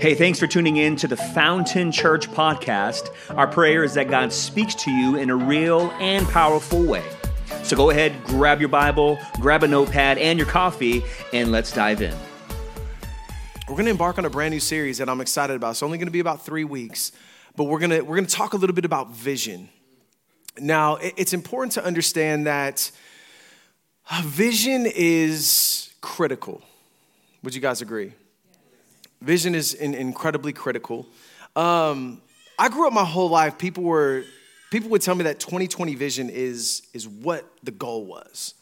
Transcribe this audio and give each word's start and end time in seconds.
Hey, 0.00 0.14
thanks 0.14 0.38
for 0.38 0.46
tuning 0.46 0.76
in 0.76 0.94
to 0.94 1.08
the 1.08 1.16
Fountain 1.16 1.90
Church 1.90 2.30
podcast. 2.30 3.10
Our 3.36 3.48
prayer 3.48 3.82
is 3.82 3.94
that 3.94 4.06
God 4.06 4.32
speaks 4.32 4.76
to 4.76 4.92
you 4.92 5.16
in 5.16 5.28
a 5.28 5.34
real 5.34 5.90
and 5.98 6.24
powerful 6.28 6.84
way. 6.84 7.02
So 7.64 7.74
go 7.74 7.90
ahead, 7.90 8.14
grab 8.26 8.60
your 8.60 8.68
Bible, 8.68 9.18
grab 9.40 9.64
a 9.64 9.66
notepad 9.66 10.18
and 10.18 10.38
your 10.38 10.46
coffee, 10.46 11.02
and 11.32 11.50
let's 11.50 11.72
dive 11.72 12.00
in. 12.00 12.16
We're 13.66 13.74
going 13.74 13.86
to 13.86 13.90
embark 13.90 14.18
on 14.18 14.24
a 14.24 14.30
brand 14.30 14.52
new 14.52 14.60
series 14.60 14.98
that 14.98 15.08
I'm 15.08 15.20
excited 15.20 15.56
about. 15.56 15.70
It's 15.70 15.82
only 15.82 15.98
going 15.98 16.06
to 16.06 16.12
be 16.12 16.20
about 16.20 16.46
three 16.46 16.62
weeks, 16.62 17.10
but 17.56 17.64
we're 17.64 17.80
going 17.80 17.90
to 17.90 18.02
we're 18.02 18.14
going 18.14 18.26
to 18.26 18.32
talk 18.32 18.52
a 18.52 18.56
little 18.56 18.76
bit 18.76 18.84
about 18.84 19.10
vision. 19.10 19.68
Now, 20.60 20.98
it's 21.00 21.32
important 21.32 21.72
to 21.72 21.84
understand 21.84 22.46
that 22.46 22.92
a 24.16 24.22
vision 24.22 24.86
is 24.86 25.92
critical. 26.00 26.62
Would 27.42 27.56
you 27.56 27.60
guys 27.60 27.82
agree? 27.82 28.12
Vision 29.20 29.54
is 29.54 29.74
in, 29.74 29.94
incredibly 29.94 30.52
critical. 30.52 31.06
Um, 31.56 32.22
I 32.58 32.68
grew 32.68 32.86
up 32.86 32.92
my 32.92 33.04
whole 33.04 33.28
life. 33.28 33.58
People 33.58 33.84
were 33.84 34.24
people 34.70 34.90
would 34.90 35.02
tell 35.02 35.14
me 35.14 35.24
that 35.24 35.40
2020 35.40 35.94
vision 35.94 36.30
is 36.30 36.82
is 36.92 37.08
what 37.08 37.44
the 37.62 37.70
goal 37.70 38.04
was. 38.04 38.54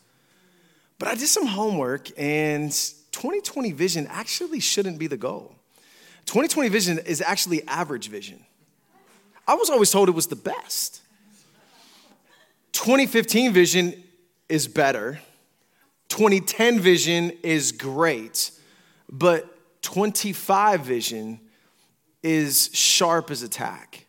But 0.98 1.08
I 1.08 1.14
did 1.14 1.28
some 1.28 1.46
homework, 1.46 2.08
and 2.18 2.70
2020 2.70 3.72
vision 3.72 4.06
actually 4.08 4.60
shouldn't 4.60 4.98
be 4.98 5.06
the 5.06 5.16
goal. 5.16 5.54
2020 6.26 6.68
vision 6.70 6.98
is 7.00 7.20
actually 7.20 7.66
average 7.68 8.08
vision. 8.08 8.44
I 9.46 9.54
was 9.54 9.70
always 9.70 9.90
told 9.90 10.08
it 10.08 10.12
was 10.12 10.26
the 10.26 10.36
best. 10.36 11.02
2015 12.72 13.52
vision 13.52 14.02
is 14.48 14.66
better. 14.66 15.20
2010 16.08 16.80
vision 16.80 17.32
is 17.42 17.72
great, 17.72 18.50
but 19.10 19.55
25 19.86 20.80
vision 20.80 21.38
is 22.20 22.70
sharp 22.72 23.30
as 23.30 23.44
a 23.44 23.48
tack. 23.48 24.08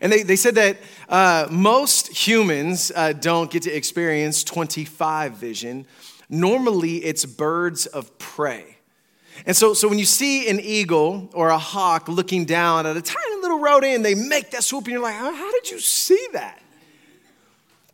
And 0.00 0.10
they, 0.10 0.24
they 0.24 0.34
said 0.34 0.56
that 0.56 0.78
uh, 1.08 1.46
most 1.48 2.08
humans 2.08 2.90
uh, 2.92 3.12
don't 3.12 3.52
get 3.52 3.62
to 3.62 3.70
experience 3.70 4.42
25 4.42 5.34
vision. 5.34 5.86
Normally, 6.28 6.96
it's 6.96 7.24
birds 7.24 7.86
of 7.86 8.18
prey. 8.18 8.78
And 9.46 9.56
so, 9.56 9.74
so 9.74 9.86
when 9.86 10.00
you 10.00 10.04
see 10.04 10.50
an 10.50 10.58
eagle 10.58 11.30
or 11.34 11.50
a 11.50 11.58
hawk 11.58 12.08
looking 12.08 12.44
down 12.44 12.84
at 12.84 12.96
a 12.96 13.02
tiny 13.02 13.40
little 13.40 13.60
rodent, 13.60 14.02
they 14.02 14.16
make 14.16 14.50
that 14.50 14.64
swoop, 14.64 14.86
and 14.86 14.92
you're 14.92 15.00
like, 15.00 15.14
how, 15.14 15.32
how 15.32 15.52
did 15.52 15.70
you 15.70 15.78
see 15.78 16.26
that? 16.32 16.60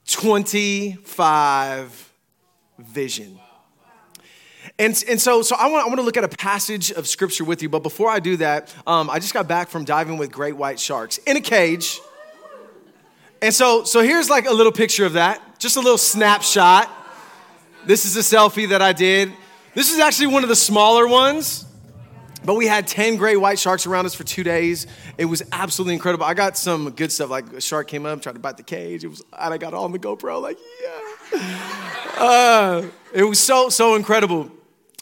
25 0.07 2.13
vision. 2.79 3.39
And, 4.79 5.03
and 5.09 5.21
so, 5.21 5.43
so 5.43 5.57
I, 5.57 5.67
want, 5.69 5.85
I 5.85 5.89
want 5.89 5.99
to 5.99 6.05
look 6.05 6.17
at 6.17 6.25
a 6.25 6.29
passage 6.29 6.91
of 6.91 7.07
scripture 7.07 7.45
with 7.45 7.63
you, 7.63 7.69
but 7.69 7.83
before 7.83 8.11
I 8.11 8.19
do 8.19 8.37
that, 8.39 8.75
um, 8.87 9.09
I 9.11 9.19
just 9.19 9.35
got 9.35 9.47
back 9.47 9.69
from 9.69 9.85
diving 9.85 10.19
with 10.19 10.33
great 10.33 10.57
white 10.57 10.81
sharks 10.81 11.19
in 11.19 11.37
a 11.37 11.41
cage. 11.41 12.01
And 13.43 13.55
so, 13.55 13.85
so 13.85 14.03
here's 14.03 14.31
like 14.31 14.47
a 14.47 14.53
little 14.53 14.73
picture 14.73 15.05
of 15.05 15.15
that, 15.15 15.59
just 15.59 15.77
a 15.77 15.81
little 15.81 15.99
snapshot. 15.99 16.91
This 17.87 18.07
is 18.07 18.17
a 18.17 18.37
selfie 18.37 18.69
that 18.71 18.81
I 18.81 18.93
did. 18.93 19.33
This 19.75 19.93
is 19.93 19.99
actually 19.99 20.29
one 20.29 20.43
of 20.43 20.49
the 20.49 20.57
smaller 20.57 21.07
ones, 21.07 21.67
but 22.45 22.55
we 22.55 22.67
had 22.67 22.87
10 22.87 23.17
great 23.17 23.37
white 23.37 23.59
sharks 23.59 23.87
around 23.87 24.07
us 24.07 24.15
for 24.15 24.25
two 24.25 24.45
days. 24.45 24.87
It 25.19 25.25
was 25.25 25.43
absolutely 25.53 25.95
incredible. 25.95 26.25
I 26.25 26.35
got 26.35 26.57
some 26.57 26.91
good 26.91 27.11
stuff, 27.11 27.31
like 27.31 27.53
a 27.53 27.61
shark 27.61 27.89
came 27.89 28.07
up, 28.07 28.23
tried 28.23 28.35
to 28.35 28.39
bite 28.39 28.57
the 28.57 28.63
cage. 28.63 29.05
It 29.05 29.09
was, 29.09 29.23
and 29.33 29.55
I 29.55 29.59
got 29.59 29.75
all 29.75 29.85
on 29.85 29.93
the 29.93 29.99
GoPro, 29.99 30.41
like, 30.43 30.59
yeah. 30.83 31.71
Uh, 32.17 32.87
it 33.13 33.25
was 33.25 33.41
so, 33.41 33.69
so 33.69 33.95
incredible. 33.97 34.51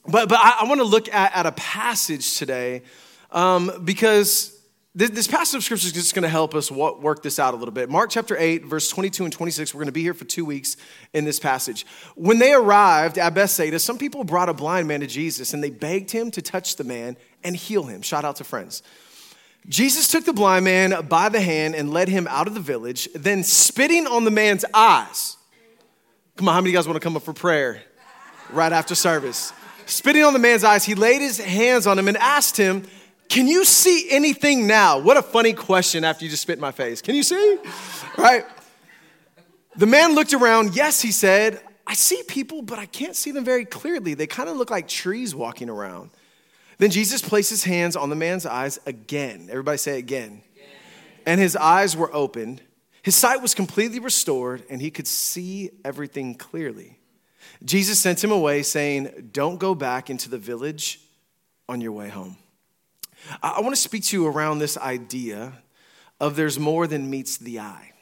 But, 0.06 0.28
but 0.28 0.38
I, 0.40 0.58
I 0.60 0.64
want 0.64 0.80
to 0.80 0.86
look 0.86 1.12
at, 1.12 1.36
at 1.36 1.46
a 1.46 1.52
passage 1.52 2.38
today 2.38 2.82
um, 3.30 3.82
because 3.84 4.58
this, 4.94 5.10
this, 5.10 5.26
passage 5.26 5.56
of 5.56 5.64
scripture 5.64 5.86
is 5.86 5.92
just 5.92 6.14
going 6.14 6.24
to 6.24 6.28
help 6.28 6.54
us 6.54 6.70
work 6.70 7.22
this 7.22 7.38
out 7.38 7.54
a 7.54 7.56
little 7.56 7.72
bit. 7.72 7.88
Mark 7.88 8.10
chapter 8.10 8.36
8, 8.36 8.66
verse 8.66 8.90
22 8.90 9.24
and 9.24 9.32
26, 9.32 9.72
we're 9.72 9.78
going 9.78 9.86
to 9.86 9.92
be 9.92 10.02
here 10.02 10.12
for 10.12 10.26
two 10.26 10.44
weeks 10.44 10.76
in 11.14 11.24
this 11.24 11.40
passage. 11.40 11.86
When 12.14 12.38
they 12.38 12.52
arrived 12.52 13.16
at 13.16 13.32
Bethsaida, 13.34 13.78
some 13.78 13.96
people 13.96 14.22
brought 14.22 14.50
a 14.50 14.54
blind 14.54 14.88
man 14.88 15.00
to 15.00 15.06
Jesus 15.06 15.54
and 15.54 15.64
they 15.64 15.70
begged 15.70 16.10
him 16.10 16.30
to 16.32 16.42
touch 16.42 16.76
the 16.76 16.84
man 16.84 17.16
and 17.44 17.56
heal 17.56 17.84
him. 17.84 18.02
Shout 18.02 18.24
out 18.24 18.36
to 18.36 18.44
friends. 18.44 18.82
Jesus 19.68 20.08
took 20.08 20.24
the 20.24 20.32
blind 20.32 20.64
man 20.64 21.06
by 21.06 21.28
the 21.28 21.40
hand 21.40 21.74
and 21.74 21.92
led 21.92 22.08
him 22.08 22.26
out 22.28 22.48
of 22.48 22.54
the 22.54 22.60
village, 22.60 23.08
then 23.14 23.44
spitting 23.44 24.06
on 24.06 24.24
the 24.24 24.30
man's 24.30 24.64
eyes. 24.74 25.36
Come 26.36 26.48
on, 26.48 26.54
how 26.54 26.60
many 26.60 26.70
of 26.70 26.72
you 26.72 26.78
guys 26.78 26.88
want 26.88 26.96
to 26.96 27.00
come 27.00 27.16
up 27.16 27.22
for 27.22 27.32
prayer 27.32 27.82
right 28.50 28.72
after 28.72 28.94
service? 28.94 29.52
Spitting 29.86 30.24
on 30.24 30.32
the 30.32 30.38
man's 30.38 30.64
eyes, 30.64 30.84
he 30.84 30.94
laid 30.94 31.20
his 31.20 31.38
hands 31.38 31.86
on 31.86 31.98
him 31.98 32.08
and 32.08 32.16
asked 32.16 32.56
him, 32.56 32.84
Can 33.28 33.46
you 33.46 33.64
see 33.64 34.08
anything 34.10 34.66
now? 34.66 34.98
What 34.98 35.16
a 35.16 35.22
funny 35.22 35.52
question 35.52 36.04
after 36.04 36.24
you 36.24 36.30
just 36.30 36.42
spit 36.42 36.56
in 36.56 36.60
my 36.60 36.72
face. 36.72 37.00
Can 37.00 37.14
you 37.14 37.22
see? 37.22 37.58
Right? 38.16 38.44
The 39.76 39.86
man 39.86 40.14
looked 40.14 40.34
around. 40.34 40.74
Yes, 40.74 41.00
he 41.00 41.12
said, 41.12 41.60
I 41.86 41.94
see 41.94 42.22
people, 42.26 42.62
but 42.62 42.78
I 42.78 42.86
can't 42.86 43.16
see 43.16 43.30
them 43.30 43.44
very 43.44 43.64
clearly. 43.64 44.14
They 44.14 44.26
kind 44.26 44.48
of 44.48 44.56
look 44.56 44.70
like 44.70 44.88
trees 44.88 45.34
walking 45.34 45.68
around. 45.68 46.10
Then 46.78 46.90
Jesus 46.90 47.22
placed 47.22 47.50
his 47.50 47.64
hands 47.64 47.96
on 47.96 48.10
the 48.10 48.16
man's 48.16 48.46
eyes 48.46 48.78
again. 48.86 49.48
Everybody 49.50 49.78
say 49.78 49.98
again. 49.98 50.42
again. 50.54 50.68
And 51.26 51.40
his 51.40 51.56
eyes 51.56 51.96
were 51.96 52.12
opened. 52.14 52.62
His 53.02 53.14
sight 53.14 53.42
was 53.42 53.54
completely 53.54 53.98
restored, 53.98 54.62
and 54.70 54.80
he 54.80 54.90
could 54.90 55.06
see 55.06 55.70
everything 55.84 56.34
clearly. 56.34 56.98
Jesus 57.64 57.98
sent 57.98 58.22
him 58.22 58.30
away, 58.30 58.62
saying, 58.62 59.30
Don't 59.32 59.58
go 59.58 59.74
back 59.74 60.10
into 60.10 60.28
the 60.28 60.38
village 60.38 61.00
on 61.68 61.80
your 61.80 61.92
way 61.92 62.08
home. 62.08 62.36
I, 63.42 63.60
want 63.60 63.74
to 63.74 63.80
speak 63.80 64.04
to 64.04 64.16
you 64.16 64.26
around 64.26 64.58
this 64.58 64.76
idea 64.76 65.52
of 66.20 66.36
there's 66.36 66.58
more 66.58 66.86
than 66.86 67.08
meets 67.08 67.36
the 67.36 67.60
eye. 67.60 67.92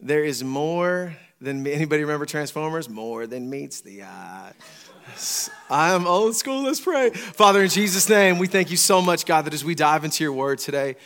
There 0.00 0.24
is 0.24 0.44
more 0.44 1.16
than 1.40 1.66
anybody 1.66 2.02
remember 2.02 2.26
Transformers? 2.26 2.88
More 2.88 3.26
than 3.26 3.50
meets 3.50 3.80
the 3.80 4.04
eye. 4.04 4.52
I 5.70 5.92
am 5.92 6.06
old 6.06 6.36
school. 6.36 6.62
Let's 6.62 6.80
pray. 6.80 7.10
Father, 7.10 7.62
in 7.62 7.68
Jesus' 7.68 8.08
name, 8.08 8.38
we 8.38 8.46
thank 8.46 8.70
you 8.70 8.76
so 8.76 9.02
much, 9.02 9.26
God, 9.26 9.44
that 9.44 9.54
as 9.54 9.64
we 9.64 9.74
dive 9.74 10.04
into 10.04 10.24
your 10.24 10.32
word 10.32 10.58
today, 10.58 10.96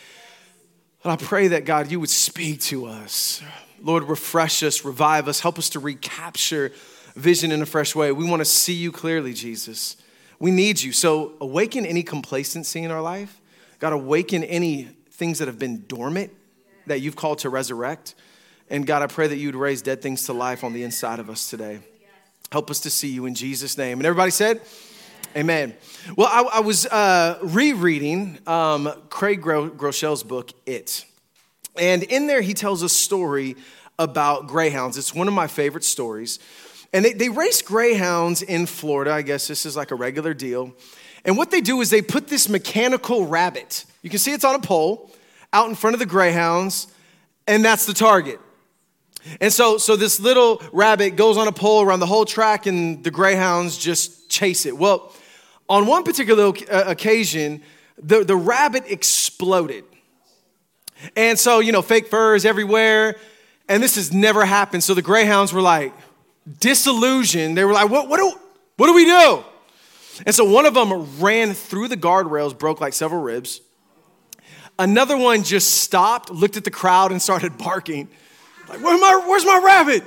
and 1.03 1.11
I 1.11 1.15
pray 1.17 1.49
that, 1.49 1.65
God, 1.65 1.91
you 1.91 1.99
would 1.99 2.09
speak 2.09 2.61
to 2.61 2.85
us. 2.85 3.41
Lord, 3.81 4.03
refresh 4.03 4.63
us, 4.63 4.85
revive 4.85 5.27
us, 5.27 5.41
help 5.41 5.59
us 5.59 5.69
to 5.71 5.79
recapture 5.79 6.71
vision 7.15 7.51
in 7.51 7.61
a 7.61 7.65
fresh 7.65 7.93
way. 7.93 8.11
We 8.11 8.23
want 8.23 8.39
to 8.39 8.45
see 8.45 8.73
you 8.73 8.91
clearly, 8.91 9.33
Jesus. 9.33 9.97
We 10.39 10.51
need 10.51 10.81
you. 10.81 10.93
So 10.93 11.33
awaken 11.41 11.85
any 11.85 12.03
complacency 12.03 12.83
in 12.83 12.91
our 12.91 13.01
life. 13.01 13.41
God, 13.79 13.91
awaken 13.93 14.43
any 14.43 14.89
things 15.11 15.39
that 15.39 15.47
have 15.47 15.59
been 15.59 15.83
dormant 15.87 16.31
that 16.87 17.01
you've 17.01 17.15
called 17.15 17.39
to 17.39 17.49
resurrect. 17.49 18.15
And 18.69 18.87
God, 18.87 19.01
I 19.01 19.07
pray 19.07 19.27
that 19.27 19.37
you'd 19.37 19.55
raise 19.55 19.81
dead 19.81 20.01
things 20.01 20.25
to 20.27 20.33
life 20.33 20.63
on 20.63 20.73
the 20.73 20.83
inside 20.83 21.19
of 21.19 21.29
us 21.29 21.49
today. 21.49 21.79
Help 22.53 22.69
us 22.69 22.81
to 22.81 22.91
see 22.91 23.07
you 23.07 23.25
in 23.25 23.33
Jesus' 23.33 23.79
name. 23.79 23.97
And 23.97 24.05
everybody 24.05 24.29
said, 24.29 24.61
Amen. 25.35 25.73
Well, 26.15 26.27
I, 26.27 26.57
I 26.57 26.59
was 26.59 26.85
uh, 26.85 27.39
rereading 27.41 28.37
um, 28.45 28.93
Craig 29.09 29.41
Gro- 29.41 29.71
Groeschel's 29.71 30.21
book, 30.21 30.51
It. 30.67 31.03
And 31.79 32.03
in 32.03 32.27
there, 32.27 32.41
he 32.41 32.53
tells 32.53 32.83
a 32.83 32.89
story 32.89 33.55
about 33.97 34.45
greyhounds. 34.45 34.99
It's 34.99 35.15
one 35.15 35.27
of 35.27 35.33
my 35.33 35.47
favorite 35.47 35.83
stories. 35.83 36.37
And 36.93 37.03
they, 37.03 37.13
they 37.13 37.27
race 37.27 37.63
greyhounds 37.63 38.43
in 38.43 38.67
Florida. 38.67 39.11
I 39.11 39.23
guess 39.23 39.47
this 39.47 39.65
is 39.65 39.75
like 39.75 39.89
a 39.89 39.95
regular 39.95 40.35
deal. 40.35 40.75
And 41.25 41.37
what 41.37 41.49
they 41.49 41.59
do 41.59 41.81
is 41.81 41.89
they 41.89 42.03
put 42.03 42.27
this 42.27 42.47
mechanical 42.47 43.25
rabbit, 43.25 43.83
you 44.03 44.11
can 44.11 44.19
see 44.19 44.31
it's 44.31 44.45
on 44.45 44.53
a 44.53 44.61
pole, 44.61 45.09
out 45.53 45.69
in 45.69 45.73
front 45.73 45.95
of 45.95 45.99
the 45.99 46.05
greyhounds, 46.05 46.85
and 47.47 47.65
that's 47.65 47.87
the 47.87 47.95
target. 47.95 48.39
And 49.39 49.53
so, 49.53 49.77
so 49.77 49.95
this 49.95 50.19
little 50.19 50.61
rabbit 50.71 51.15
goes 51.15 51.37
on 51.37 51.47
a 51.47 51.51
pole 51.51 51.81
around 51.81 51.99
the 51.99 52.05
whole 52.05 52.25
track, 52.25 52.65
and 52.65 53.03
the 53.03 53.11
greyhounds 53.11 53.77
just 53.77 54.29
chase 54.29 54.65
it. 54.65 54.77
Well, 54.77 55.13
on 55.69 55.87
one 55.87 56.03
particular 56.03 56.53
uh, 56.69 56.83
occasion, 56.87 57.61
the, 57.97 58.23
the 58.23 58.35
rabbit 58.35 58.83
exploded. 58.87 59.85
And 61.15 61.39
so, 61.39 61.59
you 61.59 61.71
know, 61.71 61.81
fake 61.81 62.07
furs 62.07 62.45
everywhere. 62.45 63.15
And 63.69 63.81
this 63.81 63.95
has 63.95 64.11
never 64.11 64.45
happened. 64.45 64.83
So 64.83 64.93
the 64.93 65.01
greyhounds 65.01 65.53
were 65.53 65.61
like, 65.61 65.93
disillusioned. 66.59 67.57
They 67.57 67.63
were 67.65 67.73
like, 67.73 67.89
what, 67.89 68.09
what, 68.09 68.17
do, 68.17 68.33
what 68.77 68.87
do 68.87 68.93
we 68.93 69.05
do? 69.05 69.43
And 70.25 70.35
so 70.35 70.45
one 70.45 70.65
of 70.65 70.73
them 70.73 71.19
ran 71.19 71.53
through 71.53 71.87
the 71.87 71.97
guardrails, 71.97 72.57
broke 72.57 72.81
like 72.81 72.93
several 72.93 73.21
ribs. 73.21 73.61
Another 74.77 75.17
one 75.17 75.43
just 75.43 75.81
stopped, 75.81 76.29
looked 76.29 76.57
at 76.57 76.63
the 76.63 76.71
crowd, 76.71 77.11
and 77.11 77.21
started 77.21 77.57
barking. 77.57 78.09
Like, 78.73 78.83
Where 78.83 78.99
my, 78.99 79.25
where's 79.27 79.45
my 79.45 79.61
rabbit? 79.63 80.03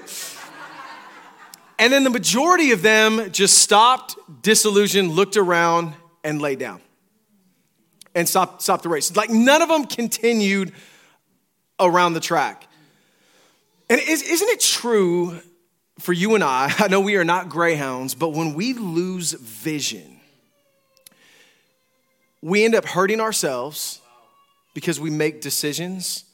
And 1.78 1.92
then 1.92 2.04
the 2.04 2.10
majority 2.10 2.72
of 2.72 2.82
them 2.82 3.30
just 3.32 3.58
stopped, 3.58 4.16
disillusioned, 4.42 5.10
looked 5.10 5.36
around, 5.36 5.94
and 6.24 6.40
lay 6.40 6.56
down 6.56 6.80
and 8.14 8.28
stopped, 8.28 8.62
stopped 8.62 8.82
the 8.82 8.88
race. 8.88 9.14
Like 9.14 9.30
none 9.30 9.62
of 9.62 9.68
them 9.68 9.84
continued 9.84 10.72
around 11.78 12.14
the 12.14 12.20
track. 12.20 12.66
And 13.88 14.00
is, 14.00 14.22
isn't 14.22 14.48
it 14.48 14.60
true 14.60 15.38
for 15.98 16.12
you 16.12 16.34
and 16.34 16.42
I, 16.42 16.72
I 16.78 16.88
know 16.88 17.00
we 17.00 17.16
are 17.16 17.24
not 17.24 17.48
greyhounds, 17.48 18.14
but 18.14 18.30
when 18.30 18.54
we 18.54 18.72
lose 18.72 19.32
vision, 19.32 20.18
we 22.42 22.64
end 22.64 22.74
up 22.74 22.86
hurting 22.86 23.20
ourselves 23.20 24.00
because 24.74 24.98
we 24.98 25.10
make 25.10 25.40
decisions 25.40 26.24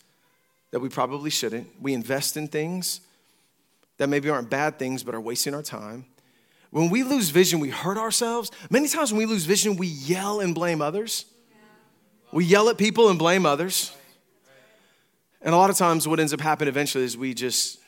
that 0.72 0.80
we 0.80 0.88
probably 0.88 1.30
shouldn't. 1.30 1.68
We 1.80 1.94
invest 1.94 2.36
in 2.36 2.48
things 2.48 3.00
that 3.98 4.08
maybe 4.08 4.28
aren't 4.28 4.50
bad 4.50 4.78
things 4.78 5.04
but 5.04 5.14
are 5.14 5.20
wasting 5.20 5.54
our 5.54 5.62
time. 5.62 6.06
When 6.70 6.90
we 6.90 7.02
lose 7.02 7.28
vision, 7.28 7.60
we 7.60 7.68
hurt 7.68 7.98
ourselves. 7.98 8.50
Many 8.70 8.88
times 8.88 9.12
when 9.12 9.18
we 9.18 9.26
lose 9.26 9.44
vision, 9.44 9.76
we 9.76 9.86
yell 9.86 10.40
and 10.40 10.54
blame 10.54 10.82
others. 10.82 11.26
We 12.32 12.46
yell 12.46 12.70
at 12.70 12.78
people 12.78 13.10
and 13.10 13.18
blame 13.18 13.44
others. 13.44 13.94
And 15.42 15.54
a 15.54 15.58
lot 15.58 15.68
of 15.68 15.76
times, 15.76 16.08
what 16.08 16.18
ends 16.18 16.32
up 16.32 16.40
happening 16.40 16.68
eventually 16.68 17.04
is 17.04 17.16
we 17.16 17.34
just 17.34 17.78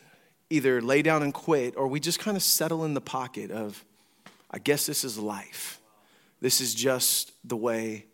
either 0.51 0.83
lay 0.83 1.01
down 1.01 1.23
and 1.23 1.33
quit 1.33 1.75
or 1.77 1.89
we 1.89 1.99
just 1.99 2.19
kind 2.19 2.37
of 2.37 2.43
settle 2.43 2.85
in 2.85 2.93
the 2.93 3.01
pocket 3.01 3.51
of, 3.51 3.83
I 4.51 4.59
guess 4.59 4.85
this 4.85 5.03
is 5.03 5.19
life. 5.19 5.81
This 6.43 6.61
is 6.61 6.75
just 6.75 7.33
the 7.43 7.57
way 7.57 8.05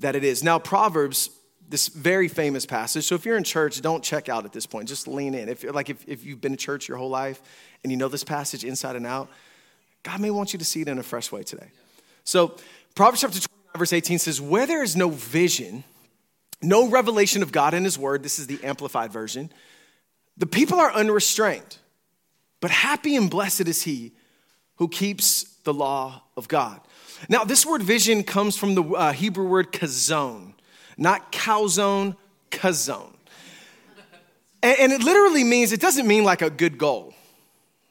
that 0.00 0.16
it 0.16 0.24
is. 0.24 0.42
Now, 0.42 0.58
Proverbs, 0.58 1.30
this 1.68 1.88
very 1.88 2.28
famous 2.28 2.64
passage. 2.64 3.04
So 3.04 3.14
if 3.14 3.24
you're 3.24 3.36
in 3.36 3.44
church, 3.44 3.80
don't 3.80 4.02
check 4.02 4.28
out 4.28 4.44
at 4.44 4.52
this 4.52 4.66
point. 4.66 4.88
Just 4.88 5.06
lean 5.06 5.34
in. 5.34 5.48
If 5.48 5.64
like 5.64 5.90
if, 5.90 6.08
if 6.08 6.24
you've 6.24 6.40
been 6.40 6.52
to 6.52 6.58
church 6.58 6.88
your 6.88 6.96
whole 6.96 7.10
life 7.10 7.40
and 7.82 7.92
you 7.92 7.98
know 7.98 8.08
this 8.08 8.24
passage 8.24 8.64
inside 8.64 8.96
and 8.96 9.06
out, 9.06 9.28
God 10.02 10.20
may 10.20 10.30
want 10.30 10.52
you 10.52 10.58
to 10.58 10.64
see 10.64 10.80
it 10.80 10.88
in 10.88 10.98
a 10.98 11.02
fresh 11.02 11.30
way 11.30 11.42
today. 11.42 11.68
So, 12.24 12.56
Proverbs 12.94 13.20
chapter 13.20 13.38
29, 13.38 13.78
verse 13.78 13.92
18 13.92 14.18
says, 14.18 14.40
Where 14.40 14.66
there 14.66 14.82
is 14.82 14.96
no 14.96 15.10
vision, 15.10 15.84
no 16.62 16.88
revelation 16.88 17.42
of 17.42 17.52
God 17.52 17.74
in 17.74 17.84
His 17.84 17.98
word, 17.98 18.22
this 18.22 18.38
is 18.38 18.46
the 18.46 18.62
amplified 18.64 19.12
version, 19.12 19.50
the 20.36 20.46
people 20.46 20.78
are 20.78 20.92
unrestrained. 20.92 21.78
But 22.60 22.70
happy 22.70 23.16
and 23.16 23.30
blessed 23.30 23.68
is 23.68 23.82
he 23.82 24.12
who 24.76 24.88
keeps 24.88 25.44
the 25.64 25.74
law 25.74 26.22
of 26.36 26.48
God. 26.48 26.80
Now, 27.28 27.44
this 27.44 27.66
word 27.66 27.82
vision 27.82 28.22
comes 28.22 28.56
from 28.56 28.74
the 28.74 28.82
uh, 28.82 29.12
Hebrew 29.12 29.46
word 29.46 29.72
kazon, 29.72 30.54
not 30.98 31.32
calzone, 31.32 32.16
kazon. 32.50 33.14
And, 34.62 34.78
and 34.80 34.92
it 34.92 35.02
literally 35.02 35.44
means, 35.44 35.72
it 35.72 35.80
doesn't 35.80 36.06
mean 36.06 36.24
like 36.24 36.42
a 36.42 36.50
good 36.50 36.76
goal. 36.76 37.14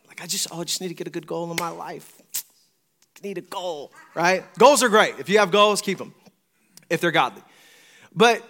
Like, 0.07 0.21
I 0.21 0.27
just, 0.27 0.47
oh, 0.51 0.61
I 0.61 0.63
just 0.65 0.81
need 0.81 0.89
to 0.89 0.93
get 0.93 1.07
a 1.07 1.11
good 1.11 1.25
goal 1.25 1.49
in 1.49 1.57
my 1.59 1.69
life. 1.69 2.21
I 2.35 3.27
need 3.27 3.37
a 3.37 3.41
goal, 3.41 3.91
right? 4.13 4.43
Goals 4.59 4.83
are 4.83 4.89
great. 4.89 5.15
If 5.17 5.29
you 5.29 5.39
have 5.39 5.49
goals, 5.49 5.81
keep 5.81 5.97
them, 5.97 6.13
if 6.89 7.01
they're 7.01 7.11
godly. 7.11 7.41
But 8.15 8.43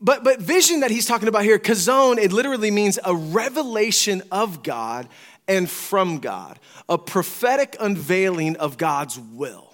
but 0.00 0.24
but 0.24 0.40
vision 0.40 0.80
that 0.80 0.90
he's 0.90 1.06
talking 1.06 1.28
about 1.28 1.42
here, 1.42 1.58
kazon, 1.58 2.18
it 2.18 2.32
literally 2.32 2.70
means 2.70 2.98
a 3.04 3.14
revelation 3.14 4.22
of 4.30 4.62
God 4.62 5.08
and 5.48 5.68
from 5.68 6.18
God, 6.18 6.58
a 6.88 6.98
prophetic 6.98 7.76
unveiling 7.80 8.56
of 8.56 8.76
God's 8.78 9.18
will. 9.18 9.71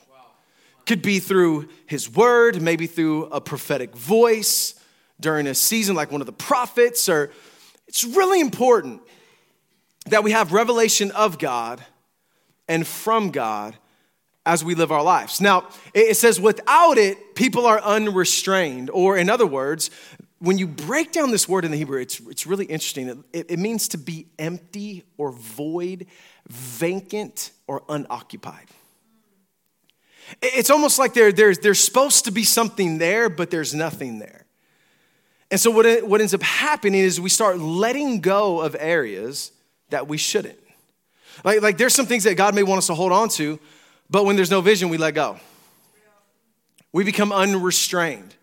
Could 0.89 1.03
be 1.03 1.19
through 1.19 1.69
his 1.85 2.11
word, 2.11 2.63
maybe 2.63 2.87
through 2.87 3.27
a 3.27 3.43
prophetic 3.43 3.95
voice 3.95 4.75
during 5.21 5.47
a 5.47 5.55
season 5.55 5.95
like 5.95 6.11
one 6.11 6.23
of 6.23 6.27
the 6.27 6.33
prophets, 6.33 7.11
or 7.11 7.31
it's 7.87 8.05
really 8.05 8.41
important 8.41 9.03
that 10.07 10.25
we 10.25 10.31
have 10.31 10.55
revelation 10.55 11.11
of 11.11 11.39
God 11.39 11.85
and 12.69 12.87
from 12.87 13.33
God 13.33 13.77
as 14.47 14.65
we 14.65 14.75
live 14.75 14.91
our 14.91 15.03
lives. 15.03 15.43
Now, 15.43 15.69
it 15.93 16.17
says 16.17 16.41
without 16.41 16.97
it, 16.97 17.35
people 17.35 17.67
are 17.67 17.83
unrestrained, 17.83 18.89
or 18.89 19.19
in 19.19 19.29
other 19.29 19.47
words, 19.47 19.91
when 20.39 20.57
you 20.57 20.67
break 20.67 21.13
down 21.13 21.33
this 21.33 21.47
word 21.47 21.67
in 21.67 21.71
the 21.71 21.77
Hebrew, 21.77 22.01
it's, 22.01 22.19
it's 22.21 22.47
really 22.47 22.65
interesting. 22.65 23.25
It, 23.35 23.51
it 23.51 23.59
means 23.59 23.89
to 23.89 23.99
be 23.99 24.29
empty 24.39 25.05
or 25.19 25.33
void, 25.33 26.07
vacant 26.49 27.51
or 27.67 27.83
unoccupied. 27.91 28.69
It's 30.43 30.71
almost 30.71 30.99
like 30.99 31.15
there, 31.15 31.33
there's, 31.33 31.59
there's 31.59 31.81
supposed 31.81 32.27
to 32.27 32.31
be 32.31 32.45
something 32.45 32.99
there, 32.99 33.29
but 33.29 33.51
there's 33.51 33.75
nothing 33.75 34.19
there. 34.19 34.45
And 35.51 35.59
so, 35.59 35.71
what, 35.71 36.07
what 36.07 36.21
ends 36.21 36.35
up 36.35 36.43
happening 36.43 37.01
is 37.01 37.21
we 37.21 37.31
start 37.31 37.59
letting 37.59 38.21
go 38.21 38.61
of 38.61 38.77
areas 38.79 39.53
that 39.89 40.07
we 40.07 40.19
shouldn't. 40.19 40.59
Like, 41.45 41.63
like, 41.63 41.79
there's 41.79 41.95
some 41.95 42.07
things 42.07 42.25
that 42.25 42.37
God 42.37 42.55
may 42.55 42.63
want 42.63 42.79
us 42.79 42.89
to 42.89 42.95
hold 42.95 43.13
on 43.13 43.29
to, 43.31 43.59
but 44.11 44.25
when 44.25 44.37
there's 44.37 44.51
no 44.51 44.61
vision, 44.61 44.89
we 44.89 44.99
let 44.99 45.15
go. 45.15 45.39
We 46.93 47.05
become 47.05 47.33
unrestrained. 47.33 48.35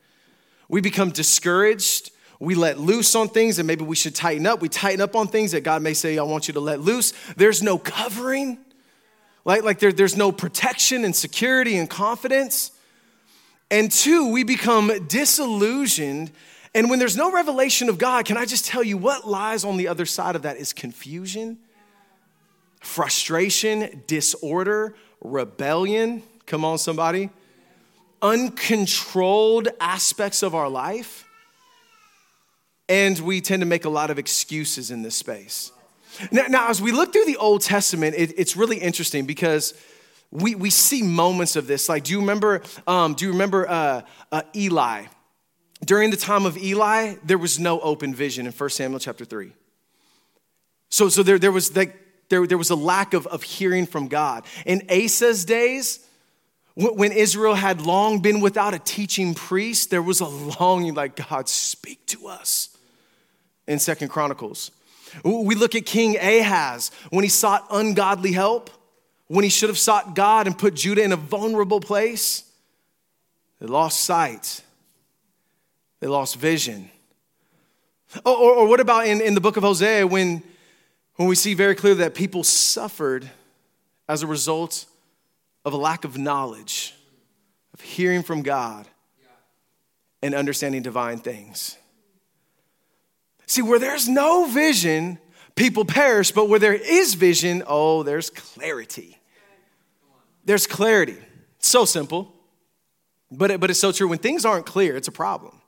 We 0.67 0.81
become 0.81 1.11
discouraged. 1.11 2.11
We 2.39 2.55
let 2.55 2.79
loose 2.79 3.15
on 3.15 3.29
things 3.29 3.59
and 3.59 3.67
maybe 3.67 3.83
we 3.83 3.95
should 3.95 4.15
tighten 4.15 4.45
up. 4.45 4.61
We 4.61 4.69
tighten 4.69 5.01
up 5.01 5.15
on 5.15 5.27
things 5.27 5.51
that 5.51 5.63
God 5.63 5.81
may 5.81 5.93
say, 5.93 6.17
I 6.17 6.23
want 6.23 6.47
you 6.47 6.53
to 6.55 6.59
let 6.59 6.79
loose. 6.79 7.13
There's 7.37 7.63
no 7.63 7.77
covering. 7.77 8.57
Like, 9.45 9.63
like 9.63 9.79
there, 9.79 9.91
there's 9.91 10.17
no 10.17 10.31
protection 10.31 11.05
and 11.05 11.15
security 11.15 11.77
and 11.77 11.87
confidence. 11.89 12.71
And 13.69 13.91
two, 13.91 14.31
we 14.31 14.43
become 14.43 14.91
disillusioned. 15.07 16.31
And 16.73 16.89
when 16.89 16.99
there's 16.99 17.15
no 17.15 17.31
revelation 17.31 17.87
of 17.87 17.97
God, 17.97 18.25
can 18.25 18.37
I 18.37 18.45
just 18.45 18.65
tell 18.65 18.83
you 18.83 18.97
what 18.97 19.27
lies 19.27 19.63
on 19.63 19.77
the 19.77 19.87
other 19.87 20.05
side 20.05 20.35
of 20.35 20.41
that 20.41 20.57
is 20.57 20.73
confusion, 20.73 21.59
frustration, 22.81 24.03
disorder, 24.07 24.95
rebellion. 25.21 26.23
Come 26.47 26.65
on, 26.65 26.77
somebody. 26.77 27.29
Uncontrolled 28.21 29.69
aspects 29.79 30.41
of 30.41 30.55
our 30.55 30.69
life. 30.69 31.27
And 32.89 33.17
we 33.19 33.41
tend 33.41 33.61
to 33.61 33.65
make 33.65 33.85
a 33.85 33.89
lot 33.89 34.09
of 34.09 34.19
excuses 34.19 34.91
in 34.91 35.01
this 35.01 35.15
space. 35.15 35.71
Now, 36.31 36.45
now, 36.47 36.69
as 36.69 36.81
we 36.81 36.91
look 36.91 37.13
through 37.13 37.25
the 37.25 37.37
Old 37.37 37.61
Testament, 37.61 38.15
it, 38.17 38.37
it's 38.37 38.55
really 38.55 38.77
interesting 38.77 39.25
because 39.25 39.73
we, 40.31 40.55
we 40.55 40.69
see 40.69 41.01
moments 41.01 41.55
of 41.55 41.67
this. 41.67 41.87
Like, 41.87 42.03
do 42.03 42.13
you 42.13 42.19
remember, 42.19 42.61
um, 42.87 43.13
do 43.13 43.25
you 43.25 43.31
remember 43.31 43.69
uh, 43.69 44.01
uh, 44.31 44.41
Eli? 44.55 45.05
During 45.83 46.09
the 46.09 46.17
time 46.17 46.45
of 46.45 46.57
Eli, 46.57 47.15
there 47.23 47.37
was 47.37 47.59
no 47.59 47.79
open 47.79 48.13
vision 48.15 48.45
in 48.45 48.51
1 48.51 48.69
Samuel 48.69 48.99
chapter 48.99 49.25
3. 49.25 49.51
So, 50.89 51.09
so 51.09 51.23
there, 51.23 51.39
there, 51.39 51.51
was 51.51 51.75
like, 51.75 51.95
there, 52.29 52.45
there 52.47 52.57
was 52.57 52.69
a 52.69 52.75
lack 52.75 53.13
of, 53.13 53.27
of 53.27 53.43
hearing 53.43 53.85
from 53.85 54.07
God. 54.07 54.45
In 54.65 54.83
Asa's 54.89 55.45
days, 55.45 56.05
when 56.75 57.11
Israel 57.11 57.55
had 57.55 57.81
long 57.81 58.19
been 58.19 58.41
without 58.41 58.73
a 58.73 58.79
teaching 58.79 59.33
priest, 59.33 59.89
there 59.89 60.01
was 60.01 60.19
a 60.19 60.27
longing 60.27 60.93
like, 60.93 61.15
God, 61.15 61.47
speak 61.47 62.05
to 62.07 62.27
us 62.27 62.75
in 63.67 63.79
Second 63.79 64.09
Chronicles. 64.09 64.71
We 65.23 65.55
look 65.55 65.75
at 65.75 65.85
King 65.85 66.17
Ahaz 66.17 66.91
when 67.09 67.23
he 67.23 67.29
sought 67.29 67.65
ungodly 67.71 68.31
help, 68.31 68.69
when 69.27 69.43
he 69.43 69.49
should 69.49 69.69
have 69.69 69.77
sought 69.77 70.15
God 70.15 70.47
and 70.47 70.57
put 70.57 70.75
Judah 70.75 71.03
in 71.03 71.11
a 71.11 71.17
vulnerable 71.17 71.79
place. 71.79 72.43
They 73.59 73.67
lost 73.67 74.01
sight, 74.01 74.61
they 75.99 76.07
lost 76.07 76.35
vision. 76.35 76.89
Or, 78.25 78.35
or, 78.35 78.53
or 78.55 78.67
what 78.67 78.79
about 78.79 79.07
in, 79.07 79.21
in 79.21 79.33
the 79.33 79.41
book 79.41 79.57
of 79.57 79.63
Hosea 79.63 80.07
when, 80.07 80.43
when 81.15 81.27
we 81.27 81.35
see 81.35 81.53
very 81.53 81.75
clearly 81.75 81.99
that 81.99 82.13
people 82.15 82.43
suffered 82.43 83.29
as 84.07 84.23
a 84.23 84.27
result 84.27 84.85
of 85.65 85.73
a 85.73 85.77
lack 85.77 86.05
of 86.05 86.17
knowledge, 86.17 86.93
of 87.73 87.81
hearing 87.81 88.23
from 88.23 88.41
God, 88.41 88.87
and 90.21 90.33
understanding 90.33 90.81
divine 90.81 91.17
things? 91.17 91.77
See, 93.55 93.61
where 93.61 93.79
there's 93.79 94.09
no 94.09 94.47
vision, 94.47 95.17
people 95.55 95.85
perish, 95.85 96.31
but 96.31 96.49
where 96.49 96.59
there 96.59 96.73
is 96.73 97.13
vision, 97.13 97.63
oh, 97.65 98.03
there's 98.03 98.29
clarity. 98.29 99.17
There's 100.43 100.67
clarity. 100.67 101.15
It's 101.59 101.69
so 101.69 101.85
simple, 101.85 102.33
but, 103.31 103.51
it, 103.51 103.61
but 103.61 103.69
it's 103.69 103.79
so 103.79 103.93
true. 103.93 104.09
When 104.09 104.19
things 104.19 104.43
aren't 104.43 104.65
clear, 104.65 104.97
it's 104.97 105.07
a 105.07 105.11
problem. 105.13 105.61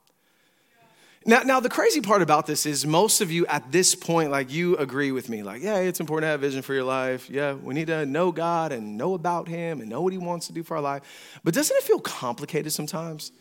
Now, 1.24 1.40
now, 1.44 1.60
the 1.60 1.70
crazy 1.70 2.02
part 2.02 2.20
about 2.20 2.44
this 2.44 2.66
is 2.66 2.84
most 2.84 3.22
of 3.22 3.32
you 3.32 3.46
at 3.46 3.72
this 3.72 3.94
point, 3.94 4.30
like 4.30 4.52
you 4.52 4.76
agree 4.76 5.10
with 5.10 5.30
me, 5.30 5.42
like, 5.42 5.62
yeah, 5.62 5.78
it's 5.78 5.98
important 5.98 6.24
to 6.24 6.32
have 6.32 6.42
vision 6.42 6.60
for 6.60 6.74
your 6.74 6.84
life. 6.84 7.30
Yeah, 7.30 7.54
we 7.54 7.72
need 7.72 7.86
to 7.86 8.04
know 8.04 8.32
God 8.32 8.70
and 8.70 8.98
know 8.98 9.14
about 9.14 9.48
Him 9.48 9.80
and 9.80 9.88
know 9.88 10.02
what 10.02 10.12
He 10.12 10.18
wants 10.18 10.48
to 10.48 10.52
do 10.52 10.62
for 10.62 10.76
our 10.76 10.82
life. 10.82 11.40
But 11.42 11.54
doesn't 11.54 11.74
it 11.74 11.84
feel 11.84 12.00
complicated 12.00 12.70
sometimes? 12.70 13.32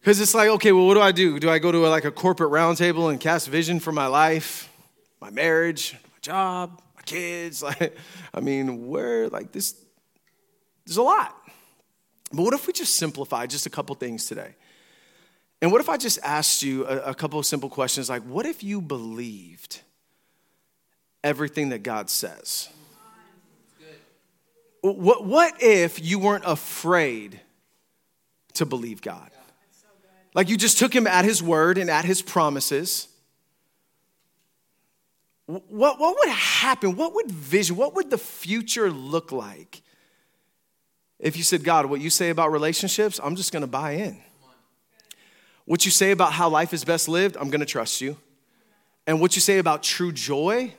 Because 0.00 0.20
it's 0.20 0.34
like, 0.34 0.48
okay, 0.48 0.72
well, 0.72 0.86
what 0.86 0.94
do 0.94 1.00
I 1.00 1.12
do? 1.12 1.38
Do 1.38 1.50
I 1.50 1.58
go 1.58 1.72
to 1.72 1.86
a, 1.86 1.88
like 1.88 2.04
a 2.04 2.10
corporate 2.10 2.50
roundtable 2.50 3.10
and 3.10 3.20
cast 3.20 3.48
vision 3.48 3.80
for 3.80 3.92
my 3.92 4.06
life, 4.06 4.72
my 5.20 5.30
marriage, 5.30 5.94
my 5.94 6.18
job, 6.20 6.80
my 6.96 7.02
kids? 7.02 7.62
Like, 7.62 7.96
I 8.32 8.40
mean, 8.40 8.88
where, 8.88 9.28
like, 9.28 9.52
this, 9.52 9.74
there's 10.86 10.96
a 10.96 11.02
lot. 11.02 11.34
But 12.32 12.42
what 12.42 12.54
if 12.54 12.66
we 12.66 12.72
just 12.72 12.96
simplify 12.96 13.46
just 13.46 13.66
a 13.66 13.70
couple 13.70 13.94
things 13.94 14.26
today? 14.26 14.54
And 15.60 15.72
what 15.72 15.80
if 15.80 15.88
I 15.88 15.96
just 15.96 16.18
asked 16.22 16.62
you 16.62 16.86
a, 16.86 17.10
a 17.10 17.14
couple 17.14 17.38
of 17.38 17.46
simple 17.46 17.68
questions 17.68 18.08
like, 18.08 18.22
what 18.22 18.46
if 18.46 18.62
you 18.62 18.80
believed 18.80 19.80
everything 21.24 21.70
that 21.70 21.82
God 21.82 22.10
says? 22.10 22.68
What, 24.80 25.24
what 25.24 25.60
if 25.60 26.00
you 26.02 26.20
weren't 26.20 26.44
afraid 26.46 27.40
to 28.54 28.64
believe 28.64 29.02
God? 29.02 29.30
Like 30.34 30.48
you 30.48 30.56
just 30.56 30.78
took 30.78 30.94
him 30.94 31.06
at 31.06 31.24
his 31.24 31.42
word 31.42 31.78
and 31.78 31.90
at 31.90 32.04
his 32.04 32.22
promises. 32.22 33.08
What, 35.46 35.98
what 35.98 36.16
would 36.18 36.28
happen? 36.28 36.94
What 36.96 37.14
would 37.14 37.30
vision, 37.30 37.76
what 37.76 37.94
would 37.94 38.10
the 38.10 38.18
future 38.18 38.90
look 38.90 39.32
like 39.32 39.82
If 41.18 41.36
you 41.36 41.42
said, 41.42 41.64
God, 41.64 41.86
what 41.86 42.00
you 42.00 42.10
say 42.10 42.30
about 42.30 42.52
relationships, 42.52 43.18
I'm 43.22 43.34
just 43.34 43.52
gonna 43.52 43.66
buy 43.66 43.92
in. 43.92 44.18
What 45.64 45.84
you 45.84 45.90
say 45.90 46.12
about 46.12 46.32
how 46.32 46.48
life 46.48 46.72
is 46.72 46.84
best 46.84 47.08
lived, 47.08 47.36
I'm 47.36 47.50
gonna 47.50 47.66
trust 47.66 48.00
you. 48.00 48.16
And 49.06 49.20
what 49.20 49.34
you 49.34 49.40
say 49.40 49.58
about 49.58 49.82
true 49.82 50.12
joy, 50.12 50.74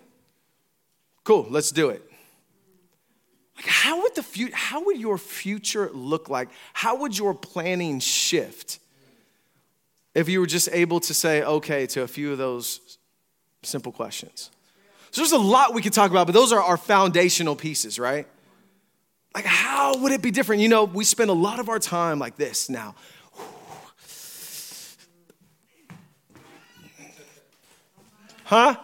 cool, 1.24 1.48
let's 1.50 1.72
do 1.72 1.89
it. 1.89 2.03
Like 3.58 3.65
how 3.65 4.01
would 4.03 4.15
the 4.15 4.24
future, 4.24 4.56
how 4.56 4.86
would 4.86 4.98
your 4.98 5.18
future 5.18 5.89
look 5.94 6.29
like? 6.29 6.50
How 6.74 6.96
would 6.98 7.18
your 7.18 7.34
planning 7.34 8.00
shift 8.00 8.79
if 10.20 10.28
you 10.28 10.42
were 10.42 10.48
just 10.48 10.70
able 10.74 11.00
to 11.00 11.14
say 11.14 11.42
okay 11.42 11.88
to 11.88 12.02
a 12.02 12.08
few 12.08 12.32
of 12.32 12.38
those 12.38 12.98
simple 13.64 13.92
questions? 13.92 14.52
So 15.12 15.22
there's 15.22 15.32
a 15.32 15.38
lot 15.38 15.74
we 15.74 15.82
could 15.82 15.94
talk 15.94 16.12
about, 16.12 16.28
but 16.28 16.34
those 16.34 16.52
are 16.52 16.62
our 16.62 16.78
foundational 16.78 17.56
pieces, 17.56 17.98
right? 17.98 18.28
Like, 19.34 19.46
how 19.46 19.98
would 19.98 20.12
it 20.12 20.22
be 20.22 20.32
different? 20.32 20.62
You 20.62 20.68
know, 20.68 20.84
we 20.84 21.06
spend 21.06 21.30
a 21.30 21.34
lot 21.34 21.60
of 21.60 21.70
our 21.70 21.80
time 21.80 22.20
like 22.20 22.36
this 22.36 22.70
now. 22.70 22.96
Huh? 28.44 28.76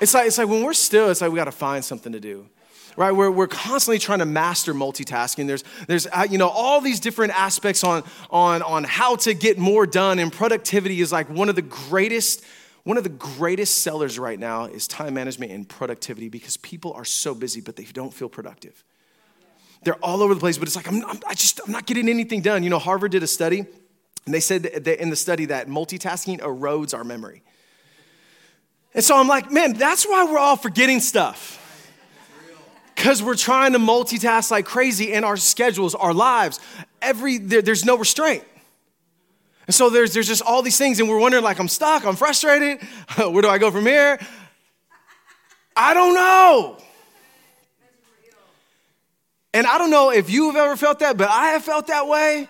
It's 0.00 0.12
like, 0.12 0.26
it's 0.26 0.36
like 0.36 0.48
when 0.48 0.62
we're 0.62 0.74
still, 0.74 1.10
it's 1.10 1.20
like 1.22 1.30
we 1.30 1.36
got 1.36 1.46
to 1.46 1.52
find 1.52 1.84
something 1.84 2.12
to 2.12 2.20
do 2.20 2.46
right? 2.96 3.12
We're, 3.12 3.30
we're 3.30 3.46
constantly 3.46 3.98
trying 3.98 4.20
to 4.20 4.26
master 4.26 4.74
multitasking. 4.74 5.46
There's, 5.46 5.64
there's 5.86 6.06
uh, 6.06 6.26
you 6.28 6.38
know, 6.38 6.48
all 6.48 6.80
these 6.80 7.00
different 7.00 7.38
aspects 7.38 7.84
on, 7.84 8.04
on, 8.30 8.62
on 8.62 8.84
how 8.84 9.16
to 9.16 9.34
get 9.34 9.58
more 9.58 9.86
done, 9.86 10.18
and 10.18 10.32
productivity 10.32 11.00
is 11.00 11.12
like 11.12 11.28
one 11.28 11.48
of 11.48 11.56
the 11.56 11.62
greatest, 11.62 12.44
one 12.84 12.96
of 12.96 13.04
the 13.04 13.10
greatest 13.10 13.82
sellers 13.82 14.18
right 14.18 14.38
now 14.38 14.66
is 14.66 14.86
time 14.86 15.14
management 15.14 15.52
and 15.52 15.68
productivity 15.68 16.28
because 16.28 16.56
people 16.58 16.92
are 16.92 17.04
so 17.04 17.34
busy, 17.34 17.60
but 17.60 17.76
they 17.76 17.84
don't 17.84 18.12
feel 18.12 18.28
productive. 18.28 18.84
They're 19.82 19.94
all 19.96 20.22
over 20.22 20.32
the 20.32 20.40
place, 20.40 20.56
but 20.56 20.66
it's 20.66 20.76
like, 20.76 20.88
I'm, 20.88 21.04
I'm, 21.04 21.20
I 21.26 21.34
just, 21.34 21.60
I'm 21.66 21.72
not 21.72 21.86
getting 21.86 22.08
anything 22.08 22.40
done. 22.40 22.62
You 22.62 22.70
know, 22.70 22.78
Harvard 22.78 23.12
did 23.12 23.22
a 23.22 23.26
study, 23.26 23.66
and 24.24 24.34
they 24.34 24.40
said 24.40 24.62
that 24.62 25.00
in 25.00 25.10
the 25.10 25.16
study 25.16 25.46
that 25.46 25.68
multitasking 25.68 26.40
erodes 26.40 26.94
our 26.94 27.04
memory. 27.04 27.42
And 28.94 29.04
so 29.04 29.18
I'm 29.18 29.28
like, 29.28 29.50
man, 29.50 29.74
that's 29.74 30.06
why 30.06 30.24
we're 30.24 30.38
all 30.38 30.56
forgetting 30.56 31.00
stuff 31.00 31.60
because 32.94 33.22
we're 33.22 33.36
trying 33.36 33.72
to 33.72 33.78
multitask 33.78 34.50
like 34.50 34.64
crazy 34.64 35.12
in 35.12 35.24
our 35.24 35.36
schedules, 35.36 35.94
our 35.94 36.14
lives. 36.14 36.60
Every 37.02 37.38
there, 37.38 37.62
there's 37.62 37.84
no 37.84 37.96
restraint. 37.98 38.44
And 39.66 39.74
so 39.74 39.88
there's, 39.88 40.12
there's 40.12 40.26
just 40.26 40.42
all 40.42 40.62
these 40.62 40.76
things, 40.76 41.00
and 41.00 41.08
we're 41.08 41.18
wondering, 41.18 41.42
like, 41.42 41.58
I'm 41.58 41.68
stuck, 41.68 42.04
I'm 42.04 42.16
frustrated. 42.16 42.82
Where 43.16 43.42
do 43.42 43.48
I 43.48 43.58
go 43.58 43.70
from 43.70 43.86
here? 43.86 44.18
I 45.76 45.94
don't 45.94 46.14
know. 46.14 46.78
And 49.54 49.66
I 49.66 49.78
don't 49.78 49.90
know 49.90 50.10
if 50.10 50.30
you 50.30 50.46
have 50.46 50.56
ever 50.56 50.76
felt 50.76 50.98
that, 50.98 51.16
but 51.16 51.30
I 51.30 51.48
have 51.48 51.64
felt 51.64 51.86
that 51.86 52.08
way. 52.08 52.48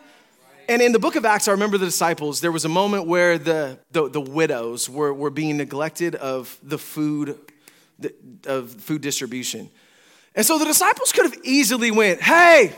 And 0.69 0.81
in 0.81 0.93
the 0.93 0.99
book 0.99 1.17
of 1.17 1.27
Acts, 1.27 1.47
I 1.47 1.53
remember 1.53 1.77
the 1.77 1.85
disciples, 1.85 2.41
there 2.41 2.51
was 2.51 2.65
a 2.65 2.71
moment 2.71 3.07
where 3.07 3.37
the, 3.37 3.79
the, 3.91 4.09
the 4.09 4.21
widows 4.21 4.89
were, 4.89 5.13
were 5.13 5.29
being 5.29 5.59
neglected 5.59 6.15
of 6.15 6.59
the 6.63 6.79
food, 6.79 7.39
the, 7.99 8.15
of 8.47 8.71
food 8.71 9.03
distribution. 9.03 9.69
And 10.35 10.45
so 10.45 10.59
the 10.59 10.65
disciples 10.65 11.13
could 11.13 11.25
have 11.25 11.39
easily 11.45 11.91
went, 11.91 12.21
hey, 12.21 12.73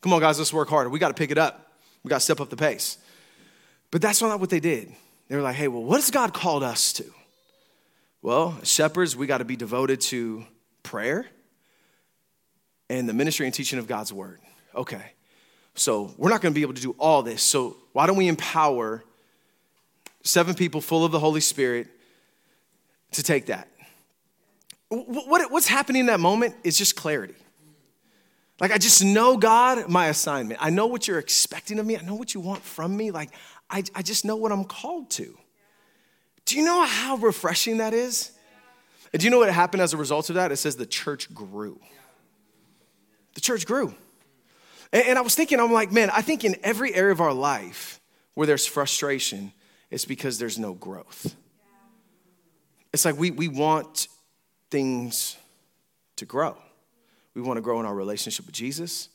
come 0.00 0.12
on, 0.12 0.20
guys, 0.20 0.38
let's 0.38 0.52
work 0.52 0.68
harder. 0.68 0.88
We 0.88 0.98
got 0.98 1.08
to 1.08 1.14
pick 1.14 1.30
it 1.30 1.38
up. 1.38 1.72
We 2.02 2.08
got 2.08 2.16
to 2.16 2.24
step 2.24 2.40
up 2.40 2.48
the 2.48 2.56
pace. 2.56 2.98
But 3.90 4.00
that's 4.00 4.22
not 4.22 4.40
what 4.40 4.50
they 4.50 4.60
did. 4.60 4.92
They 5.28 5.36
were 5.36 5.42
like, 5.42 5.56
hey, 5.56 5.68
well, 5.68 5.82
what 5.82 5.96
has 5.96 6.10
God 6.10 6.32
called 6.32 6.62
us 6.62 6.92
to? 6.94 7.04
Well, 8.22 8.58
shepherds, 8.62 9.16
we 9.16 9.26
got 9.26 9.38
to 9.38 9.44
be 9.44 9.56
devoted 9.56 10.00
to 10.02 10.44
prayer 10.82 11.26
and 12.88 13.08
the 13.08 13.12
ministry 13.12 13.46
and 13.46 13.54
teaching 13.54 13.78
of 13.78 13.86
God's 13.86 14.12
word. 14.12 14.40
Okay. 14.74 15.12
So 15.74 16.14
we're 16.16 16.30
not 16.30 16.40
going 16.40 16.52
to 16.52 16.58
be 16.58 16.62
able 16.62 16.74
to 16.74 16.82
do 16.82 16.94
all 16.98 17.22
this. 17.22 17.42
So 17.42 17.76
why 17.92 18.06
don't 18.06 18.16
we 18.16 18.28
empower 18.28 19.04
seven 20.22 20.54
people 20.54 20.80
full 20.80 21.04
of 21.04 21.12
the 21.12 21.18
Holy 21.20 21.40
Spirit 21.40 21.88
to 23.12 23.22
take 23.22 23.46
that? 23.46 23.68
What, 24.88 25.50
what's 25.50 25.66
happening 25.66 26.00
in 26.00 26.06
that 26.06 26.20
moment 26.20 26.54
is 26.62 26.78
just 26.78 26.96
clarity. 26.96 27.34
Like, 28.60 28.72
I 28.72 28.78
just 28.78 29.04
know, 29.04 29.36
God, 29.36 29.88
my 29.88 30.06
assignment. 30.06 30.60
I 30.62 30.70
know 30.70 30.86
what 30.86 31.06
you're 31.06 31.18
expecting 31.18 31.78
of 31.78 31.86
me. 31.86 31.96
I 31.98 32.02
know 32.02 32.14
what 32.14 32.32
you 32.32 32.40
want 32.40 32.62
from 32.62 32.96
me. 32.96 33.10
Like, 33.10 33.30
I, 33.68 33.82
I 33.94 34.02
just 34.02 34.24
know 34.24 34.36
what 34.36 34.52
I'm 34.52 34.64
called 34.64 35.10
to. 35.12 35.36
Do 36.46 36.56
you 36.56 36.64
know 36.64 36.84
how 36.84 37.16
refreshing 37.16 37.78
that 37.78 37.92
is? 37.92 38.32
And 39.12 39.20
do 39.20 39.24
you 39.24 39.30
know 39.30 39.38
what 39.38 39.50
happened 39.50 39.82
as 39.82 39.92
a 39.92 39.96
result 39.96 40.30
of 40.30 40.36
that? 40.36 40.52
It 40.52 40.56
says 40.56 40.76
the 40.76 40.86
church 40.86 41.32
grew. 41.34 41.80
The 43.34 43.40
church 43.40 43.66
grew. 43.66 43.94
And, 44.92 45.06
and 45.08 45.18
I 45.18 45.22
was 45.22 45.34
thinking, 45.34 45.60
I'm 45.60 45.72
like, 45.72 45.92
man, 45.92 46.08
I 46.10 46.22
think 46.22 46.44
in 46.44 46.56
every 46.62 46.94
area 46.94 47.12
of 47.12 47.20
our 47.20 47.32
life 47.34 48.00
where 48.34 48.46
there's 48.46 48.66
frustration, 48.66 49.52
it's 49.90 50.04
because 50.04 50.38
there's 50.38 50.58
no 50.58 50.72
growth. 50.72 51.34
It's 52.92 53.04
like 53.04 53.18
we, 53.18 53.30
we 53.30 53.48
want 53.48 54.08
things 54.70 55.36
to 56.16 56.24
grow. 56.24 56.56
We 57.34 57.42
want 57.42 57.58
to 57.58 57.60
grow 57.60 57.80
in 57.80 57.86
our 57.86 57.94
relationship 57.94 58.46
with 58.46 58.54
Jesus. 58.54 59.08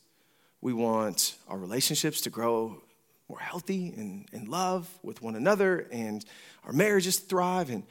We 0.62 0.74
want 0.74 1.36
our 1.48 1.58
relationships 1.58 2.22
to 2.22 2.30
grow 2.30 2.82
more 3.28 3.40
healthy 3.40 3.94
and 3.98 4.28
in 4.32 4.46
love 4.46 4.88
with 5.02 5.22
one 5.22 5.36
another 5.36 5.88
and 5.92 6.24
our 6.66 6.74
marriages 6.74 7.18
thrive. 7.18 7.70
And 7.70 7.84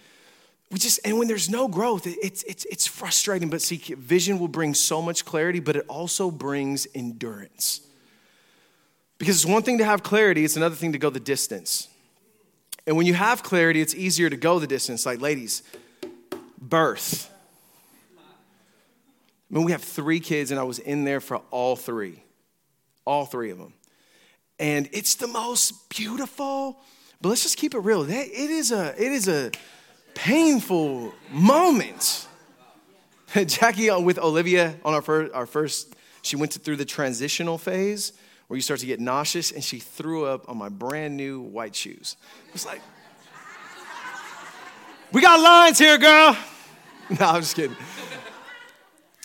we 0.70 0.78
just, 0.78 1.00
and 1.04 1.18
when 1.18 1.26
there's 1.26 1.50
no 1.50 1.66
growth, 1.66 2.06
it's, 2.06 2.44
it's, 2.44 2.64
it's 2.66 2.86
frustrating. 2.86 3.50
But 3.50 3.60
see, 3.60 3.76
vision 3.76 4.38
will 4.38 4.48
bring 4.48 4.74
so 4.74 5.02
much 5.02 5.24
clarity, 5.24 5.58
but 5.58 5.74
it 5.74 5.84
also 5.88 6.30
brings 6.30 6.86
endurance. 6.94 7.80
Because 9.18 9.36
it's 9.36 9.50
one 9.50 9.62
thing 9.62 9.78
to 9.78 9.84
have 9.84 10.02
clarity, 10.02 10.44
it's 10.44 10.56
another 10.56 10.76
thing 10.76 10.92
to 10.92 10.98
go 10.98 11.10
the 11.10 11.20
distance. 11.20 11.88
And 12.86 12.96
when 12.96 13.06
you 13.06 13.14
have 13.14 13.42
clarity, 13.42 13.80
it's 13.80 13.94
easier 13.94 14.30
to 14.30 14.36
go 14.36 14.58
the 14.58 14.66
distance. 14.66 15.04
Like, 15.04 15.20
ladies, 15.20 15.62
birth 16.60 17.30
I 19.50 19.54
mean, 19.54 19.64
we 19.64 19.72
have 19.72 19.82
three 19.82 20.20
kids, 20.20 20.50
and 20.50 20.60
I 20.60 20.62
was 20.62 20.78
in 20.78 21.04
there 21.04 21.20
for 21.20 21.38
all 21.50 21.74
three, 21.74 22.22
all 23.04 23.26
three 23.26 23.50
of 23.50 23.58
them. 23.58 23.72
And 24.58 24.88
it's 24.92 25.16
the 25.16 25.26
most 25.26 25.88
beautiful, 25.88 26.80
but 27.20 27.30
let's 27.30 27.42
just 27.42 27.56
keep 27.56 27.74
it 27.74 27.80
real. 27.80 28.08
It 28.08 28.30
is 28.32 28.70
a, 28.70 28.94
it 28.96 29.10
is 29.10 29.26
a 29.26 29.50
painful 30.14 31.12
moment. 31.30 32.28
Jackie 33.46 33.90
uh, 33.90 33.98
with 33.98 34.18
Olivia 34.18 34.76
on 34.84 34.94
our 34.94 35.02
first, 35.02 35.34
our 35.34 35.46
first, 35.46 35.96
she 36.22 36.36
went 36.36 36.52
through 36.52 36.76
the 36.76 36.84
transitional 36.84 37.58
phase 37.58 38.12
where 38.46 38.56
you 38.56 38.62
start 38.62 38.80
to 38.80 38.86
get 38.86 39.00
nauseous, 39.00 39.50
and 39.50 39.62
she 39.64 39.78
threw 39.78 40.26
up 40.26 40.48
on 40.48 40.56
my 40.56 40.68
brand 40.68 41.16
new 41.16 41.40
white 41.40 41.74
shoes. 41.74 42.16
It 42.48 42.52
was 42.52 42.66
like, 42.66 42.80
we 45.12 45.22
got 45.22 45.40
lines 45.40 45.78
here, 45.78 45.98
girl. 45.98 46.36
No, 47.18 47.26
I'm 47.26 47.40
just 47.40 47.56
kidding. 47.56 47.76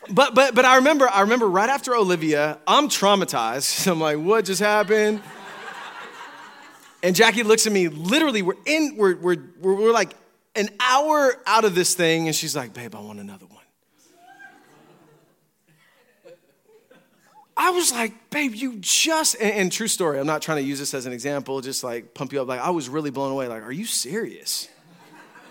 But 0.10 0.36
but 0.36 0.54
but 0.56 0.66
I 0.66 0.78
remember 0.78 1.10
I 1.10 1.22
remember 1.22 1.48
right 1.48 1.70
after 1.70 1.96
Olivia, 1.96 2.60
I'm 2.68 2.90
traumatized. 2.90 3.88
I'm 3.92 4.00
like, 4.00 4.18
what 4.18 4.46
just 4.46 4.62
happened? 4.62 5.22
And 7.02 7.16
Jackie 7.16 7.44
looks 7.44 7.68
at 7.68 7.74
me. 7.74 7.88
Literally, 7.88 8.42
we're 8.42 8.56
in 8.66 8.96
we're 8.98 9.16
we're 9.16 9.38
we're, 9.60 9.76
we're 9.76 9.92
like 9.92 10.16
an 10.56 10.70
hour 10.80 11.36
out 11.46 11.66
of 11.66 11.76
this 11.76 11.94
thing, 11.96 12.28
and 12.28 12.36
she's 12.36 12.56
like, 12.56 12.74
babe, 12.74 12.96
I 12.96 13.00
want 13.02 13.20
another 13.20 13.46
one. 13.46 13.56
I 17.58 17.70
was 17.70 17.94
like, 17.94 18.30
babe, 18.32 18.54
you 18.54 18.76
just, 18.80 19.36
and, 19.36 19.52
and, 19.52 19.72
true 19.72 19.88
story, 19.88 20.20
I'm 20.20 20.28
not 20.28 20.42
trying 20.42 20.58
to 20.58 20.64
use 20.64 20.78
this 20.78 20.94
as 20.94 21.06
an 21.06 21.14
example, 21.14 21.62
just 21.62 21.86
like 21.86 22.14
pump 22.14 22.34
you 22.34 22.42
up. 22.42 22.50
Like, 22.50 22.60
I 22.60 22.72
was 22.72 22.90
really 22.90 23.12
blown 23.12 23.32
away. 23.32 23.48
Like, 23.48 23.64
are 23.64 23.72
you 23.72 23.86
serious? 23.86 24.68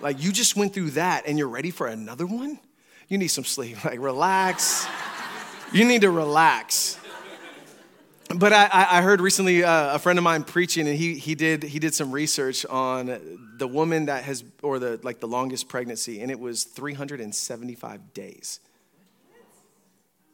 Like, 0.03 0.23
you 0.23 0.31
just 0.31 0.55
went 0.55 0.75
through 0.75 0.91
that 0.91 1.25
and 1.27 1.39
you're 1.39 1.49
ready 1.49 1.71
for 1.71 1.87
another 1.87 2.27
one? 2.27 2.61
You 3.09 3.19
need 3.19 3.29
some 3.29 3.45
sleep. 3.45 3.85
Like, 3.85 4.01
relax. 4.01 4.87
you 5.73 5.85
need 5.85 6.03
to 6.03 6.11
relax. 6.11 6.99
But 8.35 8.53
I, 8.53 8.69
I 8.73 9.03
heard 9.03 9.21
recently 9.21 9.63
uh, 9.63 9.95
a 9.95 9.99
friend 9.99 10.19
of 10.19 10.23
mine 10.23 10.45
preaching, 10.45 10.89
and 10.89 10.97
he, 10.97 11.15
he, 11.15 11.35
did, 11.35 11.63
he 11.63 11.79
did 11.79 11.95
some 11.95 12.11
research 12.11 12.65
on 12.67 13.19
the 13.59 13.69
woman 13.69 14.07
that 14.07 14.25
has, 14.25 14.43
or 14.63 14.79
the, 14.79 14.99
like 15.03 15.21
the 15.21 15.29
longest 15.29 15.69
pregnancy, 15.69 16.21
and 16.21 16.31
it 16.31 16.41
was 16.41 16.65
375 16.65 18.15
days. 18.15 18.61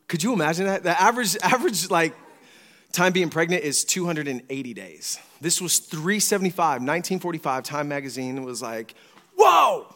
Could 0.09 0.23
you 0.23 0.33
imagine 0.33 0.67
that? 0.67 0.83
The 0.83 1.00
average, 1.00 1.37
average 1.43 1.91
like 1.91 2.15
time 2.93 3.12
being 3.12 3.29
pregnant 3.29 3.65
is 3.65 3.85
280 3.85 4.75
days. 4.75 5.19
This 5.41 5.61
was 5.61 5.79
375, 5.79 6.57
1945, 6.83 7.65
Time 7.65 7.89
magazine 7.89 8.43
was 8.45 8.62
like, 8.62 8.95
whoa, 9.37 9.87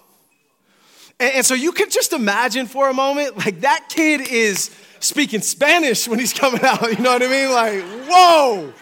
and, 1.20 1.34
and 1.34 1.46
so 1.46 1.54
you 1.54 1.72
could 1.72 1.90
just 1.90 2.12
imagine 2.12 2.66
for 2.66 2.88
a 2.88 2.94
moment, 2.94 3.36
like 3.38 3.60
that 3.60 3.88
kid 3.88 4.20
is 4.28 4.70
speaking 5.00 5.40
Spanish 5.40 6.08
when 6.08 6.18
he's 6.18 6.32
coming 6.32 6.62
out. 6.62 6.82
You 6.82 7.02
know 7.02 7.12
what 7.12 7.22
I 7.22 7.28
mean? 7.28 7.50
Like, 7.52 7.82
whoa, 8.08 8.72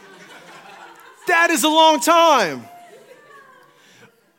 that 1.28 1.50
is 1.50 1.64
a 1.64 1.68
long 1.68 2.00
time. 2.00 2.66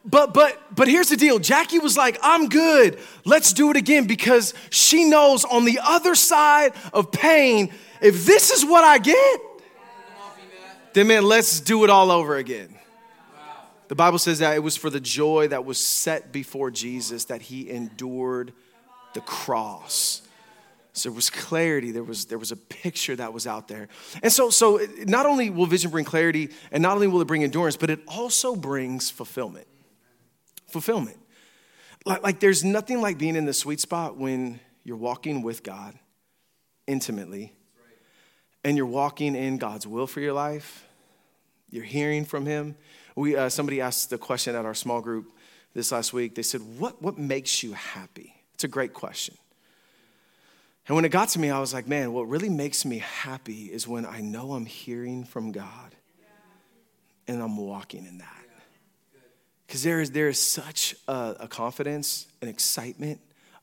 But 0.05 0.33
but 0.33 0.75
but 0.75 0.87
here's 0.87 1.09
the 1.09 1.15
deal. 1.15 1.39
Jackie 1.39 1.79
was 1.79 1.95
like, 1.95 2.17
"I'm 2.21 2.49
good. 2.49 2.99
Let's 3.23 3.53
do 3.53 3.71
it 3.71 3.77
again 3.77 4.05
because 4.05 4.53
she 4.69 5.05
knows 5.05 5.45
on 5.45 5.63
the 5.63 5.79
other 5.81 6.13
side 6.13 6.73
of 6.91 7.11
pain, 7.11 7.71
if 8.01 8.25
this 8.25 8.51
is 8.51 8.65
what 8.65 8.83
I 8.83 8.97
get, 8.97 9.41
then 10.91 11.07
man, 11.07 11.23
let's 11.23 11.61
do 11.61 11.85
it 11.85 11.89
all 11.89 12.11
over 12.11 12.35
again." 12.35 12.72
The 13.93 13.97
Bible 13.97 14.17
says 14.17 14.39
that 14.39 14.55
it 14.55 14.63
was 14.63 14.75
for 14.75 14.89
the 14.89 14.99
joy 14.99 15.49
that 15.49 15.65
was 15.65 15.77
set 15.77 16.31
before 16.31 16.71
Jesus 16.71 17.25
that 17.25 17.43
he 17.43 17.69
endured 17.69 18.51
the 19.13 19.21
cross. 19.21 20.23
So 20.93 21.09
there 21.09 21.15
was 21.15 21.29
clarity, 21.29 21.91
there 21.91 22.01
was, 22.01 22.25
there 22.25 22.39
was 22.39 22.51
a 22.51 22.55
picture 22.55 23.15
that 23.15 23.33
was 23.33 23.45
out 23.45 23.67
there. 23.67 23.89
And 24.23 24.33
so, 24.33 24.49
so 24.49 24.81
not 25.05 25.27
only 25.27 25.51
will 25.51 25.67
vision 25.67 25.91
bring 25.91 26.05
clarity, 26.05 26.49
and 26.71 26.81
not 26.81 26.95
only 26.95 27.05
will 27.05 27.21
it 27.21 27.27
bring 27.27 27.43
endurance, 27.43 27.77
but 27.77 27.91
it 27.91 27.99
also 28.07 28.55
brings 28.55 29.11
fulfillment. 29.11 29.67
Fulfillment. 30.69 31.19
Like, 32.03 32.23
like 32.23 32.39
there's 32.39 32.63
nothing 32.63 32.99
like 32.99 33.19
being 33.19 33.35
in 33.35 33.45
the 33.45 33.53
sweet 33.53 33.79
spot 33.79 34.17
when 34.17 34.59
you're 34.83 34.97
walking 34.97 35.43
with 35.43 35.61
God 35.61 35.93
intimately, 36.87 37.53
and 38.63 38.75
you're 38.75 38.87
walking 38.87 39.35
in 39.35 39.59
God's 39.59 39.85
will 39.85 40.07
for 40.07 40.19
your 40.19 40.33
life. 40.33 40.83
You're 41.69 41.83
hearing 41.83 42.25
from 42.25 42.47
Him. 42.47 42.75
We, 43.15 43.35
uh, 43.35 43.49
somebody 43.49 43.81
asked 43.81 44.09
the 44.09 44.17
question 44.17 44.55
at 44.55 44.65
our 44.65 44.73
small 44.73 45.01
group 45.01 45.31
this 45.73 45.91
last 45.91 46.13
week. 46.13 46.35
They 46.35 46.43
said, 46.43 46.61
what, 46.79 47.01
what 47.01 47.17
makes 47.17 47.63
you 47.63 47.73
happy? 47.73 48.33
It's 48.53 48.63
a 48.63 48.67
great 48.67 48.93
question. 48.93 49.35
And 50.87 50.95
when 50.95 51.05
it 51.05 51.09
got 51.09 51.29
to 51.29 51.39
me, 51.39 51.49
I 51.49 51.59
was 51.59 51.73
like, 51.73 51.87
man, 51.87 52.11
what 52.11 52.27
really 52.27 52.49
makes 52.49 52.83
me 52.83 52.97
happy 52.99 53.71
is 53.71 53.87
when 53.87 54.05
I 54.05 54.19
know 54.19 54.53
I'm 54.53 54.65
hearing 54.65 55.23
from 55.23 55.51
God 55.51 55.95
and 57.27 57.41
I'm 57.41 57.57
walking 57.57 58.05
in 58.05 58.17
that. 58.17 58.27
Because 59.65 59.83
there 59.83 60.01
is, 60.01 60.11
there 60.11 60.27
is 60.27 60.39
such 60.39 60.93
a, 61.07 61.35
a, 61.41 61.47
confidence, 61.47 62.27
an 62.41 62.47
excitement, 62.47 63.21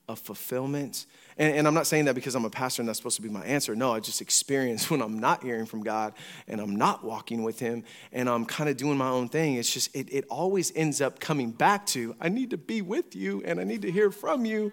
a 0.08 0.16
fulfillment. 0.16 1.06
And, 1.40 1.56
and, 1.56 1.66
I'm 1.66 1.72
not 1.72 1.86
saying 1.86 2.04
that 2.04 2.14
because 2.14 2.34
I'm 2.34 2.44
a 2.44 2.50
pastor 2.50 2.82
and 2.82 2.88
that's 2.88 2.98
supposed 2.98 3.16
to 3.16 3.22
be 3.22 3.30
my 3.30 3.42
answer. 3.46 3.74
No, 3.74 3.94
I 3.94 4.00
just 4.00 4.20
experience 4.20 4.90
when 4.90 5.00
I'm 5.00 5.18
not 5.18 5.42
hearing 5.42 5.64
from 5.64 5.82
God 5.82 6.12
and 6.46 6.60
I'm 6.60 6.76
not 6.76 7.02
walking 7.02 7.42
with 7.42 7.58
Him 7.58 7.82
and 8.12 8.28
I'm 8.28 8.44
kind 8.44 8.68
of 8.68 8.76
doing 8.76 8.98
my 8.98 9.08
own 9.08 9.30
thing. 9.30 9.54
It's 9.54 9.72
just, 9.72 9.96
it, 9.96 10.12
it 10.12 10.26
always 10.28 10.70
ends 10.76 11.00
up 11.00 11.18
coming 11.18 11.50
back 11.50 11.86
to, 11.86 12.14
I 12.20 12.28
need 12.28 12.50
to 12.50 12.58
be 12.58 12.82
with 12.82 13.16
you 13.16 13.42
and 13.46 13.58
I 13.58 13.64
need 13.64 13.82
to 13.82 13.90
hear 13.90 14.10
from 14.10 14.44
you. 14.44 14.70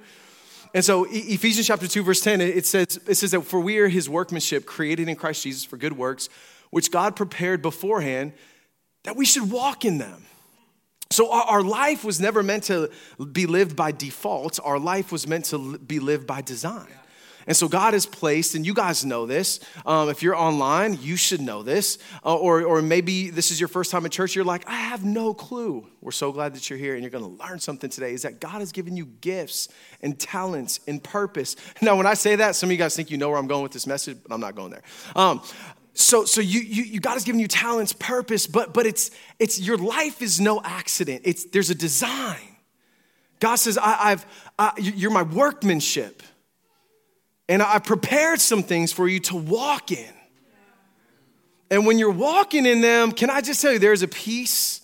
And 0.74 0.84
so 0.84 1.08
Ephesians 1.10 1.68
chapter 1.68 1.88
2, 1.88 2.04
verse 2.04 2.20
10, 2.20 2.42
it 2.42 2.66
says, 2.66 3.00
it 3.08 3.16
says 3.16 3.32
that 3.32 3.42
for 3.46 3.62
we 3.62 3.78
are 3.78 3.88
his 3.88 4.10
workmanship 4.10 4.66
created 4.66 5.08
in 5.08 5.16
Christ 5.16 5.44
Jesus 5.44 5.64
for 5.64 5.78
good 5.78 5.94
works, 5.94 6.28
which 6.70 6.92
God 6.92 7.16
prepared 7.16 7.62
beforehand 7.62 8.34
that 9.06 9.16
we 9.16 9.24
should 9.24 9.50
walk 9.50 9.86
in 9.86 10.00
them. 10.00 10.26
So 11.10 11.32
our 11.32 11.64
life 11.64 12.04
was 12.04 12.20
never 12.20 12.44
meant 12.44 12.64
to 12.66 12.90
be 13.32 13.46
lived 13.46 13.76
by 13.76 13.92
default. 13.92 14.60
Our 14.64 14.80
life 14.80 15.12
was 15.12 15.28
meant 15.28 15.46
to 15.46 15.78
be 15.78 16.00
lived 16.00 16.28
by 16.28 16.42
design. 16.42 16.88
And 17.48 17.56
so 17.56 17.70
God 17.70 17.94
has 17.94 18.06
placed, 18.06 18.56
and 18.56 18.66
you 18.66 18.74
guys 18.74 19.06
know 19.06 19.26
this. 19.26 19.62
Um, 19.86 20.10
if 20.10 20.22
you're 20.22 20.36
online, 20.36 21.00
you 21.02 21.16
should 21.16 21.40
know 21.40 21.64
this. 21.64 21.98
Uh, 22.24 22.36
or, 22.36 22.64
or 22.64 22.82
maybe 22.82 23.30
this 23.30 23.52
is 23.52 23.60
your 23.60 23.70
first 23.70 23.90
time 23.90 24.06
at 24.06 24.12
church, 24.12 24.36
you're 24.36 24.44
like, 24.44 24.68
I 24.68 24.76
have 24.76 25.06
no 25.06 25.34
clue. 25.34 25.88
We're 26.02 26.12
so 26.12 26.34
glad 26.34 26.54
that 26.56 26.70
you're 26.70 26.78
here 26.78 26.94
and 26.94 27.04
you're 27.04 27.10
gonna 27.10 27.28
learn 27.28 27.60
something 27.60 27.90
today. 27.90 28.14
Is 28.14 28.24
that 28.24 28.42
God 28.42 28.60
has 28.60 28.74
given 28.74 28.98
you 28.98 29.06
gifts 29.22 29.70
and 30.02 30.20
talents 30.20 30.82
and 30.88 31.02
purpose. 31.02 31.56
Now, 31.82 31.96
when 31.96 32.06
I 32.06 32.16
say 32.16 32.36
that, 32.36 32.58
some 32.58 32.68
of 32.68 32.72
you 32.72 32.78
guys 32.78 32.96
think 32.98 33.10
you 33.10 33.18
know 33.18 33.30
where 33.30 33.38
I'm 33.38 33.48
going 33.48 33.64
with 33.64 33.72
this 33.72 33.88
message, 33.88 34.18
but 34.22 34.34
I'm 34.34 34.42
not 34.42 34.56
going 34.56 34.72
there. 34.72 34.84
Um, 35.16 35.42
so 35.98 36.26
so 36.26 36.42
you, 36.42 36.60
you, 36.60 36.84
you 36.84 37.00
god 37.00 37.14
has 37.14 37.24
given 37.24 37.40
you 37.40 37.48
talents 37.48 37.94
purpose 37.94 38.48
but 38.48 38.74
but 38.74 38.86
it's 38.86 39.12
it's 39.40 39.60
your 39.60 39.78
life 39.78 40.22
is 40.22 40.40
no 40.40 40.62
accident 40.64 41.22
it's 41.26 41.46
there's 41.46 41.70
a 41.70 41.76
design 41.76 42.58
god 43.40 43.56
says 43.56 43.78
I, 43.78 44.10
have 44.10 44.26
I, 44.60 44.74
you're 44.78 45.12
my 45.12 45.24
workmanship 45.24 46.24
and 47.50 47.62
I've 47.62 47.84
prepared 47.84 48.42
some 48.42 48.64
things 48.64 48.92
for 48.92 49.08
you 49.08 49.20
to 49.22 49.36
walk 49.36 49.92
in. 49.92 50.14
And 51.70 51.86
when 51.86 52.00
you're 52.00 52.12
walking 52.12 52.66
in 52.66 52.82
them, 52.82 53.12
can 53.12 53.30
I 53.30 53.42
just 53.42 53.62
tell 53.62 53.74
you, 53.74 53.80
there's 53.80 54.02
a 54.02 54.08
peace, 54.08 54.82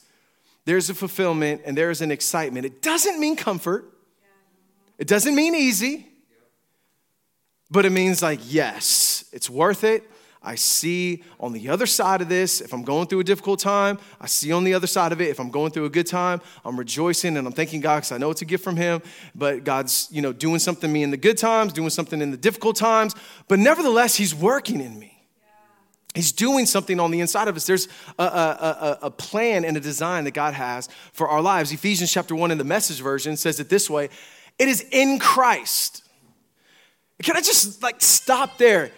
there's 0.65 0.89
a 0.89 0.93
fulfillment, 0.93 1.61
and 1.65 1.77
there's 1.77 2.01
an 2.01 2.11
excitement. 2.11 2.65
It 2.65 2.81
doesn't 2.81 3.19
mean 3.19 3.35
comfort, 3.35 3.85
it 4.97 5.07
doesn't 5.07 5.35
mean 5.35 5.55
easy, 5.55 6.07
but 7.71 7.85
it 7.85 7.91
means 7.91 8.21
like, 8.21 8.39
yes, 8.43 9.25
it's 9.31 9.49
worth 9.49 9.83
it. 9.83 10.09
I 10.43 10.55
see 10.55 11.23
on 11.39 11.53
the 11.53 11.69
other 11.69 11.85
side 11.85 12.21
of 12.21 12.27
this, 12.27 12.59
if 12.59 12.73
I'm 12.73 12.83
going 12.83 13.07
through 13.07 13.21
a 13.21 13.23
difficult 13.23 13.59
time, 13.59 13.97
I 14.19 14.27
see 14.27 14.51
on 14.51 14.65
the 14.65 14.73
other 14.73 14.87
side 14.87 15.13
of 15.13 15.21
it, 15.21 15.29
if 15.29 15.39
I'm 15.39 15.49
going 15.49 15.71
through 15.71 15.85
a 15.85 15.89
good 15.89 16.05
time, 16.05 16.41
I'm 16.65 16.77
rejoicing 16.77 17.37
and 17.37 17.47
I'm 17.47 17.53
thanking 17.53 17.79
God 17.79 17.97
because 17.97 18.11
I 18.11 18.17
know 18.17 18.29
it's 18.29 18.41
a 18.41 18.45
gift 18.45 18.63
from 18.63 18.75
Him. 18.75 19.01
But 19.33 19.63
God's, 19.63 20.09
you 20.11 20.21
know, 20.21 20.33
doing 20.33 20.59
something 20.59 20.91
me 20.91 21.01
in 21.01 21.11
the 21.11 21.17
good 21.17 21.37
times, 21.37 21.71
doing 21.71 21.89
something 21.89 22.21
in 22.21 22.31
the 22.31 22.37
difficult 22.37 22.75
times. 22.75 23.15
But 23.47 23.59
nevertheless, 23.59 24.15
He's 24.15 24.35
working 24.35 24.81
in 24.81 24.99
me. 24.99 25.13
He's 26.13 26.31
doing 26.31 26.65
something 26.65 26.99
on 26.99 27.09
the 27.09 27.21
inside 27.21 27.47
of 27.47 27.55
us. 27.55 27.65
There's 27.65 27.87
a, 28.19 28.23
a, 28.23 28.27
a, 28.27 28.99
a, 29.03 29.11
plan 29.11 29.65
and 29.65 29.75
a 29.75 29.79
design 29.79 30.25
that 30.25 30.35
God 30.35 30.53
has 30.53 30.87
for 31.11 31.27
our 31.27 31.41
lives. 31.41 31.71
Ephesians 31.71 32.11
chapter 32.11 32.35
1 32.35 32.51
in 32.51 32.59
the 32.59 32.63
message 32.63 33.01
version 33.01 33.35
says 33.35 33.59
it 33.59 33.69
this 33.69 33.89
way 33.89 34.09
it 34.59 34.67
is 34.67 34.85
in 34.91 35.17
Christ. 35.17 36.03
Can 37.23 37.35
I 37.35 37.41
just 37.41 37.81
like 37.81 38.01
stop 38.01 38.57
there? 38.57 38.91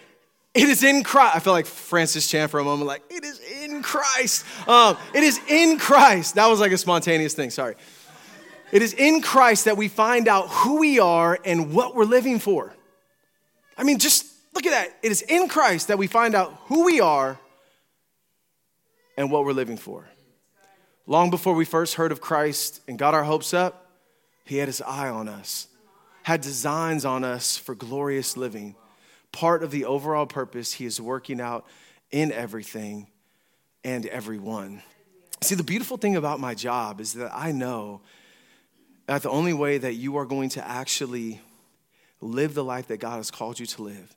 It 0.56 0.70
is 0.70 0.82
in 0.82 1.02
Christ. 1.02 1.36
I 1.36 1.38
feel 1.40 1.52
like 1.52 1.66
Francis 1.66 2.26
Chan 2.30 2.48
for 2.48 2.58
a 2.58 2.64
moment, 2.64 2.86
like, 2.86 3.02
it 3.10 3.24
is 3.24 3.40
in 3.62 3.82
Christ. 3.82 4.46
Um, 4.66 4.96
it 5.12 5.22
is 5.22 5.38
in 5.48 5.78
Christ. 5.78 6.36
That 6.36 6.46
was 6.46 6.60
like 6.60 6.72
a 6.72 6.78
spontaneous 6.78 7.34
thing, 7.34 7.50
sorry. 7.50 7.74
It 8.72 8.80
is 8.80 8.94
in 8.94 9.20
Christ 9.20 9.66
that 9.66 9.76
we 9.76 9.88
find 9.88 10.28
out 10.28 10.48
who 10.48 10.78
we 10.78 10.98
are 10.98 11.38
and 11.44 11.74
what 11.74 11.94
we're 11.94 12.04
living 12.04 12.38
for. 12.38 12.74
I 13.76 13.84
mean, 13.84 13.98
just 13.98 14.24
look 14.54 14.64
at 14.64 14.70
that. 14.70 14.96
It 15.02 15.12
is 15.12 15.20
in 15.20 15.48
Christ 15.48 15.88
that 15.88 15.98
we 15.98 16.06
find 16.06 16.34
out 16.34 16.58
who 16.64 16.86
we 16.86 17.00
are 17.00 17.38
and 19.18 19.30
what 19.30 19.44
we're 19.44 19.52
living 19.52 19.76
for. 19.76 20.08
Long 21.06 21.28
before 21.28 21.52
we 21.52 21.66
first 21.66 21.96
heard 21.96 22.12
of 22.12 22.22
Christ 22.22 22.80
and 22.88 22.98
got 22.98 23.12
our 23.12 23.24
hopes 23.24 23.52
up, 23.52 23.90
He 24.46 24.56
had 24.56 24.68
His 24.68 24.80
eye 24.80 25.10
on 25.10 25.28
us, 25.28 25.68
had 26.22 26.40
designs 26.40 27.04
on 27.04 27.24
us 27.24 27.58
for 27.58 27.74
glorious 27.74 28.38
living 28.38 28.74
part 29.36 29.62
of 29.62 29.70
the 29.70 29.84
overall 29.84 30.24
purpose 30.24 30.72
He 30.72 30.86
is 30.86 30.98
working 30.98 31.42
out 31.42 31.66
in 32.10 32.32
everything 32.32 33.06
and 33.84 34.06
everyone. 34.06 34.82
See, 35.42 35.54
the 35.54 35.62
beautiful 35.62 35.98
thing 35.98 36.16
about 36.16 36.40
my 36.40 36.54
job 36.54 37.02
is 37.02 37.12
that 37.12 37.30
I 37.34 37.52
know 37.52 38.00
that 39.04 39.22
the 39.22 39.28
only 39.28 39.52
way 39.52 39.76
that 39.76 39.92
you 39.92 40.16
are 40.16 40.24
going 40.24 40.48
to 40.50 40.66
actually 40.66 41.42
live 42.22 42.54
the 42.54 42.64
life 42.64 42.88
that 42.88 42.96
God 42.96 43.18
has 43.18 43.30
called 43.30 43.60
you 43.60 43.66
to 43.66 43.82
live 43.82 44.16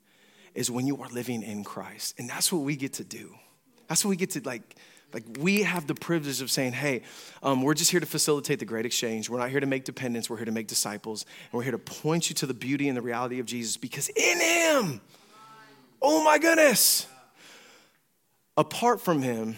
is 0.54 0.70
when 0.70 0.86
you 0.86 1.02
are 1.02 1.08
living 1.10 1.42
in 1.42 1.64
Christ. 1.64 2.14
And 2.18 2.28
that's 2.28 2.50
what 2.50 2.62
we 2.62 2.74
get 2.74 2.94
to 2.94 3.04
do. 3.04 3.34
That's 3.88 4.02
what 4.02 4.08
we 4.08 4.16
get 4.16 4.30
to 4.30 4.40
like 4.42 4.74
like 5.12 5.24
we 5.38 5.62
have 5.62 5.86
the 5.86 5.94
privilege 5.94 6.40
of 6.40 6.50
saying, 6.50 6.72
hey, 6.72 7.02
um, 7.42 7.62
we're 7.62 7.74
just 7.74 7.90
here 7.90 8.00
to 8.00 8.06
facilitate 8.06 8.58
the 8.58 8.64
great 8.64 8.86
exchange. 8.86 9.28
We're 9.28 9.38
not 9.38 9.50
here 9.50 9.60
to 9.60 9.66
make 9.66 9.84
dependents, 9.84 10.30
we're 10.30 10.36
here 10.36 10.46
to 10.46 10.52
make 10.52 10.66
disciples. 10.66 11.24
And 11.50 11.58
we're 11.58 11.64
here 11.64 11.72
to 11.72 11.78
point 11.78 12.30
you 12.30 12.34
to 12.36 12.46
the 12.46 12.54
beauty 12.54 12.88
and 12.88 12.96
the 12.96 13.02
reality 13.02 13.40
of 13.40 13.46
Jesus 13.46 13.76
because 13.76 14.08
in 14.10 14.40
Him, 14.40 15.00
oh 16.00 16.22
my 16.24 16.38
goodness, 16.38 17.06
apart 18.56 19.00
from 19.00 19.22
Him, 19.22 19.56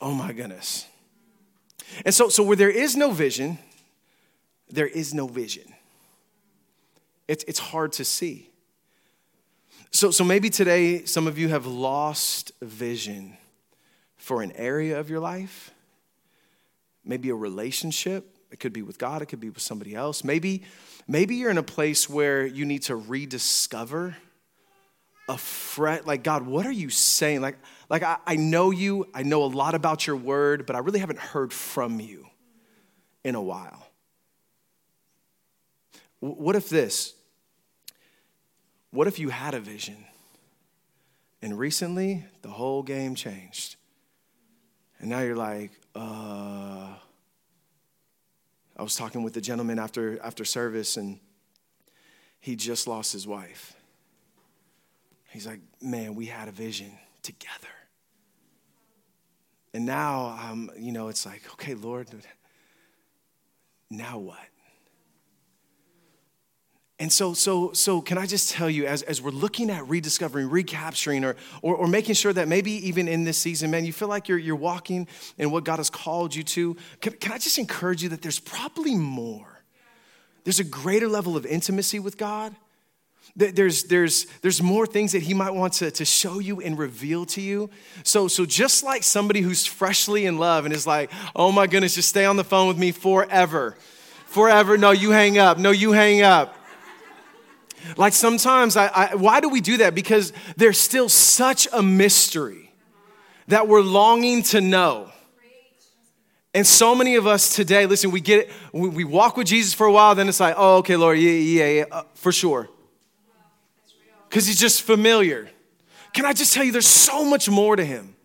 oh 0.00 0.12
my 0.12 0.32
goodness. 0.32 0.86
And 2.04 2.14
so, 2.14 2.28
so 2.28 2.42
where 2.42 2.56
there 2.56 2.70
is 2.70 2.96
no 2.96 3.10
vision, 3.10 3.58
there 4.68 4.86
is 4.86 5.12
no 5.12 5.26
vision. 5.26 5.74
It's, 7.28 7.44
it's 7.44 7.58
hard 7.58 7.92
to 7.92 8.04
see. 8.04 8.50
So, 9.92 10.10
so 10.10 10.22
maybe 10.22 10.50
today 10.50 11.04
some 11.04 11.26
of 11.26 11.36
you 11.36 11.48
have 11.48 11.66
lost 11.66 12.52
vision 12.62 13.36
for 14.20 14.42
an 14.42 14.52
area 14.52 15.00
of 15.00 15.10
your 15.10 15.18
life, 15.18 15.72
maybe 17.04 17.30
a 17.30 17.34
relationship. 17.34 18.36
It 18.52 18.60
could 18.60 18.72
be 18.72 18.82
with 18.82 18.98
God, 18.98 19.22
it 19.22 19.26
could 19.26 19.40
be 19.40 19.48
with 19.48 19.62
somebody 19.62 19.94
else. 19.94 20.22
Maybe, 20.22 20.62
maybe 21.08 21.36
you're 21.36 21.50
in 21.50 21.58
a 21.58 21.62
place 21.62 22.08
where 22.08 22.46
you 22.46 22.64
need 22.64 22.82
to 22.82 22.96
rediscover 22.96 24.16
a 25.28 25.38
fret 25.38 26.08
like 26.08 26.24
god 26.24 26.44
what 26.44 26.66
are 26.66 26.72
you 26.72 26.90
saying 26.90 27.40
like 27.40 27.56
like 27.88 28.02
I, 28.02 28.16
I 28.26 28.34
know 28.34 28.72
you 28.72 29.06
i 29.14 29.22
know 29.22 29.44
a 29.44 29.46
lot 29.46 29.76
about 29.76 30.04
your 30.04 30.16
word 30.16 30.66
but 30.66 30.74
i 30.74 30.80
really 30.80 30.98
haven't 30.98 31.20
heard 31.20 31.52
from 31.52 32.00
you 32.00 32.26
in 33.22 33.36
a 33.36 33.40
while 33.40 33.86
what 36.18 36.56
if 36.56 36.68
this 36.68 37.14
what 38.90 39.06
if 39.06 39.20
you 39.20 39.28
had 39.28 39.54
a 39.54 39.60
vision 39.60 40.04
and 41.40 41.56
recently 41.56 42.24
the 42.42 42.50
whole 42.50 42.82
game 42.82 43.14
changed 43.14 43.76
and 45.00 45.08
now 45.08 45.20
you're 45.20 45.36
like, 45.36 45.72
uh, 45.94 46.94
I 48.76 48.82
was 48.82 48.94
talking 48.94 49.22
with 49.22 49.32
the 49.32 49.40
gentleman 49.40 49.78
after, 49.78 50.20
after 50.22 50.44
service, 50.44 50.96
and 50.96 51.18
he 52.38 52.54
just 52.54 52.86
lost 52.86 53.12
his 53.12 53.26
wife. 53.26 53.74
He's 55.30 55.46
like, 55.46 55.60
man, 55.80 56.14
we 56.14 56.26
had 56.26 56.48
a 56.48 56.52
vision 56.52 56.92
together. 57.22 57.68
And 59.72 59.86
now, 59.86 60.38
um, 60.42 60.70
you 60.76 60.92
know, 60.92 61.08
it's 61.08 61.24
like, 61.24 61.42
okay, 61.52 61.74
Lord, 61.74 62.08
now 63.88 64.18
what? 64.18 64.38
And 67.00 67.10
so, 67.10 67.32
so, 67.32 67.72
so 67.72 68.02
can 68.02 68.18
I 68.18 68.26
just 68.26 68.50
tell 68.50 68.68
you, 68.68 68.84
as, 68.84 69.02
as 69.02 69.22
we're 69.22 69.30
looking 69.30 69.70
at 69.70 69.88
rediscovering, 69.88 70.50
recapturing, 70.50 71.24
or, 71.24 71.34
or, 71.62 71.74
or, 71.74 71.86
making 71.86 72.14
sure 72.14 72.30
that 72.30 72.46
maybe 72.46 72.72
even 72.86 73.08
in 73.08 73.24
this 73.24 73.38
season, 73.38 73.70
man, 73.70 73.86
you 73.86 73.92
feel 73.92 74.08
like 74.08 74.28
you're, 74.28 74.36
you're 74.36 74.54
walking 74.54 75.08
in 75.38 75.50
what 75.50 75.64
God 75.64 75.78
has 75.78 75.88
called 75.88 76.34
you 76.34 76.42
to, 76.42 76.76
can, 77.00 77.14
can 77.14 77.32
I 77.32 77.38
just 77.38 77.56
encourage 77.56 78.02
you 78.02 78.10
that 78.10 78.20
there's 78.20 78.38
probably 78.38 78.94
more? 78.94 79.62
There's 80.44 80.60
a 80.60 80.64
greater 80.64 81.08
level 81.08 81.38
of 81.38 81.46
intimacy 81.46 81.98
with 82.00 82.18
God. 82.18 82.54
There's, 83.34 83.84
there's, 83.84 84.26
there's 84.42 84.60
more 84.60 84.86
things 84.86 85.12
that 85.12 85.22
he 85.22 85.32
might 85.32 85.54
want 85.54 85.74
to, 85.74 85.90
to 85.90 86.04
show 86.04 86.38
you 86.38 86.60
and 86.60 86.76
reveal 86.76 87.24
to 87.26 87.40
you. 87.40 87.70
So, 88.02 88.28
so 88.28 88.44
just 88.44 88.84
like 88.84 89.04
somebody 89.04 89.40
who's 89.40 89.64
freshly 89.64 90.26
in 90.26 90.36
love 90.36 90.66
and 90.66 90.74
is 90.74 90.86
like, 90.86 91.10
oh 91.34 91.50
my 91.50 91.66
goodness, 91.66 91.94
just 91.94 92.10
stay 92.10 92.26
on 92.26 92.36
the 92.36 92.44
phone 92.44 92.68
with 92.68 92.76
me 92.76 92.92
forever. 92.92 93.78
Forever. 94.26 94.76
No, 94.76 94.90
you 94.90 95.12
hang 95.12 95.38
up. 95.38 95.56
No, 95.56 95.70
you 95.70 95.92
hang 95.92 96.20
up. 96.20 96.56
Like 97.96 98.12
sometimes, 98.12 98.76
I, 98.76 98.86
I, 98.86 99.14
why 99.14 99.40
do 99.40 99.48
we 99.48 99.60
do 99.60 99.78
that? 99.78 99.94
Because 99.94 100.32
there's 100.56 100.78
still 100.78 101.08
such 101.08 101.68
a 101.72 101.82
mystery 101.82 102.72
that 103.48 103.68
we're 103.68 103.82
longing 103.82 104.42
to 104.44 104.60
know. 104.60 105.10
And 106.52 106.66
so 106.66 106.94
many 106.94 107.14
of 107.14 107.26
us 107.26 107.54
today, 107.54 107.86
listen, 107.86 108.10
we 108.10 108.20
get 108.20 108.48
it, 108.48 108.50
we, 108.72 108.88
we 108.88 109.04
walk 109.04 109.36
with 109.36 109.46
Jesus 109.46 109.72
for 109.72 109.86
a 109.86 109.92
while, 109.92 110.14
then 110.14 110.28
it's 110.28 110.40
like, 110.40 110.54
oh, 110.56 110.78
okay, 110.78 110.96
Lord, 110.96 111.18
yeah, 111.18 111.30
yeah, 111.30 111.68
yeah, 111.68 111.84
uh, 111.92 112.02
for 112.14 112.32
sure. 112.32 112.68
Because 114.28 114.46
he's 114.46 114.58
just 114.58 114.82
familiar. 114.82 115.48
Can 116.12 116.24
I 116.24 116.32
just 116.32 116.52
tell 116.52 116.64
you, 116.64 116.72
there's 116.72 116.86
so 116.86 117.24
much 117.24 117.48
more 117.48 117.76
to 117.76 117.84
him. 117.84 118.16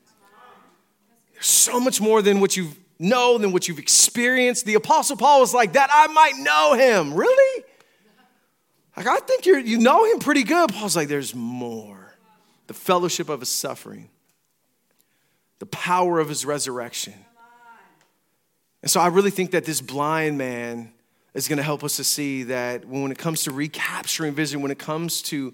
There's 1.33 1.45
so 1.45 1.79
much 1.79 2.01
more 2.01 2.21
than 2.23 2.39
what 2.39 2.57
you 2.57 2.71
know, 2.97 3.37
than 3.37 3.51
what 3.51 3.67
you've 3.67 3.79
experienced. 3.79 4.65
The 4.65 4.75
Apostle 4.75 5.17
Paul 5.17 5.41
was 5.41 5.53
like, 5.53 5.73
that 5.73 5.89
I 5.93 6.07
might 6.07 6.37
know 6.37 6.73
him. 6.73 7.13
Really? 7.13 7.63
Like, 8.95 9.07
I 9.07 9.17
think 9.17 9.45
you 9.45 9.57
you 9.57 9.77
know 9.77 10.05
him 10.05 10.19
pretty 10.19 10.43
good. 10.43 10.73
Paul's 10.73 10.95
like, 10.95 11.07
there's 11.07 11.35
more. 11.35 12.15
The 12.67 12.73
fellowship 12.73 13.29
of 13.29 13.41
his 13.41 13.49
suffering, 13.49 14.09
the 15.59 15.67
power 15.67 16.19
of 16.19 16.29
his 16.29 16.45
resurrection. 16.45 17.13
And 18.81 18.89
so 18.89 18.99
I 18.99 19.07
really 19.07 19.31
think 19.31 19.51
that 19.51 19.65
this 19.65 19.81
blind 19.81 20.37
man 20.37 20.91
is 21.33 21.47
going 21.47 21.57
to 21.57 21.63
help 21.63 21.83
us 21.83 21.97
to 21.97 22.03
see 22.03 22.43
that 22.43 22.85
when 22.85 23.11
it 23.11 23.17
comes 23.17 23.43
to 23.43 23.51
recapturing 23.51 24.33
vision, 24.33 24.61
when 24.61 24.71
it 24.71 24.79
comes 24.79 25.21
to 25.23 25.53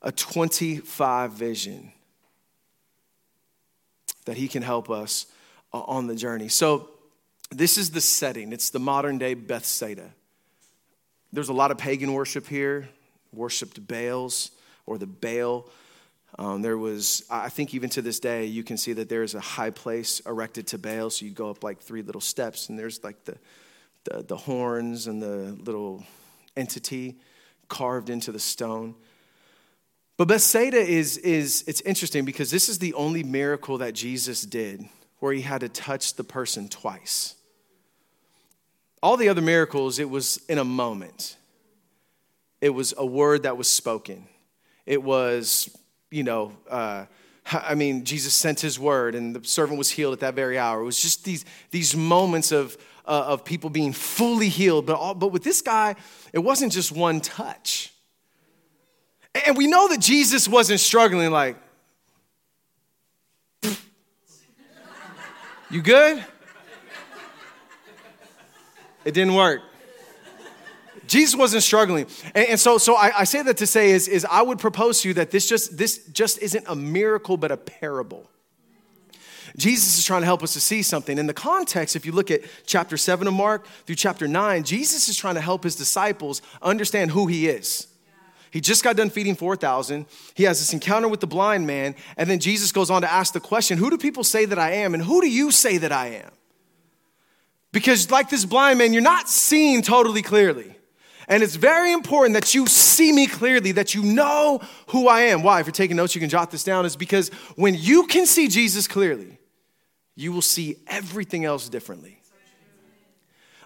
a 0.00 0.10
25 0.10 1.32
vision, 1.32 1.92
that 4.24 4.36
he 4.36 4.48
can 4.48 4.62
help 4.62 4.88
us 4.90 5.26
uh, 5.72 5.80
on 5.80 6.06
the 6.06 6.14
journey. 6.16 6.48
So, 6.48 6.88
this 7.50 7.76
is 7.76 7.90
the 7.90 8.00
setting. 8.00 8.52
It's 8.52 8.70
the 8.70 8.78
modern 8.78 9.18
day 9.18 9.34
Bethsaida. 9.34 10.14
There's 11.32 11.48
a 11.48 11.54
lot 11.54 11.70
of 11.70 11.78
pagan 11.78 12.12
worship 12.12 12.46
here, 12.46 12.88
worshiped 13.32 13.86
Baals 13.86 14.50
or 14.86 14.98
the 14.98 15.06
Baal. 15.06 15.68
Um, 16.38 16.62
there 16.62 16.78
was, 16.78 17.24
I 17.30 17.48
think, 17.48 17.74
even 17.74 17.90
to 17.90 18.02
this 18.02 18.20
day, 18.20 18.46
you 18.46 18.62
can 18.62 18.76
see 18.76 18.92
that 18.94 19.08
there 19.08 19.22
is 19.22 19.34
a 19.34 19.40
high 19.40 19.70
place 19.70 20.20
erected 20.20 20.66
to 20.68 20.78
Baal. 20.78 21.10
So 21.10 21.24
you 21.24 21.30
go 21.30 21.50
up 21.50 21.62
like 21.62 21.80
three 21.80 22.02
little 22.02 22.20
steps, 22.20 22.68
and 22.68 22.78
there's 22.78 23.02
like 23.04 23.24
the, 23.24 23.36
the, 24.04 24.22
the 24.22 24.36
horns 24.36 25.06
and 25.06 25.22
the 25.22 25.56
little 25.62 26.04
entity 26.56 27.16
carved 27.68 28.10
into 28.10 28.32
the 28.32 28.38
stone. 28.38 28.94
But 30.16 30.28
Bethsaida 30.28 30.78
is, 30.78 31.18
is 31.18 31.64
it's 31.66 31.80
interesting 31.82 32.24
because 32.24 32.50
this 32.50 32.68
is 32.68 32.78
the 32.78 32.94
only 32.94 33.22
miracle 33.22 33.78
that 33.78 33.94
Jesus 33.94 34.42
did 34.42 34.84
where 35.18 35.32
he 35.32 35.40
had 35.40 35.62
to 35.62 35.68
touch 35.68 36.14
the 36.14 36.24
person 36.24 36.68
twice. 36.68 37.36
All 39.02 39.16
the 39.16 39.28
other 39.28 39.42
miracles, 39.42 39.98
it 39.98 40.08
was 40.08 40.38
in 40.48 40.58
a 40.58 40.64
moment. 40.64 41.36
It 42.60 42.70
was 42.70 42.94
a 42.96 43.04
word 43.04 43.42
that 43.42 43.56
was 43.56 43.68
spoken. 43.68 44.28
It 44.86 45.02
was, 45.02 45.68
you 46.10 46.22
know, 46.22 46.52
uh, 46.70 47.06
I 47.50 47.74
mean, 47.74 48.04
Jesus 48.04 48.34
sent 48.34 48.60
his 48.60 48.78
word 48.78 49.16
and 49.16 49.34
the 49.34 49.46
servant 49.46 49.78
was 49.78 49.90
healed 49.90 50.12
at 50.12 50.20
that 50.20 50.34
very 50.34 50.58
hour. 50.58 50.80
It 50.80 50.84
was 50.84 51.02
just 51.02 51.24
these, 51.24 51.44
these 51.72 51.96
moments 51.96 52.52
of, 52.52 52.78
uh, 53.04 53.24
of 53.26 53.44
people 53.44 53.68
being 53.68 53.92
fully 53.92 54.48
healed. 54.48 54.86
But, 54.86 54.96
all, 54.96 55.14
but 55.14 55.28
with 55.28 55.42
this 55.42 55.60
guy, 55.60 55.96
it 56.32 56.38
wasn't 56.38 56.72
just 56.72 56.92
one 56.92 57.20
touch. 57.20 57.92
And 59.46 59.56
we 59.56 59.66
know 59.66 59.88
that 59.88 60.00
Jesus 60.00 60.46
wasn't 60.46 60.78
struggling 60.78 61.30
like, 61.32 61.56
you 65.70 65.82
good? 65.82 66.24
It 69.04 69.12
didn't 69.12 69.34
work. 69.34 69.62
Jesus 71.06 71.36
wasn't 71.36 71.62
struggling. 71.62 72.06
And, 72.34 72.48
and 72.50 72.60
so, 72.60 72.78
so 72.78 72.94
I, 72.94 73.12
I, 73.18 73.24
say 73.24 73.42
that 73.42 73.56
to 73.58 73.66
say 73.66 73.90
is, 73.90 74.08
is 74.08 74.24
I 74.24 74.42
would 74.42 74.58
propose 74.58 75.02
to 75.02 75.08
you 75.08 75.14
that 75.14 75.30
this 75.30 75.48
just, 75.48 75.76
this 75.76 76.06
just 76.12 76.38
isn't 76.38 76.64
a 76.68 76.74
miracle, 76.74 77.36
but 77.36 77.50
a 77.50 77.56
parable. 77.56 78.30
Jesus 79.56 79.98
is 79.98 80.04
trying 80.04 80.22
to 80.22 80.26
help 80.26 80.42
us 80.42 80.54
to 80.54 80.60
see 80.60 80.82
something. 80.82 81.18
In 81.18 81.26
the 81.26 81.34
context, 81.34 81.96
if 81.96 82.06
you 82.06 82.12
look 82.12 82.30
at 82.30 82.40
chapter 82.64 82.96
7 82.96 83.26
of 83.26 83.34
Mark 83.34 83.66
through 83.84 83.96
chapter 83.96 84.26
9, 84.26 84.64
Jesus 84.64 85.08
is 85.08 85.16
trying 85.16 85.34
to 85.34 85.40
help 85.40 85.64
his 85.64 85.76
disciples 85.76 86.40
understand 86.62 87.10
who 87.10 87.26
he 87.26 87.48
is. 87.48 87.88
He 88.50 88.60
just 88.60 88.84
got 88.84 88.96
done 88.96 89.10
feeding 89.10 89.34
4,000. 89.34 90.06
He 90.34 90.44
has 90.44 90.58
this 90.58 90.72
encounter 90.72 91.08
with 91.08 91.20
the 91.20 91.26
blind 91.26 91.66
man. 91.66 91.94
And 92.16 92.28
then 92.28 92.38
Jesus 92.38 92.70
goes 92.70 92.90
on 92.90 93.02
to 93.02 93.10
ask 93.10 93.32
the 93.32 93.40
question 93.40 93.78
Who 93.78 93.90
do 93.90 93.98
people 93.98 94.24
say 94.24 94.44
that 94.44 94.58
I 94.58 94.72
am? 94.72 94.94
And 94.94 95.02
who 95.02 95.20
do 95.20 95.28
you 95.28 95.50
say 95.50 95.78
that 95.78 95.92
I 95.92 96.08
am? 96.08 96.30
Because, 97.72 98.10
like 98.10 98.28
this 98.28 98.44
blind 98.44 98.78
man, 98.78 98.92
you're 98.92 99.02
not 99.02 99.28
seeing 99.28 99.82
totally 99.82 100.22
clearly. 100.22 100.76
And 101.28 101.42
it's 101.42 101.56
very 101.56 101.92
important 101.92 102.34
that 102.34 102.54
you 102.54 102.66
see 102.66 103.12
me 103.12 103.26
clearly, 103.26 103.72
that 103.72 103.94
you 103.94 104.02
know 104.02 104.60
who 104.88 105.08
I 105.08 105.22
am. 105.22 105.42
Why? 105.42 105.60
If 105.60 105.66
you're 105.66 105.72
taking 105.72 105.96
notes, 105.96 106.14
you 106.14 106.20
can 106.20 106.28
jot 106.28 106.50
this 106.50 106.64
down. 106.64 106.84
Is 106.84 106.96
because 106.96 107.30
when 107.56 107.74
you 107.74 108.06
can 108.06 108.26
see 108.26 108.48
Jesus 108.48 108.86
clearly, 108.86 109.38
you 110.14 110.32
will 110.32 110.42
see 110.42 110.76
everything 110.86 111.44
else 111.44 111.68
differently. 111.68 112.18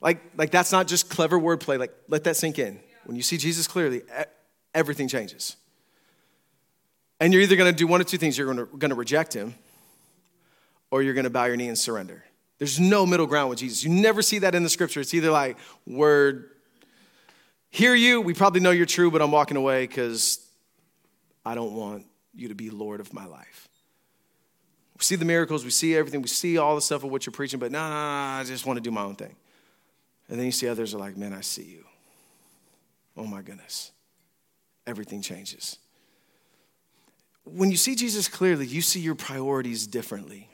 Like, 0.00 0.20
like 0.36 0.50
that's 0.50 0.70
not 0.70 0.86
just 0.86 1.08
clever 1.08 1.40
wordplay. 1.40 1.78
Like, 1.78 1.92
let 2.08 2.24
that 2.24 2.36
sink 2.36 2.58
in. 2.58 2.78
When 3.04 3.16
you 3.16 3.22
see 3.22 3.38
Jesus 3.38 3.66
clearly, 3.66 4.02
everything 4.74 5.08
changes. 5.08 5.56
And 7.18 7.32
you're 7.32 7.42
either 7.42 7.56
to 7.56 7.72
do 7.72 7.86
one 7.86 8.00
of 8.00 8.06
two 8.06 8.18
things. 8.18 8.36
You're 8.36 8.54
going 8.54 8.90
to 8.90 8.94
reject 8.94 9.32
him, 9.32 9.54
or 10.90 11.02
you're 11.02 11.14
to 11.24 11.30
bow 11.30 11.46
your 11.46 11.56
knee 11.56 11.68
and 11.68 11.78
surrender. 11.78 12.22
There's 12.58 12.80
no 12.80 13.04
middle 13.04 13.26
ground 13.26 13.50
with 13.50 13.58
Jesus. 13.58 13.84
You 13.84 13.90
never 13.90 14.22
see 14.22 14.38
that 14.40 14.54
in 14.54 14.62
the 14.62 14.68
scripture. 14.68 15.00
It's 15.00 15.12
either 15.12 15.30
like, 15.30 15.58
word, 15.86 16.50
hear 17.70 17.94
you, 17.94 18.20
we 18.20 18.32
probably 18.32 18.60
know 18.60 18.70
you're 18.70 18.86
true, 18.86 19.10
but 19.10 19.20
I'm 19.20 19.30
walking 19.30 19.56
away 19.56 19.86
because 19.86 20.40
I 21.44 21.54
don't 21.54 21.74
want 21.74 22.06
you 22.34 22.48
to 22.48 22.54
be 22.54 22.70
Lord 22.70 23.00
of 23.00 23.12
my 23.12 23.26
life. 23.26 23.68
We 24.98 25.04
see 25.04 25.16
the 25.16 25.26
miracles, 25.26 25.64
we 25.64 25.70
see 25.70 25.94
everything, 25.94 26.22
we 26.22 26.28
see 26.28 26.56
all 26.56 26.74
the 26.74 26.80
stuff 26.80 27.04
of 27.04 27.10
what 27.10 27.26
you're 27.26 27.32
preaching, 27.32 27.60
but 27.60 27.70
no, 27.70 27.78
no, 27.78 27.90
no, 27.90 28.40
I 28.40 28.44
just 28.44 28.64
want 28.64 28.78
to 28.78 28.80
do 28.80 28.90
my 28.90 29.02
own 29.02 29.14
thing. 29.14 29.36
And 30.28 30.38
then 30.38 30.46
you 30.46 30.52
see 30.52 30.68
others 30.68 30.94
are 30.94 30.98
like, 30.98 31.16
man, 31.16 31.34
I 31.34 31.42
see 31.42 31.64
you. 31.64 31.84
Oh 33.16 33.26
my 33.26 33.42
goodness. 33.42 33.92
Everything 34.86 35.20
changes. 35.20 35.76
When 37.44 37.70
you 37.70 37.76
see 37.76 37.94
Jesus 37.94 38.26
clearly, 38.26 38.66
you 38.66 38.80
see 38.80 39.00
your 39.00 39.14
priorities 39.14 39.86
differently. 39.86 40.48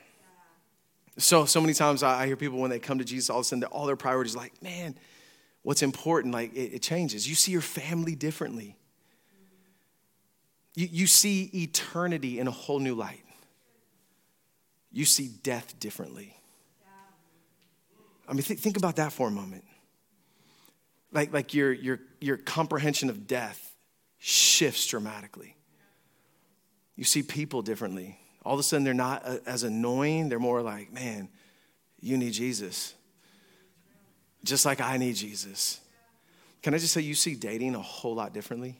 So, 1.17 1.45
so 1.45 1.61
many 1.61 1.73
times 1.73 2.01
I 2.01 2.25
hear 2.25 2.35
people 2.35 2.59
when 2.59 2.71
they 2.71 2.79
come 2.79 2.97
to 2.97 3.03
Jesus, 3.03 3.29
all 3.29 3.39
of 3.39 3.41
a 3.41 3.45
sudden, 3.45 3.63
all 3.65 3.85
their 3.85 3.95
priorities 3.95 4.35
like, 4.35 4.61
man, 4.63 4.95
what's 5.61 5.83
important, 5.83 6.33
like 6.33 6.53
it, 6.53 6.75
it 6.75 6.81
changes. 6.81 7.27
You 7.27 7.35
see 7.35 7.51
your 7.51 7.61
family 7.61 8.15
differently. 8.15 8.77
You, 10.75 10.87
you 10.91 11.07
see 11.07 11.43
eternity 11.53 12.39
in 12.39 12.47
a 12.47 12.51
whole 12.51 12.79
new 12.79 12.95
light. 12.95 13.23
You 14.91 15.05
see 15.05 15.29
death 15.43 15.79
differently. 15.79 16.35
I 18.27 18.33
mean, 18.33 18.43
th- 18.43 18.59
think 18.59 18.77
about 18.77 18.95
that 18.95 19.11
for 19.11 19.27
a 19.27 19.31
moment. 19.31 19.65
Like, 21.11 21.31
like 21.31 21.53
your, 21.53 21.71
your, 21.71 21.99
your 22.21 22.37
comprehension 22.37 23.09
of 23.09 23.27
death 23.27 23.75
shifts 24.17 24.87
dramatically. 24.87 25.55
You 26.95 27.03
see 27.03 27.21
people 27.21 27.61
differently 27.61 28.17
all 28.45 28.53
of 28.53 28.59
a 28.59 28.63
sudden 28.63 28.83
they're 28.83 28.93
not 28.93 29.23
uh, 29.25 29.37
as 29.45 29.63
annoying. 29.63 30.29
They're 30.29 30.39
more 30.39 30.61
like, 30.61 30.91
man, 30.91 31.29
you 32.01 32.17
need 32.17 32.33
Jesus. 32.33 32.93
Just 34.43 34.65
like 34.65 34.81
I 34.81 34.97
need 34.97 35.15
Jesus. 35.15 35.79
Can 36.61 36.73
I 36.73 36.77
just 36.77 36.93
say 36.93 37.01
you 37.01 37.15
see 37.15 37.35
dating 37.35 37.75
a 37.75 37.81
whole 37.81 38.15
lot 38.15 38.33
differently? 38.33 38.79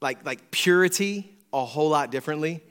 Like, 0.00 0.24
like 0.24 0.50
purity 0.50 1.30
a 1.52 1.64
whole 1.64 1.88
lot 1.88 2.10
differently? 2.10 2.62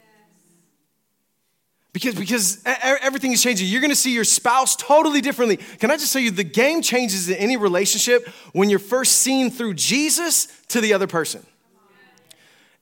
Because, 1.94 2.14
because 2.14 2.62
everything 2.64 3.32
is 3.32 3.42
changing. 3.42 3.68
You're 3.68 3.82
gonna 3.82 3.96
see 3.96 4.14
your 4.14 4.24
spouse 4.24 4.76
totally 4.76 5.20
differently. 5.20 5.58
Can 5.58 5.90
I 5.90 5.98
just 5.98 6.14
tell 6.14 6.22
you, 6.22 6.30
the 6.30 6.44
game 6.44 6.84
changes 6.84 7.28
in 7.28 7.36
any 7.38 7.58
relationship 7.58 8.28
when 8.54 8.70
you're 8.70 8.78
first 8.78 9.14
seen 9.14 9.50
through 9.50 9.74
Jesus 9.74 10.48
to 10.68 10.80
the 10.80 10.94
other 10.94 11.08
person. 11.08 11.44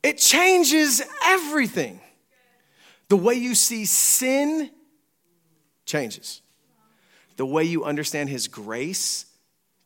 It 0.05 0.19
changes 0.19 1.01
everything. 1.25 1.99
The 3.09 3.17
way 3.17 3.33
you 3.33 3.55
see 3.55 3.85
sin 3.85 4.69
changes. 5.83 6.41
the 7.37 7.45
way 7.45 7.63
you 7.63 7.83
understand 7.83 8.29
his 8.29 8.47
grace 8.47 9.25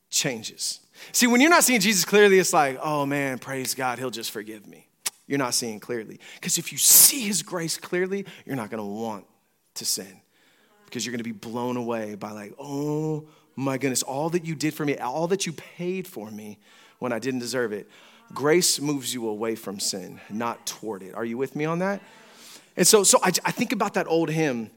changes. 0.09 0.81
See, 1.11 1.27
when 1.27 1.41
you're 1.41 1.49
not 1.49 1.63
seeing 1.63 1.79
Jesus 1.79 2.05
clearly, 2.05 2.37
it's 2.37 2.53
like, 2.53 2.77
oh 2.81 3.05
man, 3.05 3.39
praise 3.39 3.73
God, 3.73 3.99
he'll 3.99 4.09
just 4.09 4.31
forgive 4.31 4.67
me. 4.67 4.87
You're 5.25 5.39
not 5.39 5.53
seeing 5.53 5.79
clearly. 5.79 6.19
Because 6.35 6.57
if 6.57 6.71
you 6.71 6.77
see 6.77 7.21
his 7.21 7.41
grace 7.41 7.77
clearly, 7.77 8.25
you're 8.45 8.55
not 8.55 8.69
gonna 8.69 8.85
want 8.85 9.25
to 9.75 9.85
sin. 9.85 10.21
Because 10.85 11.05
you're 11.05 11.13
gonna 11.13 11.23
be 11.23 11.31
blown 11.31 11.77
away 11.77 12.15
by, 12.15 12.31
like, 12.31 12.53
oh 12.59 13.27
my 13.55 13.77
goodness, 13.77 14.03
all 14.03 14.29
that 14.31 14.45
you 14.45 14.55
did 14.55 14.73
for 14.73 14.85
me, 14.85 14.97
all 14.97 15.27
that 15.27 15.45
you 15.45 15.53
paid 15.53 16.07
for 16.07 16.29
me 16.29 16.59
when 16.99 17.13
I 17.13 17.19
didn't 17.19 17.39
deserve 17.39 17.71
it. 17.73 17.89
Grace 18.33 18.79
moves 18.79 19.13
you 19.13 19.27
away 19.27 19.55
from 19.55 19.79
sin, 19.79 20.19
not 20.29 20.65
toward 20.65 21.03
it. 21.03 21.15
Are 21.15 21.25
you 21.25 21.37
with 21.37 21.55
me 21.55 21.65
on 21.65 21.79
that? 21.79 22.01
And 22.77 22.87
so, 22.87 23.03
so 23.03 23.19
I, 23.23 23.31
I 23.43 23.51
think 23.51 23.71
about 23.71 23.95
that 23.95 24.07
old 24.07 24.29
hymn 24.29 24.71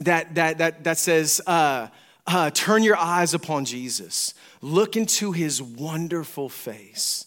that, 0.00 0.34
that, 0.34 0.58
that, 0.58 0.84
that 0.84 0.98
says, 0.98 1.40
uh, 1.46 1.88
uh, 2.26 2.50
Turn 2.50 2.82
your 2.82 2.96
eyes 2.96 3.34
upon 3.34 3.64
Jesus, 3.64 4.34
look 4.60 4.96
into 4.96 5.32
his 5.32 5.62
wonderful 5.62 6.48
face, 6.48 7.26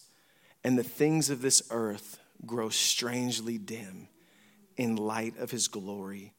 and 0.62 0.78
the 0.78 0.84
things 0.84 1.30
of 1.30 1.42
this 1.42 1.62
earth 1.70 2.18
grow 2.46 2.68
strangely 2.68 3.58
dim 3.58 4.08
in 4.76 4.96
light 4.96 5.36
of 5.38 5.50
his 5.50 5.68
glory 5.68 6.32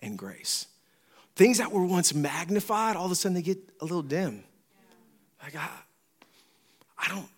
and 0.00 0.18
grace. 0.18 0.66
Things 1.36 1.58
that 1.58 1.72
were 1.72 1.84
once 1.84 2.12
magnified, 2.14 2.96
all 2.96 3.06
of 3.06 3.12
a 3.12 3.14
sudden 3.14 3.34
they 3.34 3.42
get 3.42 3.58
a 3.80 3.84
little 3.84 4.02
dim. 4.02 4.44
Like, 5.42 5.56
I, 5.56 5.68
I 6.98 7.08
don't, 7.08 7.28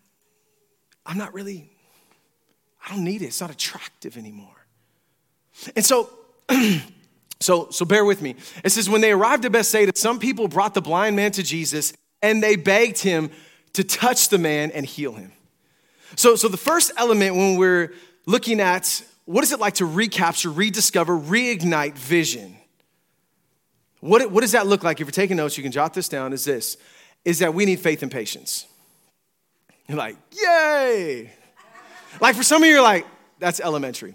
I'm 1.04 1.18
not 1.18 1.34
really, 1.34 1.70
I 2.86 2.94
don't 2.94 3.04
need 3.04 3.22
it. 3.22 3.26
It's 3.26 3.40
not 3.40 3.50
attractive 3.50 4.16
anymore. 4.16 4.66
And 5.76 5.84
so, 5.84 6.10
so, 7.40 7.68
so 7.70 7.84
bear 7.84 8.04
with 8.04 8.22
me. 8.22 8.36
It 8.64 8.70
says, 8.70 8.88
when 8.88 9.00
they 9.00 9.12
arrived 9.12 9.44
at 9.44 9.52
Bethsaida, 9.52 9.92
some 9.94 10.18
people 10.18 10.48
brought 10.48 10.74
the 10.74 10.82
blind 10.82 11.16
man 11.16 11.32
to 11.32 11.42
Jesus 11.42 11.92
and 12.22 12.42
they 12.42 12.56
begged 12.56 12.98
him 12.98 13.30
to 13.72 13.84
touch 13.84 14.28
the 14.28 14.38
man 14.38 14.70
and 14.70 14.86
heal 14.86 15.12
him. 15.12 15.32
So, 16.16 16.36
so 16.36 16.48
the 16.48 16.56
first 16.56 16.92
element 16.96 17.36
when 17.36 17.56
we're 17.56 17.92
looking 18.26 18.60
at 18.60 19.02
what 19.24 19.44
is 19.44 19.52
it 19.52 19.60
like 19.60 19.74
to 19.74 19.86
recapture, 19.86 20.50
rediscover, 20.50 21.16
reignite 21.18 21.94
vision? 21.94 22.56
What, 24.00 24.30
what 24.30 24.40
does 24.40 24.52
that 24.52 24.66
look 24.66 24.82
like? 24.82 25.00
If 25.00 25.06
you're 25.06 25.12
taking 25.12 25.36
notes, 25.36 25.56
you 25.56 25.62
can 25.62 25.72
jot 25.72 25.94
this 25.94 26.08
down. 26.08 26.32
Is 26.32 26.44
this 26.44 26.76
is 27.24 27.38
that 27.38 27.54
we 27.54 27.64
need 27.64 27.78
faith 27.78 28.02
and 28.02 28.10
patience. 28.10 28.66
You're 29.88 29.98
like, 29.98 30.16
yay! 30.32 31.30
Like 32.20 32.36
for 32.36 32.42
some 32.42 32.62
of 32.62 32.66
you, 32.66 32.74
you're 32.74 32.82
like, 32.82 33.06
that's 33.38 33.60
elementary. 33.60 34.14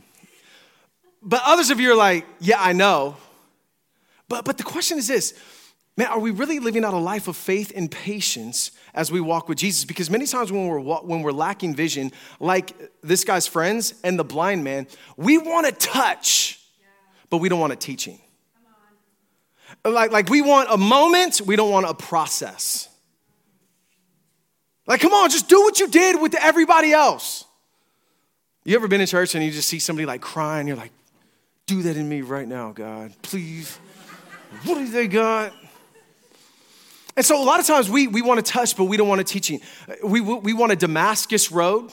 But 1.21 1.41
others 1.43 1.69
of 1.69 1.79
you 1.79 1.91
are 1.91 1.95
like, 1.95 2.25
yeah, 2.39 2.57
I 2.59 2.73
know. 2.73 3.17
But, 4.29 4.45
but 4.45 4.57
the 4.57 4.63
question 4.63 4.97
is 4.97 5.07
this 5.07 5.33
man, 5.97 6.07
are 6.07 6.19
we 6.19 6.31
really 6.31 6.59
living 6.59 6.85
out 6.85 6.93
a 6.93 6.97
life 6.97 7.27
of 7.27 7.35
faith 7.35 7.71
and 7.75 7.89
patience 7.89 8.71
as 8.93 9.11
we 9.11 9.19
walk 9.19 9.49
with 9.49 9.57
Jesus? 9.57 9.83
Because 9.83 10.09
many 10.09 10.27
times 10.27 10.51
when 10.51 10.67
we're, 10.67 10.79
when 10.79 11.23
we're 11.23 11.31
lacking 11.31 11.75
vision, 11.75 12.11
like 12.39 12.73
this 13.01 13.23
guy's 13.23 13.47
friends 13.47 13.95
and 14.03 14.17
the 14.17 14.23
blind 14.23 14.63
man, 14.63 14.87
we 15.17 15.37
want 15.37 15.65
to 15.65 15.71
touch, 15.73 16.61
but 17.29 17.39
we 17.39 17.49
don't 17.49 17.59
want 17.59 17.73
a 17.73 17.77
teaching. 17.77 18.21
Like, 19.83 20.11
like 20.11 20.29
we 20.29 20.41
want 20.41 20.69
a 20.71 20.77
moment, 20.77 21.41
we 21.41 21.55
don't 21.55 21.71
want 21.71 21.87
a 21.87 21.93
process. 21.93 22.89
Like, 24.87 25.01
come 25.01 25.13
on, 25.13 25.29
just 25.29 25.49
do 25.49 25.61
what 25.61 25.79
you 25.79 25.87
did 25.89 26.19
with 26.19 26.33
everybody 26.33 26.93
else. 26.93 27.43
You 28.63 28.75
ever 28.75 28.87
been 28.87 29.01
in 29.01 29.07
church 29.07 29.35
and 29.35 29.43
you 29.43 29.51
just 29.51 29.67
see 29.67 29.79
somebody 29.79 30.05
like 30.05 30.21
crying? 30.21 30.67
You're 30.67 30.77
like, 30.77 30.91
do 31.67 31.83
that 31.83 31.97
in 31.97 32.07
me 32.07 32.21
right 32.21 32.47
now, 32.47 32.71
God, 32.71 33.13
please. 33.21 33.77
What 34.63 34.75
do 34.75 34.87
they 34.87 35.07
got? 35.07 35.53
And 37.17 37.25
so 37.25 37.41
a 37.41 37.43
lot 37.43 37.59
of 37.59 37.65
times 37.65 37.89
we, 37.89 38.07
we 38.07 38.21
want 38.21 38.43
to 38.43 38.51
touch, 38.51 38.77
but 38.77 38.85
we 38.85 38.95
don't 38.95 39.07
want 39.07 39.19
a 39.19 39.23
teaching. 39.23 39.59
We, 40.03 40.21
we 40.21 40.53
want 40.53 40.71
a 40.71 40.75
Damascus 40.75 41.51
road, 41.51 41.91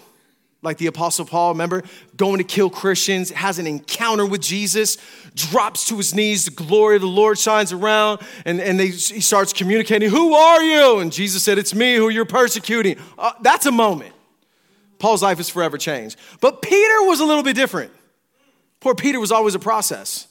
like 0.64 0.79
the 0.79 0.87
Apostle 0.87 1.27
Paul, 1.27 1.53
remember? 1.53 1.85
Going 2.16 2.38
to 2.38 2.44
kill 2.44 2.70
Christians, 2.70 3.31
has 3.31 3.59
an 3.59 3.66
encounter 3.66 4.27
with 4.27 4.40
Jesus, 4.40 4.96
drops 5.35 5.87
to 5.88 5.96
his 5.98 6.14
knees, 6.14 6.46
the 6.46 6.50
glory 6.50 6.96
of 6.96 7.03
the 7.03 7.09
Lord 7.09 7.38
shines 7.38 7.72
around, 7.72 8.20
and, 8.44 8.61
and 8.61 8.81
they, 8.81 8.88
he 8.88 9.20
starts 9.20 9.53
communicating, 9.53 10.11
Who 10.11 10.35
are 10.35 10.62
you? 10.62 10.98
And 10.98 11.12
Jesus 11.12 11.42
said, 11.42 11.59
It's 11.59 11.74
me 11.74 11.96
who 11.96 12.09
you're 12.09 12.24
persecuting. 12.24 12.96
Uh, 13.18 13.33
that's 13.42 13.66
a 13.66 13.72
moment. 13.72 14.14
Paul's 14.98 15.22
life 15.22 15.38
is 15.38 15.50
forever 15.50 15.77
changed. 15.77 16.18
But 16.40 16.62
Peter 16.62 17.03
was 17.03 17.20
a 17.20 17.24
little 17.24 17.42
bit 17.42 17.55
different. 17.55 17.92
Poor 18.81 18.94
Peter 18.94 19.20
was 19.20 19.31
always 19.31 19.55
a 19.55 19.59
process. 19.59 20.29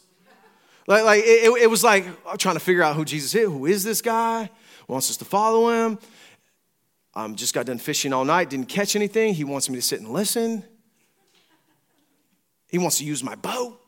Like, 0.88 1.04
like 1.04 1.24
it, 1.24 1.62
it 1.62 1.70
was 1.70 1.84
like 1.84 2.06
I'm 2.28 2.38
trying 2.38 2.56
to 2.56 2.60
figure 2.60 2.84
out 2.84 2.96
who 2.96 3.06
Jesus 3.06 3.34
is. 3.36 3.48
Who 3.48 3.66
is 3.66 3.84
this 3.84 4.02
guy? 4.02 4.50
Wants 4.88 5.10
us 5.10 5.18
to 5.18 5.26
follow 5.26 5.70
him. 5.70 5.98
Um, 7.16 7.36
just 7.36 7.54
got 7.54 7.66
done 7.66 7.78
fishing 7.78 8.12
all 8.12 8.26
night, 8.26 8.50
didn't 8.50 8.70
catch 8.70 8.96
anything. 8.96 9.34
He 9.34 9.44
wants 9.44 9.70
me 9.70 9.76
to 9.76 9.82
sit 9.82 10.00
and 10.00 10.10
listen. 10.10 10.64
He 12.70 12.78
wants 12.78 12.98
to 12.98 13.06
use 13.06 13.24
my 13.24 13.36
boat. 13.36 13.80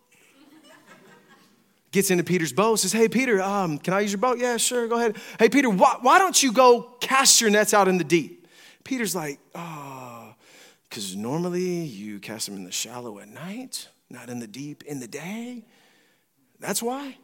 Gets 1.92 2.12
into 2.12 2.24
Peter's 2.24 2.54
boat, 2.54 2.80
says, 2.80 2.92
Hey, 2.92 3.08
Peter, 3.08 3.42
um, 3.42 3.78
can 3.78 3.94
I 3.94 4.02
use 4.02 4.12
your 4.12 4.20
boat? 4.20 4.38
Yeah, 4.38 4.58
sure, 4.58 4.88
go 4.88 4.98
ahead. 4.98 5.18
Hey, 5.40 5.50
Peter, 5.50 5.70
why, 5.70 5.98
why 6.02 6.20
don't 6.20 6.42
you 6.44 6.52
go 6.52 6.82
cast 7.00 7.40
your 7.40 7.50
nets 7.50 7.74
out 7.74 7.88
in 7.88 7.98
the 7.98 8.04
deep? 8.04 8.48
Peter's 8.84 9.16
like, 9.16 9.40
Oh, 9.56 10.36
because 10.90 11.16
normally 11.16 11.84
you 11.84 12.20
cast 12.20 12.48
them 12.48 12.56
in 12.56 12.66
the 12.66 12.72
shallow 12.72 13.20
at 13.20 13.30
night 13.30 13.88
not 14.10 14.30
in 14.30 14.40
the 14.40 14.48
deep 14.48 14.84
in 14.84 15.00
the 15.00 15.08
day. 15.08 15.64
That's 16.60 16.82
why. 16.82 17.18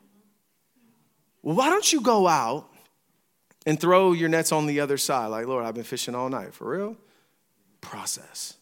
Well, 1.41 1.55
why 1.55 1.69
don't 1.69 1.91
you 1.91 2.01
go 2.01 2.27
out 2.27 2.69
and 3.65 3.79
throw 3.79 4.13
your 4.13 4.29
nets 4.29 4.51
on 4.51 4.65
the 4.65 4.79
other 4.79 4.97
side? 4.97 5.27
Like, 5.27 5.47
Lord, 5.47 5.65
I've 5.65 5.75
been 5.75 5.83
fishing 5.83 6.15
all 6.15 6.29
night. 6.29 6.53
For 6.53 6.69
real? 6.69 6.97
Process. 7.81 8.55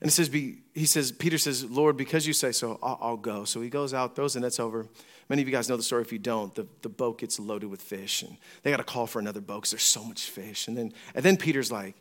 And 0.00 0.08
it 0.10 0.12
says, 0.12 0.28
be 0.28 0.58
he 0.74 0.86
says, 0.86 1.12
Peter 1.12 1.38
says, 1.38 1.64
Lord, 1.64 1.96
because 1.96 2.26
you 2.26 2.32
say 2.32 2.52
so, 2.52 2.78
I'll, 2.82 2.98
I'll, 3.00 3.16
go. 3.16 3.44
So 3.44 3.60
he 3.60 3.70
goes 3.70 3.94
out, 3.94 4.16
throws 4.16 4.34
the 4.34 4.40
nets 4.40 4.58
over. 4.58 4.86
Many 5.28 5.40
of 5.40 5.48
you 5.48 5.54
guys 5.54 5.68
know 5.68 5.76
the 5.76 5.82
story. 5.82 6.02
If 6.02 6.12
you 6.12 6.18
don't, 6.18 6.54
the, 6.54 6.66
the 6.82 6.88
boat 6.88 7.18
gets 7.18 7.38
loaded 7.38 7.70
with 7.70 7.80
fish, 7.80 8.22
and 8.22 8.36
they 8.62 8.70
got 8.70 8.78
to 8.78 8.84
call 8.84 9.06
for 9.06 9.20
another 9.20 9.40
boat 9.40 9.62
because 9.62 9.70
there's 9.70 9.82
so 9.82 10.04
much 10.04 10.24
fish. 10.24 10.68
And 10.68 10.76
then, 10.76 10.92
and 11.14 11.24
then 11.24 11.36
Peter's 11.36 11.70
like, 11.70 11.94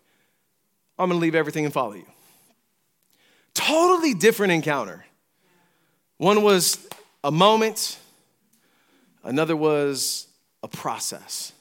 I'm 0.98 1.08
going 1.10 1.20
to 1.20 1.22
leave 1.22 1.36
everything 1.36 1.66
and 1.66 1.74
follow 1.74 1.94
you. 1.94 2.06
Totally 3.54 4.14
different 4.14 4.52
encounter. 4.52 5.06
One 6.18 6.42
was 6.42 6.86
a 7.24 7.32
moment, 7.32 7.98
another 9.24 9.56
was 9.56 10.28
a 10.62 10.68
process. 10.68 11.53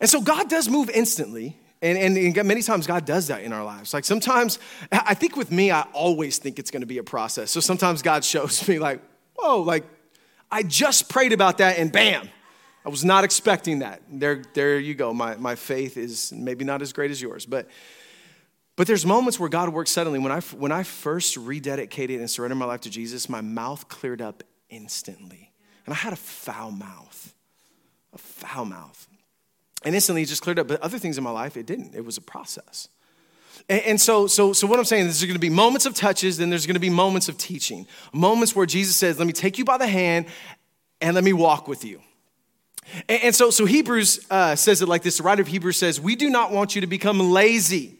And 0.00 0.08
so 0.08 0.20
God 0.20 0.48
does 0.48 0.68
move 0.68 0.90
instantly. 0.90 1.58
And, 1.82 2.16
and, 2.16 2.46
many 2.46 2.62
times 2.62 2.86
God 2.86 3.04
does 3.04 3.26
that 3.26 3.42
in 3.42 3.52
our 3.52 3.64
lives. 3.64 3.92
Like 3.92 4.04
sometimes, 4.04 4.58
I 4.90 5.12
think 5.12 5.36
with 5.36 5.50
me, 5.50 5.70
I 5.70 5.82
always 5.92 6.38
think 6.38 6.58
it's 6.58 6.70
gonna 6.70 6.86
be 6.86 6.98
a 6.98 7.02
process. 7.02 7.50
So 7.50 7.60
sometimes 7.60 8.00
God 8.00 8.24
shows 8.24 8.66
me, 8.68 8.78
like, 8.78 9.00
whoa, 9.36 9.60
like 9.60 9.84
I 10.50 10.62
just 10.62 11.08
prayed 11.08 11.32
about 11.32 11.58
that 11.58 11.78
and 11.78 11.92
bam, 11.92 12.30
I 12.86 12.88
was 12.88 13.04
not 13.04 13.24
expecting 13.24 13.80
that. 13.80 14.02
There, 14.10 14.42
there 14.54 14.78
you 14.78 14.94
go. 14.94 15.12
My, 15.12 15.36
my 15.36 15.56
faith 15.56 15.96
is 15.96 16.32
maybe 16.32 16.64
not 16.64 16.80
as 16.80 16.92
great 16.92 17.10
as 17.10 17.20
yours, 17.20 17.44
but 17.44 17.68
but 18.76 18.86
there's 18.86 19.06
moments 19.06 19.38
where 19.38 19.48
God 19.48 19.68
works 19.68 19.90
suddenly. 19.90 20.18
When 20.18 20.32
I, 20.32 20.40
when 20.40 20.72
I 20.72 20.82
first 20.82 21.36
rededicated 21.36 22.18
and 22.18 22.28
surrendered 22.28 22.58
my 22.58 22.64
life 22.64 22.80
to 22.82 22.90
Jesus, 22.90 23.28
my 23.28 23.40
mouth 23.40 23.88
cleared 23.88 24.20
up 24.20 24.42
instantly. 24.68 25.52
And 25.86 25.92
I 25.92 25.96
had 25.96 26.12
a 26.12 26.16
foul 26.16 26.72
mouth, 26.72 27.34
a 28.12 28.18
foul 28.18 28.64
mouth. 28.64 29.06
And 29.84 29.94
instantly 29.94 30.22
it 30.22 30.26
just 30.26 30.42
cleared 30.42 30.58
up. 30.58 30.68
But 30.68 30.80
other 30.80 30.98
things 30.98 31.18
in 31.18 31.24
my 31.24 31.30
life, 31.30 31.56
it 31.56 31.66
didn't. 31.66 31.94
It 31.94 32.04
was 32.04 32.16
a 32.16 32.20
process. 32.20 32.88
And, 33.68 34.00
so, 34.00 34.26
so, 34.26 34.52
so 34.52 34.66
what 34.66 34.78
I'm 34.78 34.84
saying 34.84 35.06
is 35.06 35.20
there's 35.20 35.26
going 35.26 35.34
to 35.34 35.40
be 35.40 35.48
moments 35.48 35.86
of 35.86 35.94
touches, 35.94 36.36
then 36.36 36.50
there's 36.50 36.66
going 36.66 36.74
to 36.74 36.80
be 36.80 36.90
moments 36.90 37.28
of 37.28 37.38
teaching. 37.38 37.86
Moments 38.12 38.54
where 38.54 38.66
Jesus 38.66 38.96
says, 38.96 39.18
let 39.18 39.26
me 39.26 39.32
take 39.32 39.58
you 39.58 39.64
by 39.64 39.78
the 39.78 39.86
hand 39.86 40.26
and 41.00 41.14
let 41.14 41.24
me 41.24 41.32
walk 41.32 41.66
with 41.66 41.84
you. 41.84 42.00
And, 43.08 43.22
and 43.24 43.34
so, 43.34 43.50
so 43.50 43.64
Hebrews 43.64 44.26
uh, 44.30 44.54
says 44.56 44.82
it 44.82 44.88
like 44.88 45.02
this. 45.02 45.16
The 45.16 45.22
writer 45.22 45.40
of 45.40 45.48
Hebrews 45.48 45.78
says, 45.78 46.00
we 46.00 46.14
do 46.14 46.28
not 46.28 46.52
want 46.52 46.74
you 46.74 46.82
to 46.82 46.86
become 46.86 47.18
lazy 47.18 47.98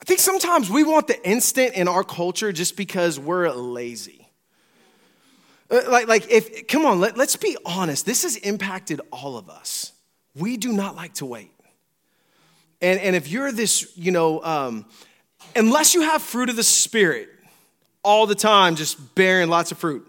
I 0.00 0.04
think 0.04 0.20
sometimes 0.20 0.70
we 0.70 0.84
want 0.84 1.06
the 1.06 1.28
instant 1.28 1.74
in 1.74 1.88
our 1.88 2.04
culture 2.04 2.52
just 2.52 2.76
because 2.76 3.18
we're 3.18 3.50
lazy. 3.50 4.28
Uh, 5.70 5.80
like, 5.88 6.06
like 6.06 6.30
if, 6.30 6.68
come 6.68 6.84
on, 6.84 7.00
let, 7.00 7.16
let's 7.16 7.36
be 7.36 7.56
honest. 7.64 8.06
This 8.06 8.22
has 8.22 8.36
impacted 8.36 9.00
all 9.10 9.36
of 9.36 9.48
us. 9.48 9.92
We 10.38 10.56
do 10.56 10.72
not 10.72 10.96
like 10.96 11.14
to 11.14 11.26
wait. 11.26 11.52
And, 12.80 13.00
and 13.00 13.16
if 13.16 13.28
you're 13.28 13.52
this, 13.52 13.96
you 13.96 14.10
know, 14.10 14.42
um, 14.42 14.86
unless 15.54 15.94
you 15.94 16.02
have 16.02 16.22
fruit 16.22 16.50
of 16.50 16.56
the 16.56 16.62
Spirit 16.62 17.28
all 18.02 18.26
the 18.26 18.34
time, 18.34 18.76
just 18.76 19.14
bearing 19.14 19.48
lots 19.48 19.72
of 19.72 19.78
fruit, 19.78 20.06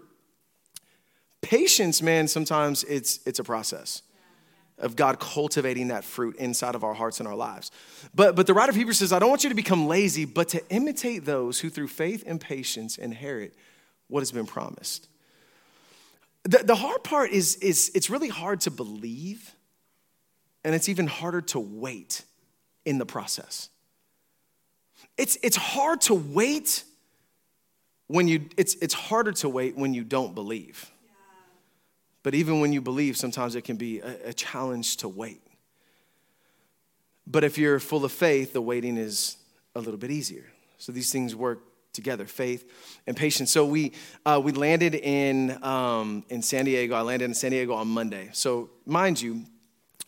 patience, 1.40 2.02
man, 2.02 2.28
sometimes 2.28 2.84
it's, 2.84 3.20
it's 3.26 3.38
a 3.38 3.44
process 3.44 4.02
of 4.78 4.94
God 4.96 5.18
cultivating 5.18 5.88
that 5.88 6.04
fruit 6.04 6.36
inside 6.36 6.74
of 6.74 6.84
our 6.84 6.94
hearts 6.94 7.18
and 7.18 7.28
our 7.28 7.34
lives. 7.34 7.70
But, 8.14 8.36
but 8.36 8.46
the 8.46 8.54
writer 8.54 8.70
of 8.70 8.76
Hebrews 8.76 8.98
says, 8.98 9.12
I 9.12 9.18
don't 9.18 9.30
want 9.30 9.42
you 9.42 9.48
to 9.48 9.56
become 9.56 9.88
lazy, 9.88 10.24
but 10.24 10.48
to 10.50 10.62
imitate 10.68 11.24
those 11.24 11.58
who 11.60 11.70
through 11.70 11.88
faith 11.88 12.22
and 12.26 12.40
patience 12.40 12.96
inherit 12.96 13.54
what 14.08 14.20
has 14.20 14.30
been 14.30 14.46
promised. 14.46 15.08
The, 16.44 16.58
the 16.58 16.76
hard 16.76 17.02
part 17.02 17.30
is, 17.30 17.56
is 17.56 17.90
it's 17.94 18.08
really 18.08 18.28
hard 18.28 18.60
to 18.62 18.70
believe 18.70 19.54
and 20.64 20.74
it's 20.74 20.88
even 20.88 21.06
harder 21.06 21.40
to 21.40 21.60
wait 21.60 22.22
in 22.84 22.98
the 22.98 23.06
process. 23.06 23.68
It's, 25.16 25.36
it's 25.42 25.56
hard 25.56 26.00
to 26.02 26.14
wait 26.14 26.84
when 28.06 28.28
you, 28.28 28.48
it's, 28.56 28.74
it's 28.76 28.94
harder 28.94 29.32
to 29.32 29.48
wait 29.48 29.76
when 29.76 29.94
you 29.94 30.04
don't 30.04 30.34
believe. 30.34 30.90
But 32.22 32.34
even 32.34 32.60
when 32.60 32.72
you 32.72 32.80
believe, 32.80 33.16
sometimes 33.16 33.54
it 33.54 33.62
can 33.62 33.76
be 33.76 34.00
a, 34.00 34.28
a 34.28 34.32
challenge 34.32 34.98
to 34.98 35.08
wait. 35.08 35.42
But 37.26 37.44
if 37.44 37.58
you're 37.58 37.78
full 37.78 38.04
of 38.04 38.12
faith, 38.12 38.52
the 38.52 38.62
waiting 38.62 38.96
is 38.96 39.36
a 39.74 39.80
little 39.80 39.98
bit 39.98 40.10
easier. 40.10 40.44
So 40.78 40.92
these 40.92 41.12
things 41.12 41.34
work 41.34 41.60
together 41.92 42.26
faith 42.26 42.70
and 43.06 43.16
patience. 43.16 43.50
So 43.50 43.66
we, 43.66 43.92
uh, 44.24 44.40
we 44.42 44.52
landed 44.52 44.94
in, 44.94 45.62
um, 45.62 46.24
in 46.28 46.42
San 46.42 46.64
Diego. 46.64 46.94
I 46.94 47.02
landed 47.02 47.26
in 47.26 47.34
San 47.34 47.50
Diego 47.50 47.74
on 47.74 47.88
Monday. 47.88 48.30
So, 48.32 48.70
mind 48.86 49.20
you, 49.20 49.44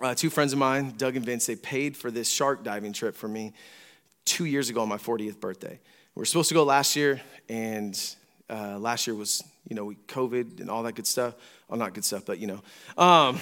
uh, 0.03 0.15
two 0.15 0.31
friends 0.31 0.53
of 0.53 0.59
mine, 0.59 0.95
Doug 0.97 1.17
and 1.17 1.25
Vince, 1.25 1.47
they 1.47 1.57
paid 1.57 1.97
for 1.97 2.11
this 2.11 2.31
shark 2.31 2.65
diving 2.65 2.93
trip 2.93 3.15
for 3.15 3.29
me 3.29 3.53
two 4.25 4.45
years 4.45 4.69
ago 4.69 4.83
on 4.83 4.89
my 4.89 4.97
40th 4.97 5.41
birthday. 5.41 5.79
We 6.15 6.21
were 6.21 6.25
supposed 6.25 6.49
to 6.49 6.55
go 6.55 6.65
last 6.65 6.97
year, 6.97 7.21
and 7.49 7.99
uh, 8.49 8.79
last 8.79 9.07
year 9.07 9.15
was, 9.15 9.43
you 9.69 9.77
know, 9.77 9.93
COVID 10.09 10.61
and 10.61 10.71
all 10.71 10.83
that 10.85 10.95
good 10.95 11.07
stuff. 11.07 11.35
Well, 11.69 11.79
not 11.79 11.95
good 11.95 12.05
stuff, 12.05 12.25
but, 12.25 12.39
you 12.39 12.47
know. 12.47 12.63
Um, 13.03 13.41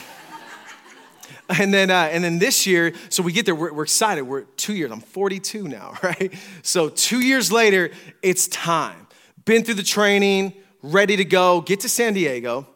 and 1.48 1.72
then, 1.72 1.90
uh, 1.90 2.08
and 2.10 2.22
then 2.22 2.38
this 2.38 2.66
year, 2.66 2.92
so 3.08 3.22
we 3.22 3.32
get 3.32 3.46
there, 3.46 3.54
we're, 3.54 3.72
we're, 3.72 3.84
excited. 3.84 4.22
We're 4.22 4.42
two 4.42 4.74
years, 4.74 4.90
I'm 4.90 5.00
42 5.00 5.68
now, 5.68 5.94
right? 6.02 6.32
So 6.62 6.88
two 6.88 7.20
years 7.20 7.50
later, 7.52 7.90
it's 8.22 8.48
time. 8.48 9.06
Been 9.44 9.64
through 9.64 9.74
the 9.74 9.82
training, 9.82 10.54
ready 10.82 11.16
to 11.16 11.24
go, 11.24 11.60
get 11.60 11.80
to 11.80 11.88
San 11.88 12.14
Diego, 12.14 12.66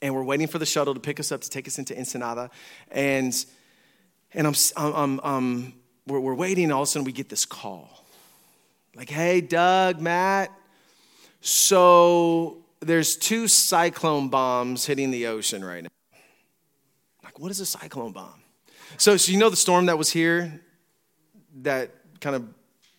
and 0.00 0.14
we're 0.14 0.24
waiting 0.24 0.46
for 0.46 0.58
the 0.58 0.66
shuttle 0.66 0.94
to 0.94 1.00
pick 1.00 1.18
us 1.20 1.32
up 1.32 1.40
to 1.42 1.50
take 1.50 1.66
us 1.66 1.78
into 1.78 1.96
Ensenada. 1.96 2.50
And, 2.90 3.34
and 4.32 4.46
I'm, 4.46 4.54
I'm, 4.76 5.20
I'm, 5.22 5.74
we're, 6.06 6.20
we're 6.20 6.34
waiting, 6.34 6.64
and 6.64 6.72
all 6.72 6.82
of 6.82 6.88
a 6.88 6.90
sudden 6.90 7.04
we 7.04 7.12
get 7.12 7.28
this 7.28 7.44
call. 7.44 8.04
Like, 8.94 9.10
hey, 9.10 9.40
Doug, 9.40 10.00
Matt, 10.00 10.52
so 11.40 12.58
there's 12.80 13.16
two 13.16 13.48
cyclone 13.48 14.28
bombs 14.28 14.86
hitting 14.86 15.10
the 15.10 15.26
ocean 15.26 15.64
right 15.64 15.82
now 15.82 15.88
Like, 17.22 17.38
what 17.38 17.50
is 17.50 17.60
a 17.60 17.66
cyclone 17.66 18.12
bomb? 18.12 18.42
So, 18.96 19.16
so 19.16 19.32
you 19.32 19.38
know 19.38 19.50
the 19.50 19.56
storm 19.56 19.86
that 19.86 19.98
was 19.98 20.10
here 20.10 20.60
that 21.62 21.90
kind 22.20 22.34
of 22.34 22.48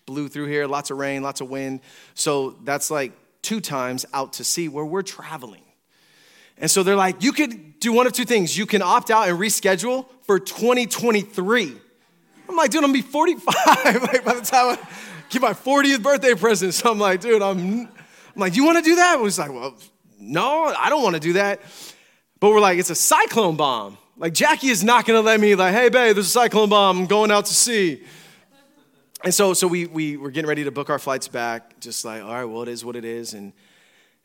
blew 0.05 0.27
through 0.27 0.45
here, 0.45 0.67
lots 0.67 0.91
of 0.91 0.97
rain, 0.97 1.21
lots 1.21 1.41
of 1.41 1.49
wind. 1.49 1.81
So 2.13 2.51
that's 2.63 2.89
like 2.89 3.11
two 3.41 3.59
times 3.59 4.05
out 4.13 4.33
to 4.33 4.43
sea 4.43 4.67
where 4.67 4.85
we're 4.85 5.01
traveling. 5.01 5.63
And 6.59 6.69
so 6.69 6.83
they're 6.83 6.95
like, 6.95 7.23
you 7.23 7.31
could 7.31 7.79
do 7.79 7.93
one 7.93 8.05
of 8.05 8.13
two 8.13 8.25
things. 8.25 8.57
You 8.57 8.65
can 8.65 8.81
opt 8.81 9.09
out 9.09 9.29
and 9.29 9.39
reschedule 9.39 10.05
for 10.23 10.39
2023. 10.39 11.77
I'm 12.49 12.55
like, 12.55 12.71
dude, 12.71 12.83
I'm 12.83 12.91
gonna 12.91 12.93
be 12.93 13.01
45 13.01 13.45
like 14.01 14.25
by 14.25 14.33
the 14.33 14.41
time 14.41 14.77
I 14.77 14.87
get 15.29 15.41
my 15.41 15.53
40th 15.53 16.03
birthday 16.03 16.33
present. 16.33 16.73
So 16.73 16.91
I'm 16.91 16.99
like, 16.99 17.21
dude, 17.21 17.41
I'm, 17.41 17.83
I'm 17.83 17.89
like, 18.35 18.55
you 18.55 18.65
wanna 18.65 18.81
do 18.81 18.95
that? 18.95 19.13
I 19.13 19.21
was 19.21 19.39
like, 19.39 19.53
well, 19.53 19.77
no, 20.19 20.65
I 20.65 20.89
don't 20.89 21.03
wanna 21.03 21.19
do 21.19 21.33
that. 21.33 21.61
But 22.39 22.49
we're 22.49 22.59
like, 22.59 22.77
it's 22.77 22.89
a 22.89 22.95
cyclone 22.95 23.55
bomb. 23.55 23.97
Like 24.17 24.33
Jackie 24.33 24.67
is 24.67 24.83
not 24.83 25.05
gonna 25.05 25.21
let 25.21 25.39
me, 25.39 25.55
like, 25.55 25.73
hey 25.73 25.87
babe, 25.89 26.15
there's 26.15 26.27
a 26.27 26.29
cyclone 26.29 26.69
bomb, 26.69 26.99
I'm 26.99 27.05
going 27.05 27.31
out 27.31 27.45
to 27.45 27.53
sea. 27.53 28.03
And 29.23 29.33
so, 29.33 29.53
so 29.53 29.67
we, 29.67 29.85
we 29.85 30.17
were 30.17 30.31
getting 30.31 30.47
ready 30.47 30.63
to 30.63 30.71
book 30.71 30.89
our 30.89 30.99
flights 30.99 31.27
back, 31.27 31.79
just 31.79 32.03
like, 32.03 32.23
all 32.23 32.31
right, 32.31 32.45
well, 32.45 32.63
it 32.63 32.69
is 32.69 32.83
what 32.83 32.95
it 32.95 33.05
is. 33.05 33.33
And, 33.33 33.53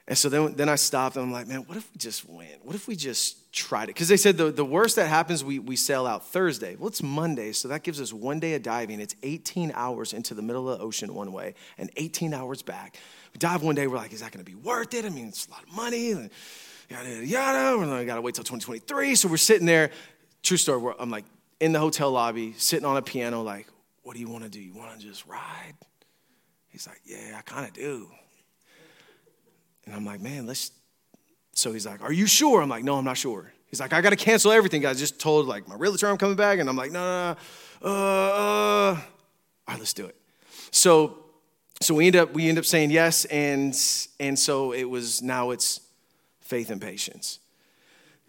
and 0.06 0.18
so 0.18 0.28
then, 0.28 0.54
then 0.54 0.68
I 0.68 0.74
stopped 0.74 1.16
and 1.16 1.24
I'm 1.24 1.32
like, 1.32 1.48
man, 1.48 1.60
what 1.60 1.78
if 1.78 1.90
we 1.90 1.98
just 1.98 2.28
went? 2.28 2.64
What 2.64 2.74
if 2.74 2.86
we 2.86 2.94
just 2.94 3.52
tried 3.52 3.84
it? 3.84 3.94
Because 3.94 4.08
they 4.08 4.18
said 4.18 4.36
the, 4.36 4.50
the 4.50 4.64
worst 4.64 4.96
that 4.96 5.08
happens, 5.08 5.42
we, 5.42 5.58
we 5.58 5.76
sail 5.76 6.06
out 6.06 6.26
Thursday. 6.26 6.76
Well, 6.76 6.88
it's 6.88 7.02
Monday, 7.02 7.52
so 7.52 7.68
that 7.68 7.82
gives 7.82 8.00
us 8.00 8.12
one 8.12 8.38
day 8.38 8.54
of 8.54 8.62
diving. 8.62 9.00
It's 9.00 9.14
18 9.22 9.72
hours 9.74 10.12
into 10.12 10.34
the 10.34 10.42
middle 10.42 10.68
of 10.68 10.78
the 10.78 10.84
ocean 10.84 11.14
one 11.14 11.32
way 11.32 11.54
and 11.78 11.90
18 11.96 12.34
hours 12.34 12.60
back. 12.60 12.98
We 13.32 13.38
dive 13.38 13.62
one 13.62 13.74
day, 13.74 13.86
we're 13.86 13.96
like, 13.96 14.12
is 14.12 14.20
that 14.20 14.30
gonna 14.30 14.44
be 14.44 14.54
worth 14.54 14.92
it? 14.92 15.06
I 15.06 15.08
mean, 15.08 15.28
it's 15.28 15.46
a 15.46 15.50
lot 15.50 15.62
of 15.62 15.74
money. 15.74 16.10
And, 16.10 16.30
yada, 16.90 17.08
yada, 17.08 17.26
yada. 17.26 17.82
And 17.82 17.92
I 17.92 18.04
got 18.04 18.16
to 18.16 18.20
wait 18.20 18.34
till 18.34 18.44
2023. 18.44 19.14
So 19.14 19.28
we're 19.28 19.36
sitting 19.36 19.66
there. 19.66 19.90
True 20.42 20.56
story. 20.56 20.94
I'm 20.98 21.10
like 21.10 21.24
in 21.60 21.72
the 21.72 21.80
hotel 21.80 22.10
lobby, 22.10 22.54
sitting 22.58 22.84
on 22.84 22.96
a 22.96 23.02
piano, 23.02 23.42
like, 23.42 23.66
what 24.02 24.14
do 24.14 24.20
you 24.20 24.28
want 24.28 24.44
to 24.44 24.50
do? 24.50 24.60
You 24.60 24.74
want 24.74 25.00
to 25.00 25.06
just 25.06 25.26
ride? 25.26 25.74
He's 26.68 26.86
like, 26.86 27.00
yeah, 27.04 27.36
I 27.38 27.42
kind 27.42 27.66
of 27.66 27.72
do. 27.72 28.10
And 29.86 29.94
I'm 29.94 30.04
like, 30.04 30.20
man, 30.20 30.46
let's. 30.46 30.70
So 31.52 31.72
he's 31.72 31.86
like, 31.86 32.02
are 32.02 32.12
you 32.12 32.26
sure? 32.26 32.62
I'm 32.62 32.68
like, 32.68 32.84
no, 32.84 32.96
I'm 32.96 33.04
not 33.04 33.16
sure. 33.16 33.52
He's 33.66 33.80
like, 33.80 33.92
I 33.92 34.00
got 34.00 34.10
to 34.10 34.16
cancel 34.16 34.52
everything. 34.52 34.84
I 34.86 34.94
just 34.94 35.20
told 35.20 35.46
like 35.46 35.68
my 35.68 35.74
realtor 35.76 36.08
I'm 36.08 36.18
coming 36.18 36.36
back. 36.36 36.58
And 36.58 36.68
I'm 36.68 36.76
like, 36.76 36.90
no, 36.90 37.00
no, 37.00 37.36
no. 37.82 37.88
Uh, 37.88 37.92
uh. 37.92 38.90
All 38.90 38.98
right, 39.68 39.78
let's 39.78 39.92
do 39.92 40.06
it. 40.06 40.16
So, 40.70 41.18
so 41.80 41.94
we 41.94 42.06
end 42.06 42.16
up 42.16 42.34
we 42.34 42.48
end 42.48 42.58
up 42.58 42.64
saying 42.64 42.90
yes, 42.90 43.24
and 43.26 43.76
and 44.20 44.38
so 44.38 44.72
it 44.72 44.84
was 44.84 45.22
now 45.22 45.50
it's 45.50 45.80
faith 46.40 46.70
and 46.70 46.80
patience. 46.80 47.40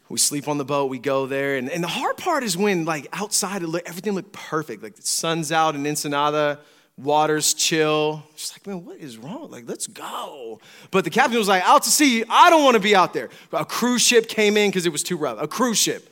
We 0.07 0.19
sleep 0.19 0.47
on 0.47 0.59
the 0.59 0.65
boat, 0.65 0.85
we 0.91 0.99
go 0.99 1.25
there, 1.25 1.55
and, 1.57 1.67
and 1.67 1.83
the 1.83 1.87
hard 1.87 2.17
part 2.17 2.43
is 2.43 2.55
when, 2.55 2.85
like, 2.85 3.07
outside, 3.11 3.63
it 3.63 3.67
look, 3.67 3.81
everything 3.87 4.13
looked 4.13 4.33
perfect. 4.33 4.83
Like, 4.83 4.95
the 4.95 5.01
sun's 5.01 5.51
out 5.51 5.73
in 5.73 5.85
Ensenada, 5.87 6.59
water's 6.97 7.53
chill. 7.53 8.23
Just 8.36 8.53
like, 8.53 8.65
man, 8.67 8.86
what 8.86 8.97
is 8.97 9.17
wrong? 9.17 9.51
Like, 9.51 9.67
let's 9.67 9.88
go. 9.88 10.60
But 10.91 11.03
the 11.03 11.10
captain 11.10 11.38
was 11.38 11.47
like, 11.47 11.63
out 11.63 11.84
to 11.84 11.89
sea, 11.89 12.23
I 12.29 12.49
don't 12.49 12.63
want 12.63 12.75
to 12.75 12.81
be 12.81 12.95
out 12.95 13.13
there. 13.13 13.29
A 13.51 13.65
cruise 13.65 14.01
ship 14.01 14.27
came 14.27 14.58
in 14.58 14.69
because 14.69 14.86
it 14.86 14.91
was 14.91 15.03
too 15.03 15.17
rough. 15.17 15.41
A 15.41 15.47
cruise 15.47 15.77
ship. 15.77 16.10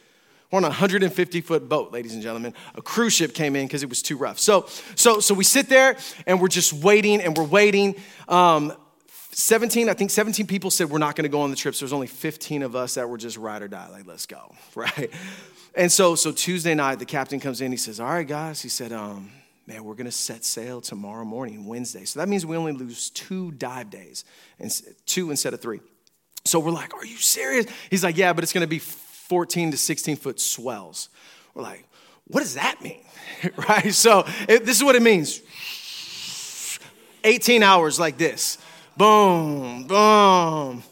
We're 0.52 0.58
on 0.58 0.66
a 0.66 0.68
150 0.68 1.42
foot 1.42 1.68
boat, 1.68 1.92
ladies 1.92 2.14
and 2.14 2.22
gentlemen. 2.22 2.54
A 2.76 2.82
cruise 2.82 3.14
ship 3.14 3.34
came 3.34 3.56
in 3.56 3.66
because 3.66 3.82
it 3.82 3.90
was 3.90 4.04
too 4.04 4.18
rough. 4.18 4.38
So, 4.38 4.68
so, 4.96 5.20
so 5.20 5.34
we 5.34 5.44
sit 5.44 5.68
there 5.68 5.98
and 6.28 6.40
we're 6.40 6.48
just 6.48 6.74
waiting 6.74 7.22
and 7.22 7.36
we're 7.36 7.44
waiting. 7.44 7.96
Um, 8.28 8.74
17, 9.32 9.90
I 9.90 9.94
think 9.94 10.12
17 10.12 10.46
people 10.46 10.70
said 10.70 10.92
we're 10.92 11.00
not 11.00 11.16
going 11.16 11.24
to 11.24 11.30
go 11.30 11.42
on 11.42 11.50
the 11.50 11.56
trip. 11.56 11.74
So 11.74 11.86
there's 11.86 11.94
only 11.94 12.06
15 12.06 12.62
of 12.62 12.76
us 12.76 12.94
that 12.96 13.10
were 13.10 13.18
just 13.18 13.38
ride 13.38 13.64
or 13.64 13.68
die, 13.68 13.90
like 13.90 14.06
let's 14.06 14.28
go, 14.28 14.54
right? 14.76 15.10
And 15.74 15.92
so, 15.92 16.14
so 16.14 16.32
Tuesday 16.32 16.76
night, 16.76 17.00
the 17.00 17.06
captain 17.06 17.40
comes 17.40 17.60
in. 17.60 17.72
He 17.72 17.78
says, 17.78 18.00
"All 18.00 18.06
right, 18.06 18.28
guys," 18.28 18.62
he 18.62 18.70
said, 18.70 18.92
um, 18.92 19.32
"Man, 19.68 19.84
we're 19.84 19.96
going 19.96 20.06
to 20.06 20.12
set 20.12 20.44
sail 20.44 20.82
tomorrow 20.82 21.26
morning, 21.26 21.66
Wednesday. 21.66 22.06
So 22.06 22.20
that 22.20 22.28
means 22.28 22.46
we 22.46 22.58
only 22.58 22.74
lose 22.74 23.10
two 23.10 23.52
dive 23.52 23.90
days, 23.90 24.26
and 24.60 24.72
two 25.06 25.32
instead 25.32 25.54
of 25.54 25.62
three. 25.62 25.80
So 26.46 26.60
we're 26.60 26.72
like, 26.72 26.94
"Are 26.94 27.06
you 27.06 27.18
serious?" 27.18 27.66
He's 27.90 28.04
like, 28.04 28.18
"Yeah, 28.18 28.34
but 28.34 28.44
it's 28.44 28.54
going 28.54 28.64
to 28.64 28.68
be 28.68 28.80
14 28.80 29.72
to 29.72 29.78
16 29.78 30.18
foot 30.18 30.40
swells." 30.40 31.10
We're 31.54 31.64
like, 31.64 31.88
"What 32.28 32.42
does 32.42 32.56
that 32.56 32.82
mean?" 32.82 33.04
right? 33.70 33.94
So 33.94 34.26
it, 34.48 34.66
this 34.66 34.78
is 34.78 34.84
what 34.84 34.96
it 34.96 35.02
means. 35.02 35.42
18 37.24 37.64
hours 37.64 38.00
like 38.00 38.18
this. 38.18 38.58
Boom, 38.98 39.86
boom. 39.88 40.84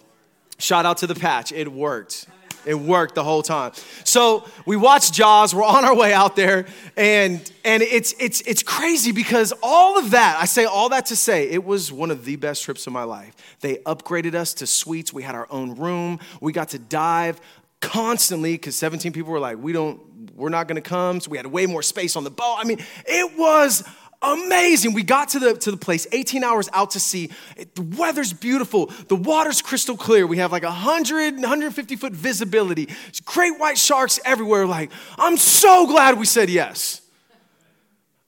Shout 0.57 0.85
out 0.85 0.97
to 0.97 1.07
the 1.07 1.15
patch. 1.15 1.51
It 1.51 1.71
worked. 1.71 2.27
It 2.65 2.75
worked 2.75 3.15
the 3.15 3.23
whole 3.23 3.41
time. 3.41 3.71
So 4.03 4.47
we 4.65 4.75
watched 4.75 5.13
Jaws. 5.13 5.53
We're 5.55 5.63
on 5.63 5.85
our 5.85 5.95
way 5.95 6.13
out 6.13 6.35
there, 6.35 6.65
and 6.95 7.51
and 7.65 7.83
it's 7.83 8.13
it's 8.19 8.41
it's 8.41 8.63
crazy 8.63 9.11
because 9.11 9.53
all 9.63 9.97
of 9.97 10.11
that. 10.11 10.37
I 10.39 10.45
say 10.45 10.65
all 10.65 10.89
that 10.89 11.07
to 11.07 11.15
say 11.15 11.49
it 11.49 11.63
was 11.63 11.91
one 11.91 12.11
of 12.11 12.25
the 12.25 12.35
best 12.35 12.63
trips 12.63 12.87
of 12.87 12.93
my 12.93 13.03
life. 13.03 13.35
They 13.61 13.77
upgraded 13.77 14.35
us 14.35 14.53
to 14.55 14.67
suites. 14.67 15.11
We 15.13 15.23
had 15.23 15.35
our 15.35 15.47
own 15.49 15.75
room. 15.75 16.19
We 16.39 16.53
got 16.53 16.69
to 16.69 16.79
dive 16.79 17.41
constantly 17.81 18.53
because 18.53 18.75
17 18.75 19.11
people 19.11 19.31
were 19.31 19.39
like, 19.39 19.57
we 19.57 19.73
don't, 19.73 19.99
we're 20.35 20.49
not 20.49 20.67
going 20.67 20.81
to 20.81 20.87
come. 20.87 21.19
So 21.19 21.31
we 21.31 21.37
had 21.37 21.47
way 21.47 21.65
more 21.65 21.81
space 21.81 22.15
on 22.15 22.23
the 22.23 22.29
boat. 22.29 22.57
I 22.59 22.63
mean, 22.63 22.79
it 23.05 23.37
was 23.37 23.83
amazing. 24.21 24.93
We 24.93 25.03
got 25.03 25.29
to 25.29 25.39
the, 25.39 25.53
to 25.55 25.71
the 25.71 25.77
place 25.77 26.07
18 26.11 26.43
hours 26.43 26.69
out 26.73 26.91
to 26.91 26.99
sea. 26.99 27.29
The 27.75 27.81
weather's 27.97 28.33
beautiful. 28.33 28.87
The 29.07 29.15
water's 29.15 29.61
crystal 29.61 29.97
clear. 29.97 30.27
We 30.27 30.37
have 30.37 30.51
like 30.51 30.63
100, 30.63 31.35
150 31.35 31.95
foot 31.95 32.13
visibility. 32.13 32.89
Great 33.25 33.59
white 33.59 33.77
sharks 33.77 34.19
everywhere. 34.25 34.65
Like, 34.65 34.91
I'm 35.17 35.37
so 35.37 35.87
glad 35.87 36.19
we 36.19 36.25
said 36.25 36.49
yes. 36.49 37.01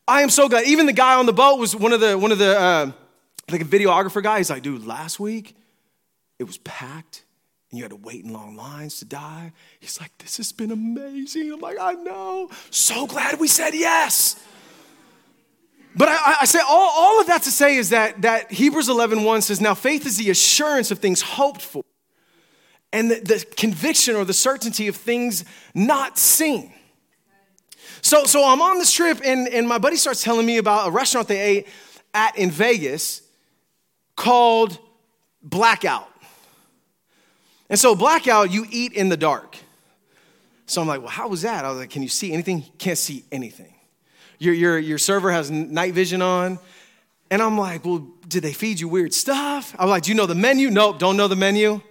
I 0.07 0.21
am 0.21 0.29
so 0.29 0.49
glad. 0.49 0.65
Even 0.65 0.85
the 0.85 0.93
guy 0.93 1.15
on 1.15 1.25
the 1.25 1.33
boat 1.33 1.57
was 1.59 1.75
one 1.75 1.93
of 1.93 2.01
the, 2.01 2.17
one 2.17 2.31
of 2.31 2.37
the, 2.37 2.59
uh, 2.59 2.91
like 3.49 3.61
a 3.61 3.65
videographer 3.65 4.21
guy. 4.21 4.37
He's 4.39 4.49
like, 4.49 4.63
dude, 4.63 4.85
last 4.85 5.19
week 5.19 5.55
it 6.39 6.43
was 6.43 6.57
packed 6.57 7.23
and 7.73 7.79
you 7.79 7.83
had 7.83 7.89
to 7.89 7.95
wait 7.95 8.23
in 8.23 8.31
long 8.31 8.55
lines 8.55 8.99
to 8.99 9.05
dive. 9.05 9.51
He's 9.79 9.99
like, 9.99 10.15
this 10.19 10.37
has 10.37 10.51
been 10.51 10.71
amazing. 10.71 11.51
I'm 11.51 11.59
like, 11.59 11.77
I 11.79 11.93
know. 11.93 12.49
So 12.69 13.07
glad 13.07 13.39
we 13.39 13.47
said 13.47 13.73
yes. 13.73 14.35
But 15.95 16.09
I, 16.09 16.37
I, 16.41 16.45
say 16.45 16.59
all, 16.59 16.91
all 16.97 17.21
of 17.21 17.27
that 17.27 17.43
to 17.43 17.51
say 17.51 17.75
is 17.75 17.89
that, 17.89 18.21
that 18.23 18.51
Hebrews 18.51 18.89
11 18.89 19.23
1 19.23 19.41
says, 19.41 19.61
Now 19.61 19.73
faith 19.75 20.05
is 20.05 20.17
the 20.17 20.29
assurance 20.29 20.91
of 20.91 20.99
things 20.99 21.21
hoped 21.21 21.61
for, 21.61 21.83
and 22.91 23.11
the, 23.11 23.15
the 23.19 23.45
conviction 23.57 24.15
or 24.15 24.25
the 24.25 24.33
certainty 24.33 24.87
of 24.87 24.95
things 24.95 25.45
not 25.75 26.17
seen. 26.17 26.73
So, 28.01 28.25
so 28.25 28.45
I'm 28.45 28.61
on 28.61 28.79
this 28.79 28.91
trip, 28.91 29.21
and, 29.23 29.47
and 29.47 29.67
my 29.67 29.77
buddy 29.77 29.95
starts 29.95 30.23
telling 30.23 30.45
me 30.45 30.57
about 30.57 30.87
a 30.87 30.91
restaurant 30.91 31.27
they 31.27 31.39
ate 31.39 31.67
at 32.13 32.37
in 32.37 32.51
Vegas 32.51 33.21
called 34.15 34.77
Blackout. 35.41 36.09
And 37.69 37.79
so, 37.79 37.95
Blackout, 37.95 38.51
you 38.51 38.65
eat 38.69 38.93
in 38.93 39.09
the 39.09 39.17
dark. 39.17 39.57
So 40.65 40.81
I'm 40.81 40.87
like, 40.87 41.01
well, 41.01 41.09
how 41.09 41.27
was 41.27 41.43
that? 41.43 41.65
I 41.65 41.69
was 41.69 41.79
like, 41.79 41.89
can 41.89 42.03
you 42.03 42.09
see 42.09 42.33
anything? 42.33 42.63
Can't 42.77 42.97
see 42.97 43.23
anything. 43.31 43.72
Your, 44.43 44.53
your, 44.53 44.77
your 44.77 44.97
server 44.97 45.31
has 45.31 45.49
night 45.49 45.93
vision 45.93 46.21
on. 46.21 46.59
And 47.31 47.41
I'm 47.41 47.57
like, 47.57 47.85
well, 47.85 48.07
did 48.27 48.43
they 48.43 48.53
feed 48.53 48.79
you 48.79 48.87
weird 48.87 49.13
stuff? 49.13 49.75
I'm 49.79 49.89
like, 49.89 50.03
do 50.03 50.11
you 50.11 50.15
know 50.15 50.25
the 50.25 50.35
menu? 50.35 50.69
Nope, 50.69 50.99
don't 50.99 51.17
know 51.17 51.27
the 51.27 51.35
menu. 51.35 51.81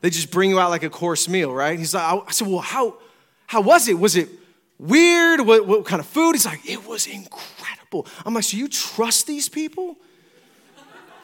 They 0.00 0.10
just 0.10 0.30
bring 0.30 0.50
you 0.50 0.58
out 0.58 0.70
like 0.70 0.82
a 0.82 0.90
course 0.90 1.28
meal, 1.28 1.52
right? 1.52 1.78
He's 1.78 1.94
like, 1.94 2.02
I 2.26 2.30
said, 2.32 2.48
well, 2.48 2.58
how, 2.58 2.96
how 3.46 3.60
was 3.60 3.86
it? 3.88 3.98
Was 3.98 4.16
it 4.16 4.28
weird? 4.78 5.42
What, 5.42 5.66
what 5.66 5.84
kind 5.84 6.00
of 6.00 6.06
food? 6.06 6.32
He's 6.32 6.46
like, 6.46 6.68
it 6.68 6.84
was 6.86 7.06
incredible. 7.06 8.06
I'm 8.24 8.34
like, 8.34 8.44
so 8.44 8.56
you 8.56 8.68
trust 8.68 9.26
these 9.26 9.48
people? 9.48 9.96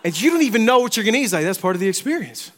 And 0.04 0.20
you 0.20 0.30
don't 0.30 0.42
even 0.42 0.64
know 0.64 0.78
what 0.78 0.96
you're 0.96 1.04
gonna 1.04 1.18
eat. 1.18 1.22
He's 1.22 1.32
like, 1.32 1.44
that's 1.44 1.58
part 1.58 1.74
of 1.74 1.80
the 1.80 1.88
experience. 1.88 2.52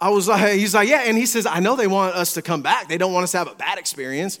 I 0.00 0.08
was 0.08 0.28
like, 0.28 0.54
he's 0.54 0.74
like, 0.74 0.88
yeah. 0.88 1.02
And 1.04 1.18
he 1.18 1.26
says, 1.26 1.44
I 1.44 1.60
know 1.60 1.76
they 1.76 1.86
want 1.86 2.14
us 2.14 2.32
to 2.34 2.42
come 2.42 2.62
back. 2.62 2.88
They 2.88 2.96
don't 2.96 3.12
want 3.12 3.24
us 3.24 3.32
to 3.32 3.38
have 3.38 3.48
a 3.48 3.54
bad 3.54 3.78
experience. 3.78 4.38